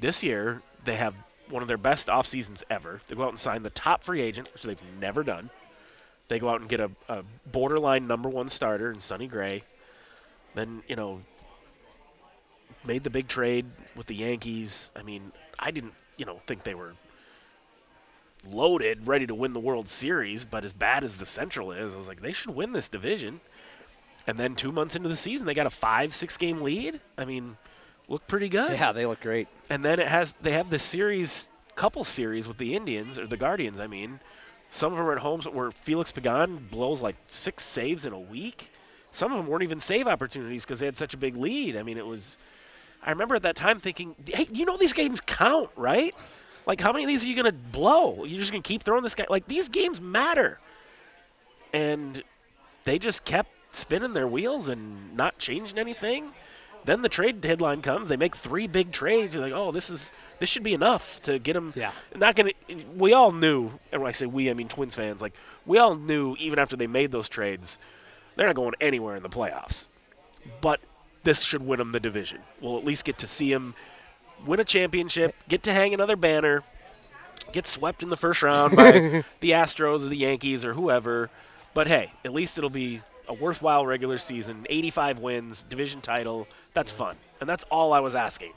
This 0.00 0.22
year, 0.22 0.62
they 0.84 0.96
have 0.96 1.14
one 1.48 1.62
of 1.62 1.68
their 1.68 1.76
best 1.76 2.08
off 2.08 2.26
seasons 2.26 2.64
ever. 2.70 3.00
They 3.08 3.16
go 3.16 3.24
out 3.24 3.30
and 3.30 3.38
sign 3.38 3.62
the 3.62 3.70
top 3.70 4.02
free 4.02 4.20
agent, 4.22 4.50
which 4.52 4.62
they've 4.62 4.80
never 4.98 5.22
done. 5.22 5.50
They 6.28 6.38
go 6.38 6.48
out 6.48 6.60
and 6.60 6.70
get 6.70 6.80
a, 6.80 6.90
a 7.08 7.24
borderline 7.50 8.06
number 8.06 8.28
one 8.28 8.48
starter 8.48 8.90
in 8.92 9.00
Sonny 9.00 9.26
Gray. 9.26 9.64
Then, 10.54 10.82
you 10.88 10.96
know, 10.96 11.22
made 12.84 13.04
the 13.04 13.10
big 13.10 13.28
trade 13.28 13.66
with 13.96 14.06
the 14.06 14.14
Yankees. 14.14 14.90
I 14.96 15.02
mean, 15.02 15.32
I 15.58 15.70
didn't, 15.70 15.94
you 16.16 16.24
know, 16.24 16.38
think 16.38 16.62
they 16.64 16.74
were 16.74 16.94
loaded, 18.48 19.06
ready 19.06 19.26
to 19.26 19.34
win 19.34 19.52
the 19.52 19.60
World 19.60 19.88
Series, 19.88 20.44
but 20.44 20.64
as 20.64 20.72
bad 20.72 21.04
as 21.04 21.18
the 21.18 21.26
Central 21.26 21.72
is, 21.72 21.94
I 21.94 21.98
was 21.98 22.08
like, 22.08 22.22
they 22.22 22.32
should 22.32 22.54
win 22.54 22.72
this 22.72 22.88
division. 22.88 23.40
And 24.26 24.38
then 24.38 24.54
two 24.54 24.72
months 24.72 24.96
into 24.96 25.08
the 25.08 25.16
season, 25.16 25.46
they 25.46 25.54
got 25.54 25.66
a 25.66 25.70
five, 25.70 26.14
six 26.14 26.36
game 26.36 26.62
lead. 26.62 27.00
I 27.16 27.24
mean, 27.24 27.56
looked 28.08 28.28
pretty 28.28 28.48
good. 28.48 28.72
Yeah, 28.72 28.92
they 28.92 29.06
look 29.06 29.20
great. 29.20 29.48
And 29.68 29.84
then 29.84 29.98
it 29.98 30.08
has 30.08 30.34
they 30.42 30.52
have 30.52 30.70
this 30.70 30.82
series, 30.82 31.50
couple 31.74 32.04
series 32.04 32.46
with 32.46 32.58
the 32.58 32.74
Indians 32.74 33.18
or 33.18 33.26
the 33.26 33.36
Guardians. 33.36 33.80
I 33.80 33.86
mean, 33.86 34.20
some 34.68 34.92
of 34.92 34.98
them 34.98 35.06
are 35.06 35.12
at 35.12 35.18
home 35.18 35.40
where 35.52 35.70
Felix 35.70 36.12
Pagan 36.12 36.68
blows 36.70 37.00
like 37.00 37.16
six 37.26 37.64
saves 37.64 38.04
in 38.04 38.12
a 38.12 38.20
week. 38.20 38.70
Some 39.10 39.32
of 39.32 39.38
them 39.38 39.46
weren't 39.46 39.64
even 39.64 39.80
save 39.80 40.06
opportunities 40.06 40.64
because 40.64 40.80
they 40.80 40.86
had 40.86 40.96
such 40.96 41.14
a 41.14 41.16
big 41.16 41.36
lead. 41.36 41.76
I 41.76 41.82
mean, 41.82 41.98
it 41.98 42.06
was. 42.06 42.38
I 43.02 43.10
remember 43.10 43.34
at 43.34 43.42
that 43.42 43.56
time 43.56 43.80
thinking, 43.80 44.14
"Hey, 44.26 44.46
you 44.52 44.64
know 44.64 44.76
these 44.76 44.92
games 44.92 45.20
count, 45.20 45.70
right? 45.74 46.14
Like, 46.66 46.80
how 46.80 46.92
many 46.92 47.04
of 47.04 47.08
these 47.08 47.24
are 47.24 47.28
you 47.28 47.34
gonna 47.34 47.50
blow? 47.52 48.24
You're 48.24 48.38
just 48.38 48.52
gonna 48.52 48.62
keep 48.62 48.82
throwing 48.82 49.02
this 49.02 49.14
guy? 49.14 49.26
Like, 49.28 49.48
these 49.48 49.68
games 49.68 50.00
matter." 50.00 50.60
And 51.72 52.22
they 52.84 52.98
just 52.98 53.24
kept 53.24 53.50
spinning 53.70 54.12
their 54.12 54.26
wheels 54.26 54.68
and 54.68 55.16
not 55.16 55.38
changing 55.38 55.78
anything. 55.78 56.32
Then 56.84 57.02
the 57.02 57.08
trade 57.08 57.40
deadline 57.40 57.82
comes. 57.82 58.08
They 58.08 58.16
make 58.16 58.34
three 58.34 58.66
big 58.66 58.90
trades. 58.90 59.34
You're 59.34 59.44
like, 59.44 59.52
oh, 59.52 59.70
this 59.70 59.90
is 59.90 60.12
this 60.38 60.48
should 60.48 60.62
be 60.62 60.72
enough 60.72 61.20
to 61.22 61.38
get 61.38 61.52
them. 61.52 61.72
Yeah. 61.76 61.92
Not 62.16 62.36
gonna. 62.36 62.52
We 62.96 63.12
all 63.12 63.32
knew, 63.32 63.72
and 63.92 64.00
when 64.00 64.08
I 64.08 64.12
say 64.12 64.26
we, 64.26 64.50
I 64.50 64.54
mean 64.54 64.68
Twins 64.68 64.94
fans. 64.94 65.20
Like 65.20 65.34
we 65.66 65.78
all 65.78 65.94
knew, 65.94 66.36
even 66.38 66.58
after 66.58 66.76
they 66.76 66.86
made 66.86 67.12
those 67.12 67.28
trades, 67.28 67.78
they're 68.36 68.46
not 68.46 68.56
going 68.56 68.74
anywhere 68.80 69.16
in 69.16 69.22
the 69.22 69.28
playoffs. 69.28 69.86
But 70.62 70.80
this 71.22 71.42
should 71.42 71.62
win 71.62 71.78
them 71.78 71.92
the 71.92 72.00
division. 72.00 72.40
We'll 72.60 72.78
at 72.78 72.84
least 72.84 73.04
get 73.04 73.18
to 73.18 73.26
see 73.26 73.52
them 73.52 73.74
win 74.46 74.60
a 74.60 74.64
championship, 74.64 75.34
get 75.48 75.62
to 75.64 75.72
hang 75.72 75.92
another 75.92 76.16
banner, 76.16 76.62
get 77.52 77.66
swept 77.66 78.02
in 78.02 78.08
the 78.08 78.16
first 78.16 78.42
round 78.42 78.74
by 78.74 78.92
the 79.40 79.50
Astros 79.50 80.02
or 80.02 80.08
the 80.08 80.16
Yankees 80.16 80.64
or 80.64 80.74
whoever. 80.74 81.30
But 81.74 81.86
hey, 81.86 82.12
at 82.24 82.32
least 82.32 82.56
it'll 82.58 82.70
be 82.70 83.02
a 83.30 83.34
worthwhile 83.34 83.86
regular 83.86 84.18
season, 84.18 84.66
85 84.68 85.20
wins, 85.20 85.62
division 85.62 86.00
title. 86.02 86.48
That's 86.74 86.90
fun, 86.92 87.16
and 87.40 87.48
that's 87.48 87.64
all 87.70 87.92
I 87.92 88.00
was 88.00 88.14
asking. 88.14 88.52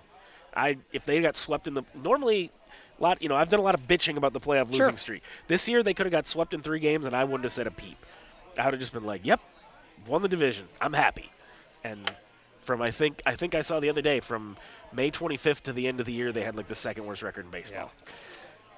I 0.56 0.78
if 0.92 1.06
they 1.06 1.22
got 1.22 1.38
swept 1.38 1.68
in 1.68 1.76
the 1.76 1.84
normally. 1.96 2.52
A 3.00 3.04
lot, 3.04 3.22
you 3.24 3.28
know, 3.28 3.36
I've 3.36 3.50
done 3.50 3.60
a 3.60 3.64
lot 3.64 3.74
of 3.74 3.88
bitching 3.88 4.18
about 4.18 4.34
the 4.34 4.40
playoff 4.40 4.70
Sure. 4.72 4.86
losing 4.86 4.98
streak. 4.98 5.24
This 5.48 5.68
year, 5.68 5.82
they 5.82 5.96
could 5.96 6.06
have 6.06 6.12
got 6.12 6.28
swept 6.28 6.54
in 6.54 6.62
three 6.62 6.80
games, 6.80 7.08
and 7.08 7.16
I 7.16 7.24
wouldn't 7.24 7.44
have 7.44 7.52
said 7.52 7.66
a 7.66 7.72
peep. 7.72 7.98
I 8.58 8.66
would 8.66 8.76
have 8.76 8.80
just 8.80 8.94
been 8.94 9.04
like, 9.04 9.26
"Yep, 9.26 9.42
won 10.06 10.22
the 10.22 10.28
division. 10.28 10.68
I'm 10.80 10.94
happy." 10.94 11.32
And 11.84 12.14
from 12.64 12.82
I 12.84 12.92
think 12.92 13.22
I 13.26 13.36
think 13.36 13.56
I 13.56 13.62
saw 13.62 13.80
the 13.80 13.90
other 13.90 14.02
day 14.02 14.20
from 14.20 14.58
May 14.94 15.10
25th 15.10 15.64
to 15.64 15.74
the 15.74 15.88
end 15.88 16.00
of 16.00 16.06
the 16.06 16.14
year, 16.14 16.32
they 16.32 16.44
had 16.44 16.56
like 16.56 16.68
the 16.68 16.76
second 16.76 17.06
worst 17.06 17.24
record 17.24 17.46
in 17.46 17.52
baseball. 17.52 17.92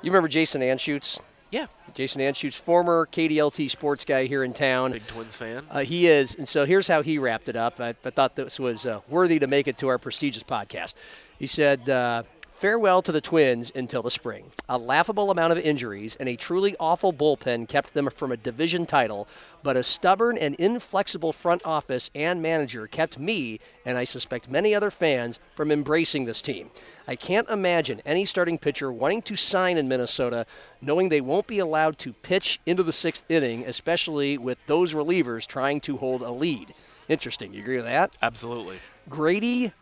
You 0.01 0.11
remember 0.11 0.29
Jason 0.29 0.61
Anschutz? 0.61 1.19
Yeah, 1.51 1.67
Jason 1.93 2.21
Anschutz, 2.21 2.55
former 2.55 3.07
KDLT 3.11 3.69
sports 3.69 4.03
guy 4.03 4.25
here 4.25 4.43
in 4.43 4.53
town. 4.53 4.91
big 4.91 5.07
Twins 5.07 5.37
fan. 5.37 5.65
Uh, 5.69 5.79
he 5.81 6.07
is, 6.07 6.35
and 6.35 6.49
so 6.49 6.65
here's 6.65 6.87
how 6.87 7.01
he 7.01 7.17
wrapped 7.17 7.47
it 7.47 7.55
up. 7.55 7.79
I, 7.79 7.89
I 8.03 8.09
thought 8.09 8.35
this 8.35 8.59
was 8.59 8.85
uh, 8.85 9.01
worthy 9.07 9.39
to 9.39 9.47
make 9.47 9.67
it 9.67 9.77
to 9.77 9.87
our 9.87 9.97
prestigious 9.97 10.43
podcast. 10.43 10.95
He 11.37 11.47
said, 11.47 11.87
uh, 11.87 12.23
Farewell 12.55 13.01
to 13.01 13.11
the 13.11 13.19
Twins 13.19 13.69
until 13.75 14.01
the 14.01 14.09
spring. 14.09 14.49
A 14.69 14.77
laughable 14.77 15.29
amount 15.29 15.51
of 15.51 15.57
injuries 15.57 16.15
and 16.15 16.29
a 16.29 16.37
truly 16.37 16.73
awful 16.79 17.11
bullpen 17.11 17.67
kept 17.67 17.93
them 17.93 18.09
from 18.09 18.31
a 18.31 18.37
division 18.37 18.85
title, 18.85 19.27
but 19.61 19.75
a 19.75 19.83
stubborn 19.83 20.37
and 20.37 20.55
inflexible 20.55 21.33
front 21.33 21.61
office 21.65 22.09
and 22.15 22.41
manager 22.41 22.87
kept 22.87 23.19
me, 23.19 23.59
and 23.85 23.97
I 23.97 24.05
suspect 24.05 24.49
many 24.49 24.73
other 24.73 24.89
fans, 24.89 25.37
from 25.53 25.69
embracing 25.69 26.23
this 26.23 26.41
team. 26.41 26.71
I 27.09 27.17
can't 27.17 27.49
imagine 27.49 28.01
any 28.05 28.23
starting 28.23 28.57
pitcher 28.57 28.89
wanting 28.89 29.21
to 29.23 29.35
sign 29.35 29.77
in 29.77 29.89
Minnesota 29.89 30.45
knowing 30.81 31.09
they 31.09 31.19
won't 31.19 31.47
be 31.47 31.59
allowed 31.59 31.97
to 31.99 32.13
pitch 32.13 32.61
into 32.65 32.83
the 32.83 32.93
sixth 32.93 33.29
inning, 33.29 33.65
especially 33.65 34.37
with 34.37 34.59
those 34.65 34.93
relievers 34.93 35.45
trying 35.45 35.81
to 35.81 35.97
hold 35.97 36.21
a 36.21 36.31
lead. 36.31 36.73
Interesting. 37.09 37.53
You 37.53 37.61
agree 37.61 37.75
with 37.75 37.85
that? 37.85 38.15
Absolutely. 38.21 38.77
Grady 39.09 39.73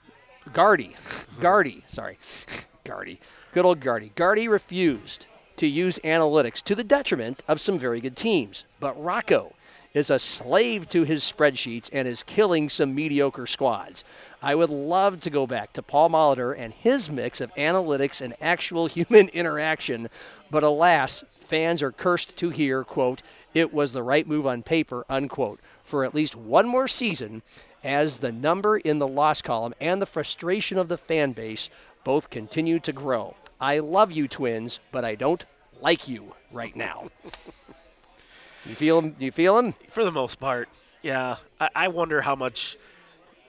Gardy. 0.52 0.96
Gardy, 1.40 1.84
sorry. 1.88 2.18
Gardy. 2.84 3.20
Good 3.54 3.66
old 3.66 3.80
Gardy. 3.80 4.12
Gardy 4.16 4.48
refused 4.48 5.28
to 5.58 5.68
use 5.68 6.00
analytics 6.04 6.62
to 6.64 6.76
the 6.76 6.84
detriment 6.84 7.44
of 7.48 7.62
some 7.62 7.78
very 7.78 8.02
good 8.02 8.18
teams. 8.18 8.66
But 8.80 9.02
Rocco 9.02 9.54
is 9.94 10.10
a 10.10 10.20
slave 10.20 10.90
to 10.90 11.04
his 11.04 11.24
spreadsheets 11.24 11.90
and 11.94 12.08
is 12.08 12.24
killing 12.24 12.68
some 12.68 12.96
mediocre 12.96 13.46
squads. 13.46 14.04
I 14.42 14.56
would 14.56 14.72
love 14.72 15.22
to 15.22 15.30
go 15.30 15.46
back 15.46 15.72
to 15.74 15.84
Paul 15.84 16.10
Molitor 16.10 16.58
and 16.58 16.74
his 16.74 17.10
mix 17.10 17.40
of 17.40 17.54
analytics 17.56 18.20
and 18.20 18.36
actual 18.42 18.88
human 18.88 19.30
interaction, 19.30 20.10
but 20.50 20.64
alas, 20.64 21.24
fans 21.40 21.82
are 21.82 21.92
cursed 21.92 22.36
to 22.38 22.50
hear, 22.50 22.84
quote, 22.84 23.22
it 23.54 23.72
was 23.74 23.94
the 23.94 24.04
right 24.04 24.28
move 24.28 24.48
on 24.48 24.64
paper, 24.64 25.06
unquote, 25.10 25.60
for 25.84 26.04
at 26.04 26.16
least 26.16 26.36
one 26.36 26.68
more 26.68 26.88
season 26.88 27.44
as 27.84 28.20
the 28.20 28.32
number 28.32 28.78
in 28.78 29.00
the 29.00 29.08
loss 29.08 29.42
column 29.42 29.74
and 29.80 30.02
the 30.02 30.06
frustration 30.06 30.78
of 30.78 30.88
the 30.88 30.98
fan 30.98 31.34
base 31.34 31.70
both 32.04 32.30
continue 32.30 32.80
to 32.80 32.92
grow. 32.92 33.36
I 33.60 33.80
love 33.80 34.12
you, 34.12 34.28
Twins, 34.28 34.80
but 34.92 35.06
I 35.06 35.16
don't 35.16 35.46
like 35.82 36.08
you 36.08 36.34
right 36.52 36.76
now. 36.76 37.08
you 38.66 38.76
feel 38.76 39.00
him? 39.00 39.16
You 39.20 39.32
feel 39.32 39.58
him? 39.58 39.74
For 39.90 40.04
the 40.04 40.12
most 40.12 40.40
part, 40.40 40.70
yeah. 41.02 41.38
I, 41.60 41.70
I 41.76 41.88
wonder 41.90 42.22
how 42.22 42.36
much, 42.36 42.78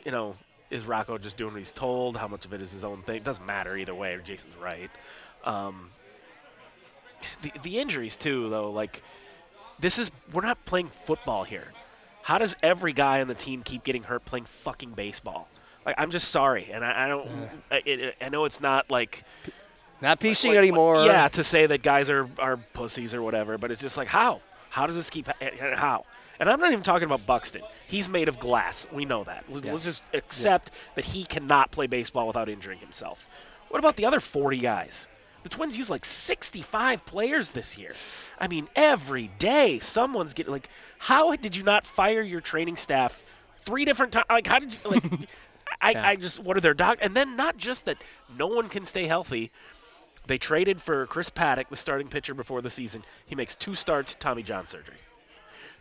you 0.05 0.13
know, 0.13 0.37
is 0.71 0.85
Rocco 0.85 1.19
just 1.19 1.37
doing 1.37 1.53
what 1.53 1.59
he's 1.59 1.73
told? 1.73 2.17
How 2.17 2.29
much 2.29 2.45
of 2.45 2.53
it 2.53 2.61
is 2.61 2.73
his 2.73 2.85
own 2.85 3.03
thing? 3.03 3.17
It 3.17 3.25
doesn't 3.25 3.47
matter 3.47 3.77
either 3.77 3.95
way. 3.95 4.19
Jason's 4.25 4.57
right. 4.57 4.91
Um, 5.45 5.91
the 7.43 7.53
the 7.63 7.79
injuries 7.79 8.17
too, 8.17 8.49
though. 8.49 8.71
Like 8.71 9.03
this 9.79 9.99
is 9.99 10.11
we're 10.33 10.43
not 10.43 10.65
playing 10.65 10.89
football 10.89 11.45
here. 11.45 11.73
How 12.25 12.39
does 12.39 12.57
every 12.63 12.93
guy 12.93 13.21
on 13.21 13.29
the 13.29 13.35
team 13.35 13.63
keep 13.63 13.85
getting 13.85 14.05
hurt 14.05 14.25
playing 14.25 14.47
fucking 14.47 14.93
baseball? 14.93 15.49
Like 15.85 15.95
I'm 15.99 16.11
just 16.11 16.29
sorry, 16.31 16.71
and 16.73 16.83
I, 16.85 17.05
I 17.05 17.09
don't. 17.09 17.29
I, 17.71 17.83
it, 17.85 18.15
I 18.21 18.29
know 18.31 18.47
it's 18.47 18.61
not 18.61 18.91
like 18.91 19.23
Not 20.01 20.21
PC 20.21 20.49
like- 20.49 20.57
anymore. 20.57 21.05
Yeah, 21.05 21.29
to 21.29 21.45
say 21.45 21.67
that 21.67 21.83
guys 21.83 22.09
are, 22.09 22.29
are 22.39 22.57
pussies 22.57 23.13
or 23.13 23.21
whatever, 23.23 23.59
but 23.59 23.71
it's 23.71 23.81
just 23.83 23.97
like 23.99 24.09
how? 24.09 24.41
How 24.71 24.87
does 24.87 24.97
this 24.97 25.11
keep 25.11 25.29
how? 25.75 26.05
And 26.41 26.49
I'm 26.49 26.59
not 26.59 26.73
even 26.73 26.83
talking 26.83 27.05
about 27.05 27.27
Buxton. 27.27 27.63
He's 27.87 28.09
made 28.09 28.29
of 28.29 28.41
glass. 28.41 28.87
We 28.91 29.05
know 29.05 29.23
that. 29.25 29.45
Let's, 29.49 29.67
Yeah. 29.67 29.73
let's 29.73 29.85
just 29.85 30.03
accept 30.13 30.73
that 30.97 31.05
he 31.05 31.23
cannot 31.25 31.71
play 31.71 31.87
baseball 31.87 32.27
without 32.27 32.49
injuring 32.49 32.79
himself. 32.81 33.29
What 33.69 33.79
about 33.79 33.95
the 33.97 34.05
other 34.05 34.19
40 34.19 34.59
guys? 34.59 35.07
The 35.45 35.49
Twins 35.51 35.77
use 35.77 35.91
like 35.91 36.05
65 36.07 37.05
players 37.05 37.51
this 37.51 37.77
year. 37.79 37.93
I 38.41 38.49
mean, 38.49 38.67
every 38.75 39.29
day 39.39 39.79
someone's 39.79 40.33
getting 40.35 40.53
like. 40.53 40.69
How 41.05 41.37
did 41.37 41.55
you 41.55 41.63
not 41.65 41.87
fire 41.87 42.23
your 42.23 42.41
training 42.41 42.77
staff 42.77 43.23
three 43.61 43.85
different 43.85 44.15
times? 44.15 44.25
Like, 44.31 44.47
how 44.47 44.59
did 44.59 44.73
you 44.73 44.91
like? 44.91 45.05
I, 45.83 45.91
Yeah. 45.91 46.09
I 46.09 46.17
just 46.17 46.41
what 46.41 46.57
are 46.57 46.63
their 46.63 46.73
doc? 46.73 46.97
And 47.03 47.15
then 47.15 47.37
not 47.37 47.59
just 47.59 47.85
that 47.85 47.99
no 48.39 48.47
one 48.47 48.71
can 48.71 48.87
stay 48.87 49.07
healthy. 49.07 49.51
They 50.27 50.39
traded 50.39 50.81
for 50.81 51.05
Chris 51.05 51.29
Paddack, 51.29 51.69
the 51.69 51.77
starting 51.77 52.09
pitcher 52.09 52.33
before 52.33 52.63
the 52.63 52.71
season. 52.71 53.05
He 53.27 53.35
makes 53.35 53.55
two 53.55 53.75
starts, 53.75 54.17
Tommy 54.19 54.43
John 54.43 54.67
surgery. 54.67 54.97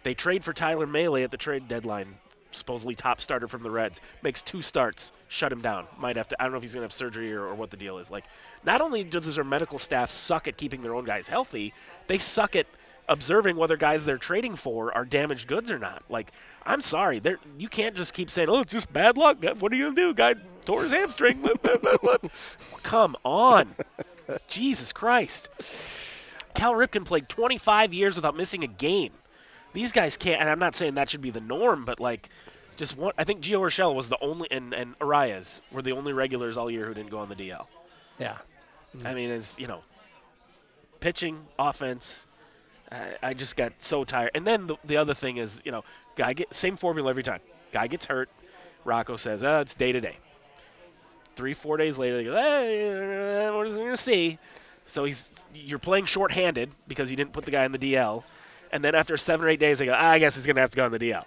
They 0.04 0.14
trade 0.14 0.44
for 0.44 0.52
Tyler 0.52 0.86
Mahle 0.86 1.24
at 1.24 1.32
the 1.32 1.38
trade 1.38 1.70
deadline, 1.70 2.16
supposedly 2.52 2.94
top 2.94 3.22
starter 3.22 3.48
from 3.48 3.64
the 3.64 3.72
Reds. 3.72 4.02
Makes 4.24 4.42
two 4.42 4.62
starts, 4.62 5.14
shut 5.30 5.54
him 5.54 5.62
down. 5.62 5.88
Might 5.98 6.18
have 6.18 6.28
to. 6.28 6.42
I 6.42 6.44
don't 6.44 6.52
know 6.52 6.58
if 6.58 6.64
he's 6.64 6.74
gonna 6.74 6.84
have 6.84 6.92
surgery 6.92 7.32
or, 7.32 7.46
or 7.46 7.56
what 7.56 7.72
the 7.72 7.78
deal 7.78 7.98
is. 7.98 8.12
Like, 8.12 8.26
not 8.66 8.82
only 8.82 9.06
does 9.06 9.34
their 9.34 9.46
medical 9.46 9.78
staff 9.78 10.10
suck 10.10 10.50
at 10.50 10.58
keeping 10.58 10.82
their 10.82 10.94
own 10.94 11.06
guys 11.06 11.30
healthy, 11.30 11.74
they 12.08 12.18
suck 12.18 12.58
at 12.58 12.68
observing 13.08 13.56
whether 13.58 13.78
guys 13.78 14.06
they're 14.06 14.18
trading 14.18 14.56
for 14.56 14.94
are 14.96 15.06
damaged 15.06 15.48
goods 15.48 15.70
or 15.72 15.80
not. 15.80 16.04
Like, 16.10 16.32
I'm 16.66 16.82
sorry, 16.82 17.20
there 17.20 17.40
you 17.58 17.68
can't 17.68 17.96
just 17.96 18.14
keep 18.14 18.30
saying, 18.30 18.50
"Oh, 18.50 18.62
it's 18.62 18.72
just 18.72 18.92
bad 18.92 19.18
luck." 19.18 19.44
What 19.60 19.72
are 19.72 19.76
you 19.76 19.86
gonna 19.86 19.96
do? 19.96 20.14
Guy 20.14 20.36
tore 20.66 20.84
his 20.84 20.92
hamstring. 20.92 21.46
Come 22.84 23.16
on, 23.24 23.76
Jesus 24.48 24.92
Christ. 24.92 25.50
Cal 26.54 26.74
Ripken 26.74 27.04
played 27.04 27.28
25 27.30 27.94
years 27.94 28.16
without 28.16 28.38
missing 28.38 28.64
a 28.64 28.68
game. 28.68 29.12
These 29.74 29.92
guys 29.92 30.18
can't, 30.18 30.40
and 30.40 30.50
I'm 30.50 30.60
not 30.60 30.76
saying 30.76 30.94
that 30.96 31.10
should 31.10 31.22
be 31.22 31.32
the 31.32 31.42
norm, 31.42 31.84
but 31.84 32.00
like, 32.00 32.30
just 32.78 32.96
one. 32.96 33.14
I 33.18 33.24
think 33.24 33.42
Gio 33.42 33.60
Urshela 33.60 33.94
was 33.94 34.08
the 34.10 34.18
only, 34.22 34.48
and 34.52 34.74
and 34.74 34.98
Arraez 35.00 35.62
were 35.72 35.82
the 35.82 35.94
only 35.94 36.14
regulars 36.14 36.58
all 36.58 36.70
year 36.70 36.86
who 36.86 36.94
didn't 36.94 37.10
go 37.10 37.20
on 37.20 37.30
the 37.30 37.36
DL. 37.36 37.66
Yeah. 38.20 38.38
I 39.04 39.16
mean, 39.16 39.32
it's 39.32 39.58
you 39.60 39.68
know, 39.68 39.82
pitching, 41.00 41.48
offense. 41.58 42.28
I, 42.92 43.34
just 43.34 43.56
got 43.56 43.74
so 43.80 44.04
tired. 44.04 44.32
And 44.36 44.46
then 44.46 44.68
the, 44.68 44.78
the 44.86 44.98
other 44.98 45.14
thing 45.14 45.38
is, 45.38 45.62
you 45.66 45.72
know, 45.72 45.84
guy 46.16 46.34
get 46.34 46.54
same 46.54 46.78
formula 46.78 47.10
every 47.10 47.24
time. 47.24 47.40
Guy 47.72 47.88
gets 47.88 48.06
hurt. 48.06 48.30
Rocco 48.86 49.16
says, 49.16 49.44
"Oh, 49.44 49.60
it's 49.60 49.74
day 49.74 49.92
to 49.92 50.02
day." 50.02 50.18
Three, 51.36 51.54
four 51.54 51.78
days 51.78 51.98
later, 51.98 52.18
they 52.18 52.24
go, 52.24 52.36
"Hey, 52.36 53.50
we're 53.50 53.66
just 53.66 53.78
gonna 53.78 53.98
see." 53.98 54.38
So 54.86 55.06
he's 55.06 55.36
you're 55.54 55.80
playing 55.80 56.06
shorthanded 56.06 56.70
because 56.88 57.10
you 57.10 57.18
didn't 57.18 57.34
put 57.34 57.46
the 57.46 57.52
guy 57.52 57.66
in 57.66 57.72
the 57.72 57.80
DL, 57.80 58.24
and 58.72 58.84
then 58.84 58.94
after 58.94 59.18
seven 59.18 59.46
or 59.46 59.50
eight 59.50 59.60
days, 59.60 59.80
they 59.80 59.86
go, 59.86 59.94
ah, 59.94 60.12
"I 60.12 60.20
guess 60.20 60.36
he's 60.36 60.46
gonna 60.46 60.62
have 60.62 60.72
to 60.72 60.76
go 60.76 60.86
on 60.86 60.92
the 60.92 61.00
DL." 61.00 61.26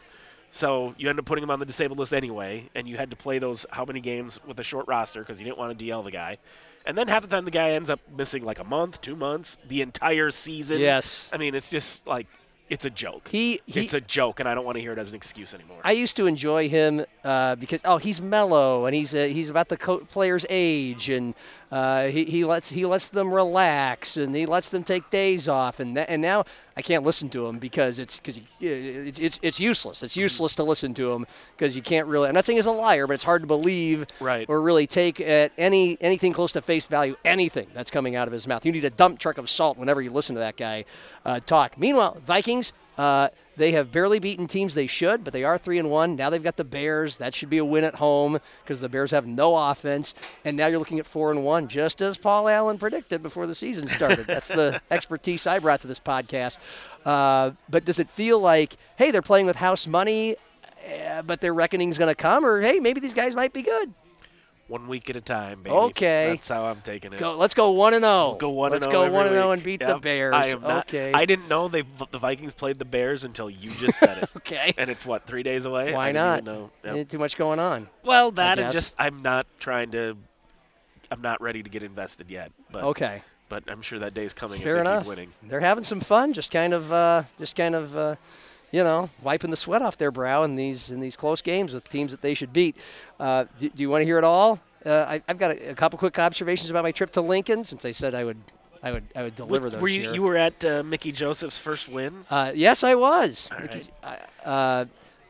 So 0.50 0.94
you 0.96 1.10
end 1.10 1.18
up 1.18 1.24
putting 1.24 1.42
him 1.42 1.50
on 1.50 1.58
the 1.58 1.66
disabled 1.66 1.98
list 1.98 2.14
anyway, 2.14 2.70
and 2.74 2.88
you 2.88 2.96
had 2.96 3.10
to 3.10 3.16
play 3.16 3.38
those 3.38 3.66
how 3.70 3.84
many 3.84 4.00
games 4.00 4.38
with 4.46 4.58
a 4.60 4.62
short 4.62 4.86
roster 4.86 5.20
because 5.20 5.40
you 5.40 5.44
didn't 5.44 5.58
want 5.58 5.76
to 5.76 5.84
DL 5.84 6.04
the 6.04 6.10
guy. 6.10 6.38
And 6.86 6.96
then 6.96 7.08
half 7.08 7.22
the 7.22 7.28
time 7.28 7.44
the 7.44 7.50
guy 7.50 7.70
ends 7.72 7.90
up 7.90 8.00
missing 8.16 8.44
like 8.44 8.58
a 8.60 8.64
month, 8.64 9.00
two 9.00 9.16
months, 9.16 9.58
the 9.68 9.82
entire 9.82 10.30
season. 10.30 10.78
Yes. 10.78 11.28
I 11.32 11.36
mean, 11.36 11.54
it's 11.54 11.70
just 11.70 12.06
like 12.06 12.28
it's 12.68 12.84
a 12.84 12.90
joke. 12.90 13.28
He, 13.28 13.60
he 13.66 13.82
it's 13.82 13.94
a 13.94 14.00
joke, 14.00 14.40
and 14.40 14.48
I 14.48 14.54
don't 14.54 14.64
want 14.64 14.76
to 14.76 14.82
hear 14.82 14.92
it 14.92 14.98
as 14.98 15.08
an 15.08 15.14
excuse 15.14 15.54
anymore. 15.54 15.78
I 15.84 15.92
used 15.92 16.16
to 16.16 16.26
enjoy 16.26 16.68
him 16.68 17.04
uh, 17.22 17.54
because 17.56 17.80
oh 17.84 17.98
he's 17.98 18.20
mellow 18.20 18.86
and 18.86 18.94
he's 18.94 19.14
uh, 19.14 19.24
he's 19.24 19.50
about 19.50 19.68
the 19.68 19.76
co- 19.76 19.98
player's 19.98 20.44
age 20.48 21.08
and 21.08 21.34
uh, 21.70 22.06
he, 22.06 22.24
he 22.24 22.44
lets 22.44 22.70
he 22.70 22.84
lets 22.84 23.08
them 23.08 23.32
relax 23.32 24.16
and 24.16 24.34
he 24.34 24.46
lets 24.46 24.70
them 24.70 24.82
take 24.82 25.10
days 25.10 25.48
off 25.48 25.78
and 25.78 25.96
and 25.96 26.20
now 26.22 26.44
I 26.78 26.82
can't 26.82 27.04
listen 27.04 27.30
to 27.30 27.46
him 27.46 27.58
because 27.58 27.98
it's 27.98 28.18
because 28.18 28.38
it's, 28.60 29.18
it's 29.18 29.40
it's 29.42 29.58
useless. 29.58 30.02
It's 30.02 30.16
useless 30.16 30.54
to 30.56 30.62
listen 30.62 30.92
to 30.94 31.10
him 31.12 31.26
because 31.56 31.74
you 31.74 31.80
can't 31.80 32.06
really. 32.06 32.28
I'm 32.28 32.34
not 32.34 32.44
saying 32.44 32.58
he's 32.58 32.66
a 32.66 32.70
liar, 32.70 33.06
but 33.06 33.14
it's 33.14 33.24
hard 33.24 33.40
to 33.42 33.46
believe 33.46 34.06
Right. 34.20 34.44
or 34.48 34.60
really 34.60 34.86
take 34.86 35.18
at 35.20 35.52
any 35.56 35.96
anything 36.02 36.34
close 36.34 36.52
to 36.52 36.60
face 36.60 36.86
value 36.86 37.16
anything 37.24 37.68
that's 37.72 37.90
coming 37.90 38.14
out 38.14 38.28
of 38.28 38.32
his 38.32 38.46
mouth. 38.46 38.66
You 38.66 38.72
need 38.72 38.84
a 38.84 38.90
dump 38.90 39.18
truck 39.18 39.38
of 39.38 39.48
salt 39.48 39.78
whenever 39.78 40.02
you 40.02 40.10
listen 40.10 40.34
to 40.34 40.40
that 40.40 40.56
guy 40.58 40.84
uh, 41.24 41.40
talk. 41.40 41.78
Meanwhile, 41.78 42.18
Vikings. 42.26 42.72
Uh, 42.98 43.28
they 43.56 43.72
have 43.72 43.90
barely 43.90 44.18
beaten 44.18 44.46
teams 44.46 44.74
they 44.74 44.86
should, 44.86 45.24
but 45.24 45.32
they 45.32 45.44
are 45.44 45.56
three 45.56 45.78
and 45.78 45.90
one. 45.90 46.14
Now 46.14 46.30
they've 46.30 46.42
got 46.42 46.56
the 46.56 46.64
Bears. 46.64 47.16
That 47.16 47.34
should 47.34 47.50
be 47.50 47.58
a 47.58 47.64
win 47.64 47.84
at 47.84 47.94
home 47.94 48.38
because 48.62 48.80
the 48.80 48.88
Bears 48.88 49.10
have 49.12 49.26
no 49.26 49.56
offense. 49.56 50.14
And 50.44 50.56
now 50.56 50.66
you're 50.66 50.78
looking 50.78 50.98
at 50.98 51.06
four 51.06 51.30
and 51.30 51.44
one, 51.44 51.68
just 51.68 52.02
as 52.02 52.16
Paul 52.16 52.48
Allen 52.48 52.78
predicted 52.78 53.22
before 53.22 53.46
the 53.46 53.54
season 53.54 53.88
started. 53.88 54.26
That's 54.26 54.48
the 54.48 54.80
expertise 54.90 55.46
I 55.46 55.58
brought 55.58 55.80
to 55.80 55.86
this 55.86 56.00
podcast. 56.00 56.58
Uh, 57.04 57.52
but 57.68 57.84
does 57.84 57.98
it 57.98 58.10
feel 58.10 58.38
like, 58.38 58.76
hey, 58.96 59.10
they're 59.10 59.22
playing 59.22 59.46
with 59.46 59.56
house 59.56 59.86
money, 59.86 60.36
eh, 60.84 61.22
but 61.22 61.40
their 61.40 61.54
reckoning's 61.54 61.98
going 61.98 62.10
to 62.10 62.14
come, 62.14 62.44
or 62.44 62.60
hey, 62.60 62.78
maybe 62.80 63.00
these 63.00 63.14
guys 63.14 63.34
might 63.34 63.52
be 63.52 63.62
good? 63.62 63.92
One 64.68 64.88
week 64.88 65.08
at 65.08 65.14
a 65.14 65.20
time, 65.20 65.62
baby. 65.62 65.76
Okay. 65.76 66.30
That's 66.30 66.48
how 66.48 66.64
I'm 66.64 66.80
taking 66.80 67.12
it. 67.12 67.20
Go, 67.20 67.36
let's 67.36 67.54
go 67.54 67.70
one 67.70 67.94
and 67.94 68.02
zero. 68.02 68.36
Go 68.38 68.50
one 68.50 68.72
Let's 68.72 68.84
and 68.84 68.92
go 68.92 69.08
one 69.08 69.26
and 69.26 69.34
zero 69.34 69.52
and 69.52 69.62
beat 69.62 69.78
the 69.78 69.98
Bears. 69.98 70.34
I 70.34 70.46
am 70.46 70.60
not, 70.60 70.88
okay. 70.88 71.12
I 71.12 71.24
didn't 71.24 71.48
know 71.48 71.68
they 71.68 71.84
the 72.10 72.18
Vikings 72.18 72.52
played 72.52 72.80
the 72.80 72.84
Bears 72.84 73.22
until 73.22 73.48
you 73.48 73.70
just 73.72 73.96
said 73.98 74.18
it. 74.18 74.30
okay. 74.38 74.74
and 74.76 74.90
it's 74.90 75.06
what 75.06 75.24
three 75.24 75.44
days 75.44 75.66
away. 75.66 75.92
Why 75.94 76.06
I 76.08 76.12
didn't 76.12 76.14
not? 76.16 76.44
know. 76.44 76.70
Yep. 76.84 77.08
Too 77.10 77.18
much 77.18 77.36
going 77.36 77.60
on. 77.60 77.88
Well, 78.04 78.32
that 78.32 78.58
and 78.58 78.72
just 78.72 78.96
I'm 78.98 79.22
not 79.22 79.46
trying 79.60 79.92
to. 79.92 80.16
I'm 81.12 81.22
not 81.22 81.40
ready 81.40 81.62
to 81.62 81.70
get 81.70 81.84
invested 81.84 82.28
yet. 82.28 82.50
But 82.72 82.82
Okay. 82.84 83.22
But 83.48 83.62
I'm 83.68 83.82
sure 83.82 84.00
that 84.00 84.14
day 84.14 84.24
is 84.24 84.34
coming 84.34 84.60
Fair 84.60 84.78
if 84.78 84.84
they 84.84 84.90
enough. 84.90 85.02
keep 85.04 85.08
winning. 85.08 85.30
They're 85.44 85.60
having 85.60 85.84
some 85.84 86.00
fun, 86.00 86.32
just 86.32 86.50
kind 86.50 86.74
of, 86.74 86.92
uh, 86.92 87.22
just 87.38 87.54
kind 87.54 87.76
of, 87.76 87.96
uh, 87.96 88.16
you 88.76 88.84
know, 88.84 89.08
wiping 89.22 89.50
the 89.50 89.56
sweat 89.56 89.80
off 89.80 89.96
their 89.96 90.10
brow 90.10 90.42
in 90.44 90.54
these 90.56 90.90
in 90.90 91.00
these 91.00 91.16
close 91.16 91.40
games 91.42 91.72
with 91.72 91.88
teams 91.88 92.10
that 92.10 92.20
they 92.20 92.34
should 92.34 92.52
beat. 92.52 92.76
Uh, 93.18 93.44
do, 93.58 93.70
do 93.70 93.80
you 93.82 93.88
want 93.88 94.02
to 94.02 94.04
hear 94.04 94.18
it 94.18 94.24
all? 94.24 94.60
Uh, 94.84 95.06
I, 95.08 95.22
I've 95.28 95.38
got 95.38 95.50
a, 95.52 95.70
a 95.70 95.74
couple 95.74 95.98
quick 95.98 96.18
observations 96.18 96.68
about 96.70 96.82
my 96.88 96.92
trip 96.92 97.10
to 97.12 97.22
Lincoln, 97.22 97.64
since 97.64 97.84
I 97.84 97.92
said 97.92 98.14
I 98.14 98.24
would, 98.24 98.36
I 98.82 98.92
would, 98.92 99.04
I 99.16 99.22
would 99.22 99.34
deliver 99.34 99.70
those 99.70 99.80
were 99.80 99.88
you, 99.88 100.00
here. 100.02 100.14
you 100.14 100.22
were 100.22 100.36
at 100.36 100.62
uh, 100.64 100.82
Mickey 100.84 101.10
Joseph's 101.10 101.58
first 101.58 101.88
win? 101.88 102.12
Uh, 102.30 102.52
yes, 102.54 102.84
I 102.84 102.94
was. 102.94 103.48
All 103.50 103.60
Mickey- 103.60 103.88
right. 104.04 104.20
I- 104.44 104.48
uh, 104.50 104.84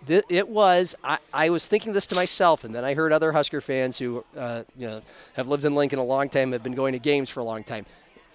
Th- 0.09 0.24
It 0.28 0.49
was. 0.49 0.94
I, 1.03 1.18
I 1.32 1.49
was 1.51 1.66
thinking 1.66 1.92
this 1.92 2.07
to 2.07 2.14
myself, 2.14 2.64
and 2.64 2.72
then 2.74 2.84
I 2.84 2.94
heard 2.94 3.12
other 3.12 3.32
Husker 3.32 3.61
fans 3.61 3.97
who, 3.99 4.24
uh, 4.36 4.62
you 4.76 4.86
know, 4.86 5.01
have 5.34 5.49
lived 5.49 5.64
in 5.64 5.74
Lincoln 5.74 5.99
a 5.99 6.05
long 6.05 6.28
time, 6.28 6.53
have 6.53 6.62
been 6.62 6.74
going 6.74 6.92
to 6.92 6.99
games 7.01 7.28
for 7.30 7.40
a 7.40 7.44
long 7.44 7.64
time. 7.64 7.86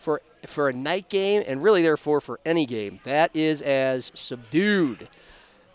For 0.02 0.22
for 0.47 0.68
a 0.68 0.74
night 0.74 1.08
game, 1.10 1.43
and 1.45 1.62
really 1.62 1.84
therefore 1.84 2.20
for 2.20 2.39
any 2.45 2.66
game, 2.66 2.99
that 3.04 3.36
is 3.36 3.62
as 3.62 4.12
subdued. 4.16 5.08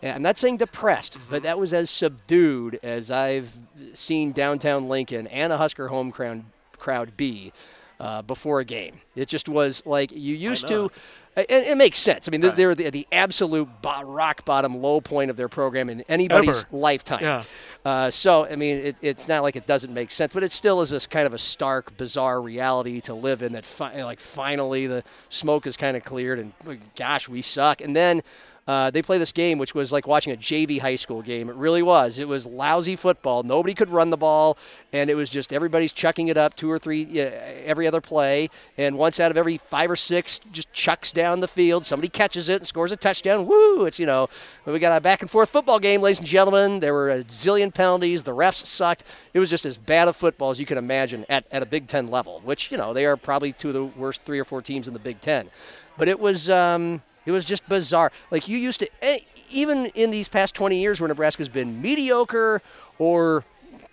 I'm 0.02 0.22
not 0.22 0.36
saying 0.36 0.58
depressed, 0.58 1.16
but 1.30 1.44
that 1.44 1.58
was 1.58 1.72
as 1.72 1.88
subdued 1.88 2.78
as 2.82 3.10
I've 3.10 3.56
seen 3.94 4.32
downtown 4.32 4.88
Lincoln 4.88 5.26
and 5.28 5.52
a 5.52 5.56
Husker 5.56 5.88
home 5.88 6.12
crowd 6.12 6.44
crowd 6.76 7.16
be 7.16 7.52
uh, 7.98 8.22
before 8.22 8.60
a 8.60 8.64
game. 8.64 9.00
It 9.16 9.28
just 9.28 9.48
was 9.48 9.82
like 9.86 10.12
you 10.12 10.34
used 10.36 10.68
to. 10.68 10.90
And 11.36 11.46
it 11.50 11.76
makes 11.76 11.98
sense. 11.98 12.26
I 12.26 12.30
mean, 12.30 12.40
they're- 12.40 12.48
Right. 12.50 12.56
they're 12.56 12.74
the, 12.74 12.88
the 12.90 13.06
absolute 13.12 13.68
bo- 13.82 14.00
rock 14.04 14.46
bottom 14.46 14.80
low 14.80 15.02
point 15.02 15.30
of 15.30 15.36
their 15.36 15.48
program 15.50 15.90
in 15.90 16.00
anybody's 16.08 16.60
Ever. 16.64 16.66
lifetime. 16.72 17.18
Yeah. 17.20 17.42
Uh, 17.84 18.10
so, 18.10 18.46
I 18.46 18.56
mean, 18.56 18.78
it, 18.78 18.96
it's 19.02 19.28
not 19.28 19.42
like 19.42 19.54
it 19.54 19.66
doesn't 19.66 19.92
make 19.92 20.10
sense, 20.10 20.32
but 20.32 20.42
it 20.42 20.50
still 20.50 20.80
is 20.80 20.88
this 20.88 21.06
kind 21.06 21.26
of 21.26 21.34
a 21.34 21.38
stark, 21.38 21.94
bizarre 21.98 22.40
reality 22.40 23.02
to 23.02 23.12
live 23.12 23.42
in. 23.42 23.52
That 23.52 23.66
fi- 23.66 24.02
like 24.02 24.18
finally 24.18 24.86
the 24.86 25.04
smoke 25.28 25.66
is 25.66 25.76
kind 25.76 25.94
of 25.94 26.04
cleared, 26.04 26.38
and 26.38 26.52
gosh, 26.96 27.28
we 27.28 27.42
suck. 27.42 27.82
And 27.82 27.94
then 27.94 28.22
uh, 28.66 28.90
they 28.90 29.00
play 29.00 29.16
this 29.18 29.30
game, 29.30 29.58
which 29.58 29.74
was 29.76 29.92
like 29.92 30.08
watching 30.08 30.32
a 30.32 30.36
JV 30.36 30.80
high 30.80 30.96
school 30.96 31.22
game. 31.22 31.48
It 31.48 31.54
really 31.54 31.82
was. 31.82 32.18
It 32.18 32.26
was 32.26 32.44
lousy 32.46 32.96
football. 32.96 33.44
Nobody 33.44 33.74
could 33.74 33.90
run 33.90 34.10
the 34.10 34.16
ball, 34.16 34.58
and 34.92 35.08
it 35.08 35.14
was 35.14 35.30
just 35.30 35.52
everybody's 35.52 35.92
chucking 35.92 36.26
it 36.28 36.36
up 36.36 36.56
two 36.56 36.68
or 36.68 36.76
three 36.78 37.04
yeah, 37.04 37.24
every 37.64 37.86
other 37.86 38.00
play, 38.00 38.48
and 38.76 38.96
once 39.06 39.20
out 39.20 39.30
of 39.30 39.36
every 39.36 39.56
five 39.56 39.88
or 39.88 39.94
six 39.94 40.40
just 40.50 40.72
chucks 40.72 41.12
down 41.12 41.38
the 41.38 41.46
field. 41.46 41.86
Somebody 41.86 42.08
catches 42.08 42.48
it 42.48 42.56
and 42.56 42.66
scores 42.66 42.90
a 42.90 42.96
touchdown. 42.96 43.46
Woo! 43.46 43.84
It's 43.84 44.00
you 44.00 44.06
know 44.06 44.28
we 44.64 44.80
got 44.80 44.96
a 44.96 45.00
back 45.00 45.22
and 45.22 45.30
forth 45.30 45.48
football 45.48 45.78
game, 45.78 46.02
ladies 46.02 46.18
and 46.18 46.26
gentlemen. 46.26 46.80
There 46.80 46.92
were 46.92 47.10
a 47.10 47.22
zillion 47.22 47.72
penalties. 47.72 48.24
The 48.24 48.32
refs 48.32 48.66
sucked. 48.66 49.04
It 49.32 49.38
was 49.38 49.48
just 49.48 49.64
as 49.64 49.78
bad 49.78 50.08
a 50.08 50.12
football 50.12 50.50
as 50.50 50.58
you 50.58 50.66
can 50.66 50.76
imagine 50.76 51.24
at, 51.28 51.44
at 51.52 51.62
a 51.62 51.66
Big 51.66 51.86
Ten 51.86 52.08
level, 52.08 52.40
which 52.42 52.72
you 52.72 52.76
know 52.76 52.92
they 52.92 53.06
are 53.06 53.16
probably 53.16 53.52
two 53.52 53.68
of 53.68 53.74
the 53.74 53.84
worst 53.84 54.22
three 54.22 54.40
or 54.40 54.44
four 54.44 54.60
teams 54.60 54.88
in 54.88 54.92
the 54.92 54.98
Big 54.98 55.20
Ten. 55.20 55.50
But 55.96 56.08
it 56.08 56.18
was 56.18 56.50
um, 56.50 57.00
it 57.26 57.30
was 57.30 57.44
just 57.44 57.68
bizarre. 57.68 58.10
Like 58.32 58.48
you 58.48 58.58
used 58.58 58.80
to, 58.80 58.88
eh, 59.02 59.20
even 59.50 59.86
in 59.94 60.10
these 60.10 60.26
past 60.26 60.56
20 60.56 60.80
years 60.80 61.00
where 61.00 61.06
Nebraska's 61.06 61.48
been 61.48 61.80
mediocre 61.80 62.60
or 62.98 63.44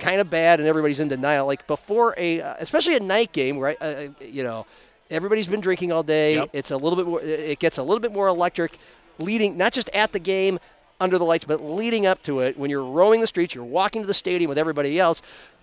kind 0.03 0.19
of 0.19 0.29
bad 0.29 0.59
and 0.59 0.67
everybody's 0.67 0.99
in 0.99 1.07
denial. 1.07 1.47
Like 1.47 1.65
before 1.65 2.13
a, 2.17 2.41
uh, 2.41 2.55
especially 2.59 2.95
a 2.95 2.99
night 2.99 3.31
game, 3.31 3.57
right? 3.57 3.77
Uh, 3.81 3.85
uh, 3.85 4.07
you 4.21 4.43
know, 4.43 4.65
everybody's 5.13 5.47
been 5.47 5.61
drinking 5.61 5.91
all 5.91 6.03
day. 6.03 6.35
Yep. 6.35 6.49
It's 6.53 6.71
a 6.71 6.77
little 6.77 6.95
bit 6.97 7.05
more. 7.07 7.21
It 7.21 7.59
gets 7.59 7.77
a 7.77 7.83
little 7.83 7.99
bit 7.99 8.11
more 8.11 8.27
electric, 8.27 8.77
leading 9.19 9.57
not 9.57 9.71
just 9.73 9.89
at 9.89 10.11
the 10.11 10.19
game 10.19 10.59
under 10.99 11.17
the 11.17 11.25
lights, 11.25 11.45
but 11.45 11.61
leading 11.61 12.05
up 12.05 12.21
to 12.23 12.39
it. 12.39 12.57
When 12.57 12.69
you're 12.69 12.83
roaming 12.85 13.21
the 13.21 13.27
streets, 13.27 13.53
you're 13.55 13.63
walking 13.63 14.01
to 14.01 14.07
the 14.07 14.13
stadium 14.13 14.49
with 14.49 14.57
everybody 14.57 14.99
else. 14.99 15.21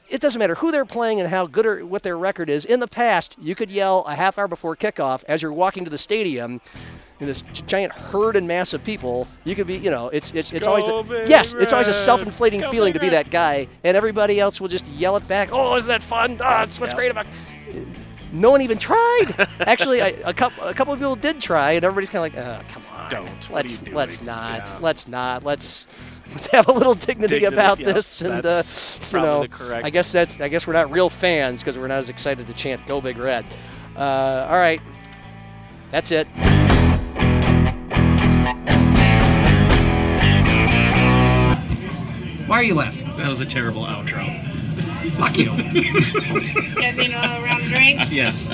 It 0.09 0.21
doesn't 0.21 0.39
matter 0.41 0.57
who 0.57 0.73
they're 0.73 0.85
playing 0.85 1.21
and 1.21 1.29
how 1.29 1.47
good 1.47 1.65
or 1.67 1.87
what 1.87 2.03
their 2.03 2.19
record 2.19 2.51
is. 2.51 2.65
In 2.65 2.81
the 2.81 2.89
past, 2.89 3.37
you 3.41 3.55
could 3.55 3.71
yell 3.71 4.03
a 4.09 4.15
half 4.17 4.39
hour 4.39 4.49
before 4.49 4.75
kickoff 4.75 5.23
as 5.29 5.41
you're 5.41 5.53
walking 5.53 5.85
to 5.85 5.91
the 5.91 5.99
stadium. 5.99 6.61
In 7.21 7.27
this 7.27 7.43
giant 7.67 7.93
herd 7.93 8.35
and 8.35 8.49
mass 8.49 8.73
of 8.73 8.83
people, 8.83 9.29
you 9.45 9.55
could 9.55 9.67
be, 9.67 9.77
you 9.77 9.91
know, 9.91 10.09
it's 10.09 10.31
it's 10.33 10.53
it's 10.55 10.67
always 10.67 10.89
a, 10.89 11.05
yes, 11.29 11.53
it's 11.53 11.71
always 11.75 11.87
a 11.89 11.93
self-inflating 11.93 12.63
Go 12.63 12.71
feeling 12.71 12.95
to 12.95 12.99
be 12.99 13.11
Red! 13.11 13.27
that 13.27 13.31
guy, 13.31 13.69
and 13.85 13.95
everybody 13.95 14.41
else 14.41 14.59
will 14.59 14.69
just 14.69 14.87
yell 14.87 15.17
it 15.17 15.29
back. 15.29 15.51
Oh, 15.53 15.77
isn't 15.77 15.87
that 15.87 16.03
fun? 16.03 16.39
Ah, 16.41 16.45
oh, 16.45 16.61
that's 16.61 16.81
what's 16.81 16.93
Yep. 16.93 16.97
great 16.97 17.11
about. 17.11 17.27
No 18.33 18.51
one 18.51 18.63
even 18.63 18.79
tried. 18.79 19.49
Actually, 19.61 20.03
I, 20.03 20.09
a 20.25 20.33
couple 20.33 20.65
a 20.65 20.75
couple 20.75 20.93
of 20.93 21.01
people 21.01 21.17
did 21.17 21.41
try, 21.41 21.73
and 21.73 21.85
everybody's 21.85 22.11
kind 22.11 22.33
of 22.33 22.37
like, 22.37 22.47
oh, 22.47 22.63
come 22.73 22.83
on, 22.95 23.11
Don't. 23.11 23.27
What 23.29 23.51
are 23.51 23.55
let's 23.55 23.81
you 23.81 23.85
doing?" 23.87 23.97
let's 23.97 24.23
not, 24.23 24.59
Yeah. 24.67 24.79
let's 24.81 25.09
not, 25.09 25.45
let's 25.45 25.87
let's 26.31 26.47
have 26.49 26.69
a 26.69 26.73
little 26.73 26.95
dignity, 26.95 27.41
Dignity, 27.41 27.55
about 27.55 27.81
yep, 27.81 27.95
this, 27.95 28.21
and 28.21 28.35
uh, 28.35 28.41
that's 28.41 29.01
you 29.13 29.19
know, 29.21 29.43
the 29.43 29.49
correct- 29.49 29.85
I 29.85 29.91
guess 29.91 30.13
that's 30.13 30.41
I 30.41 30.49
guess 30.49 30.67
we're 30.67 30.75
not 30.75 30.91
real 30.91 31.11
fans 31.11 31.61
because 31.61 31.77
we're 31.77 31.89
not 31.89 31.99
as 31.99 32.09
excited 32.09 32.47
to 32.47 32.53
chant 32.55 32.87
"Go 32.87 33.01
Big 33.01 33.19
Red." 33.19 33.45
Uh, 33.97 34.47
all 34.49 34.57
right, 34.59 34.81
that's 35.91 36.11
it. 36.13 36.29
Why 42.47 42.57
are 42.57 42.63
you 42.65 42.75
laughing? 42.75 43.07
That 43.17 43.29
was 43.29 43.41
a 43.41 43.47
terrible 43.47 43.83
outro. 43.85 44.27
Casino 46.77 47.19
around 47.43 47.63
drinks. 47.69 48.13
Yes. 48.13 48.49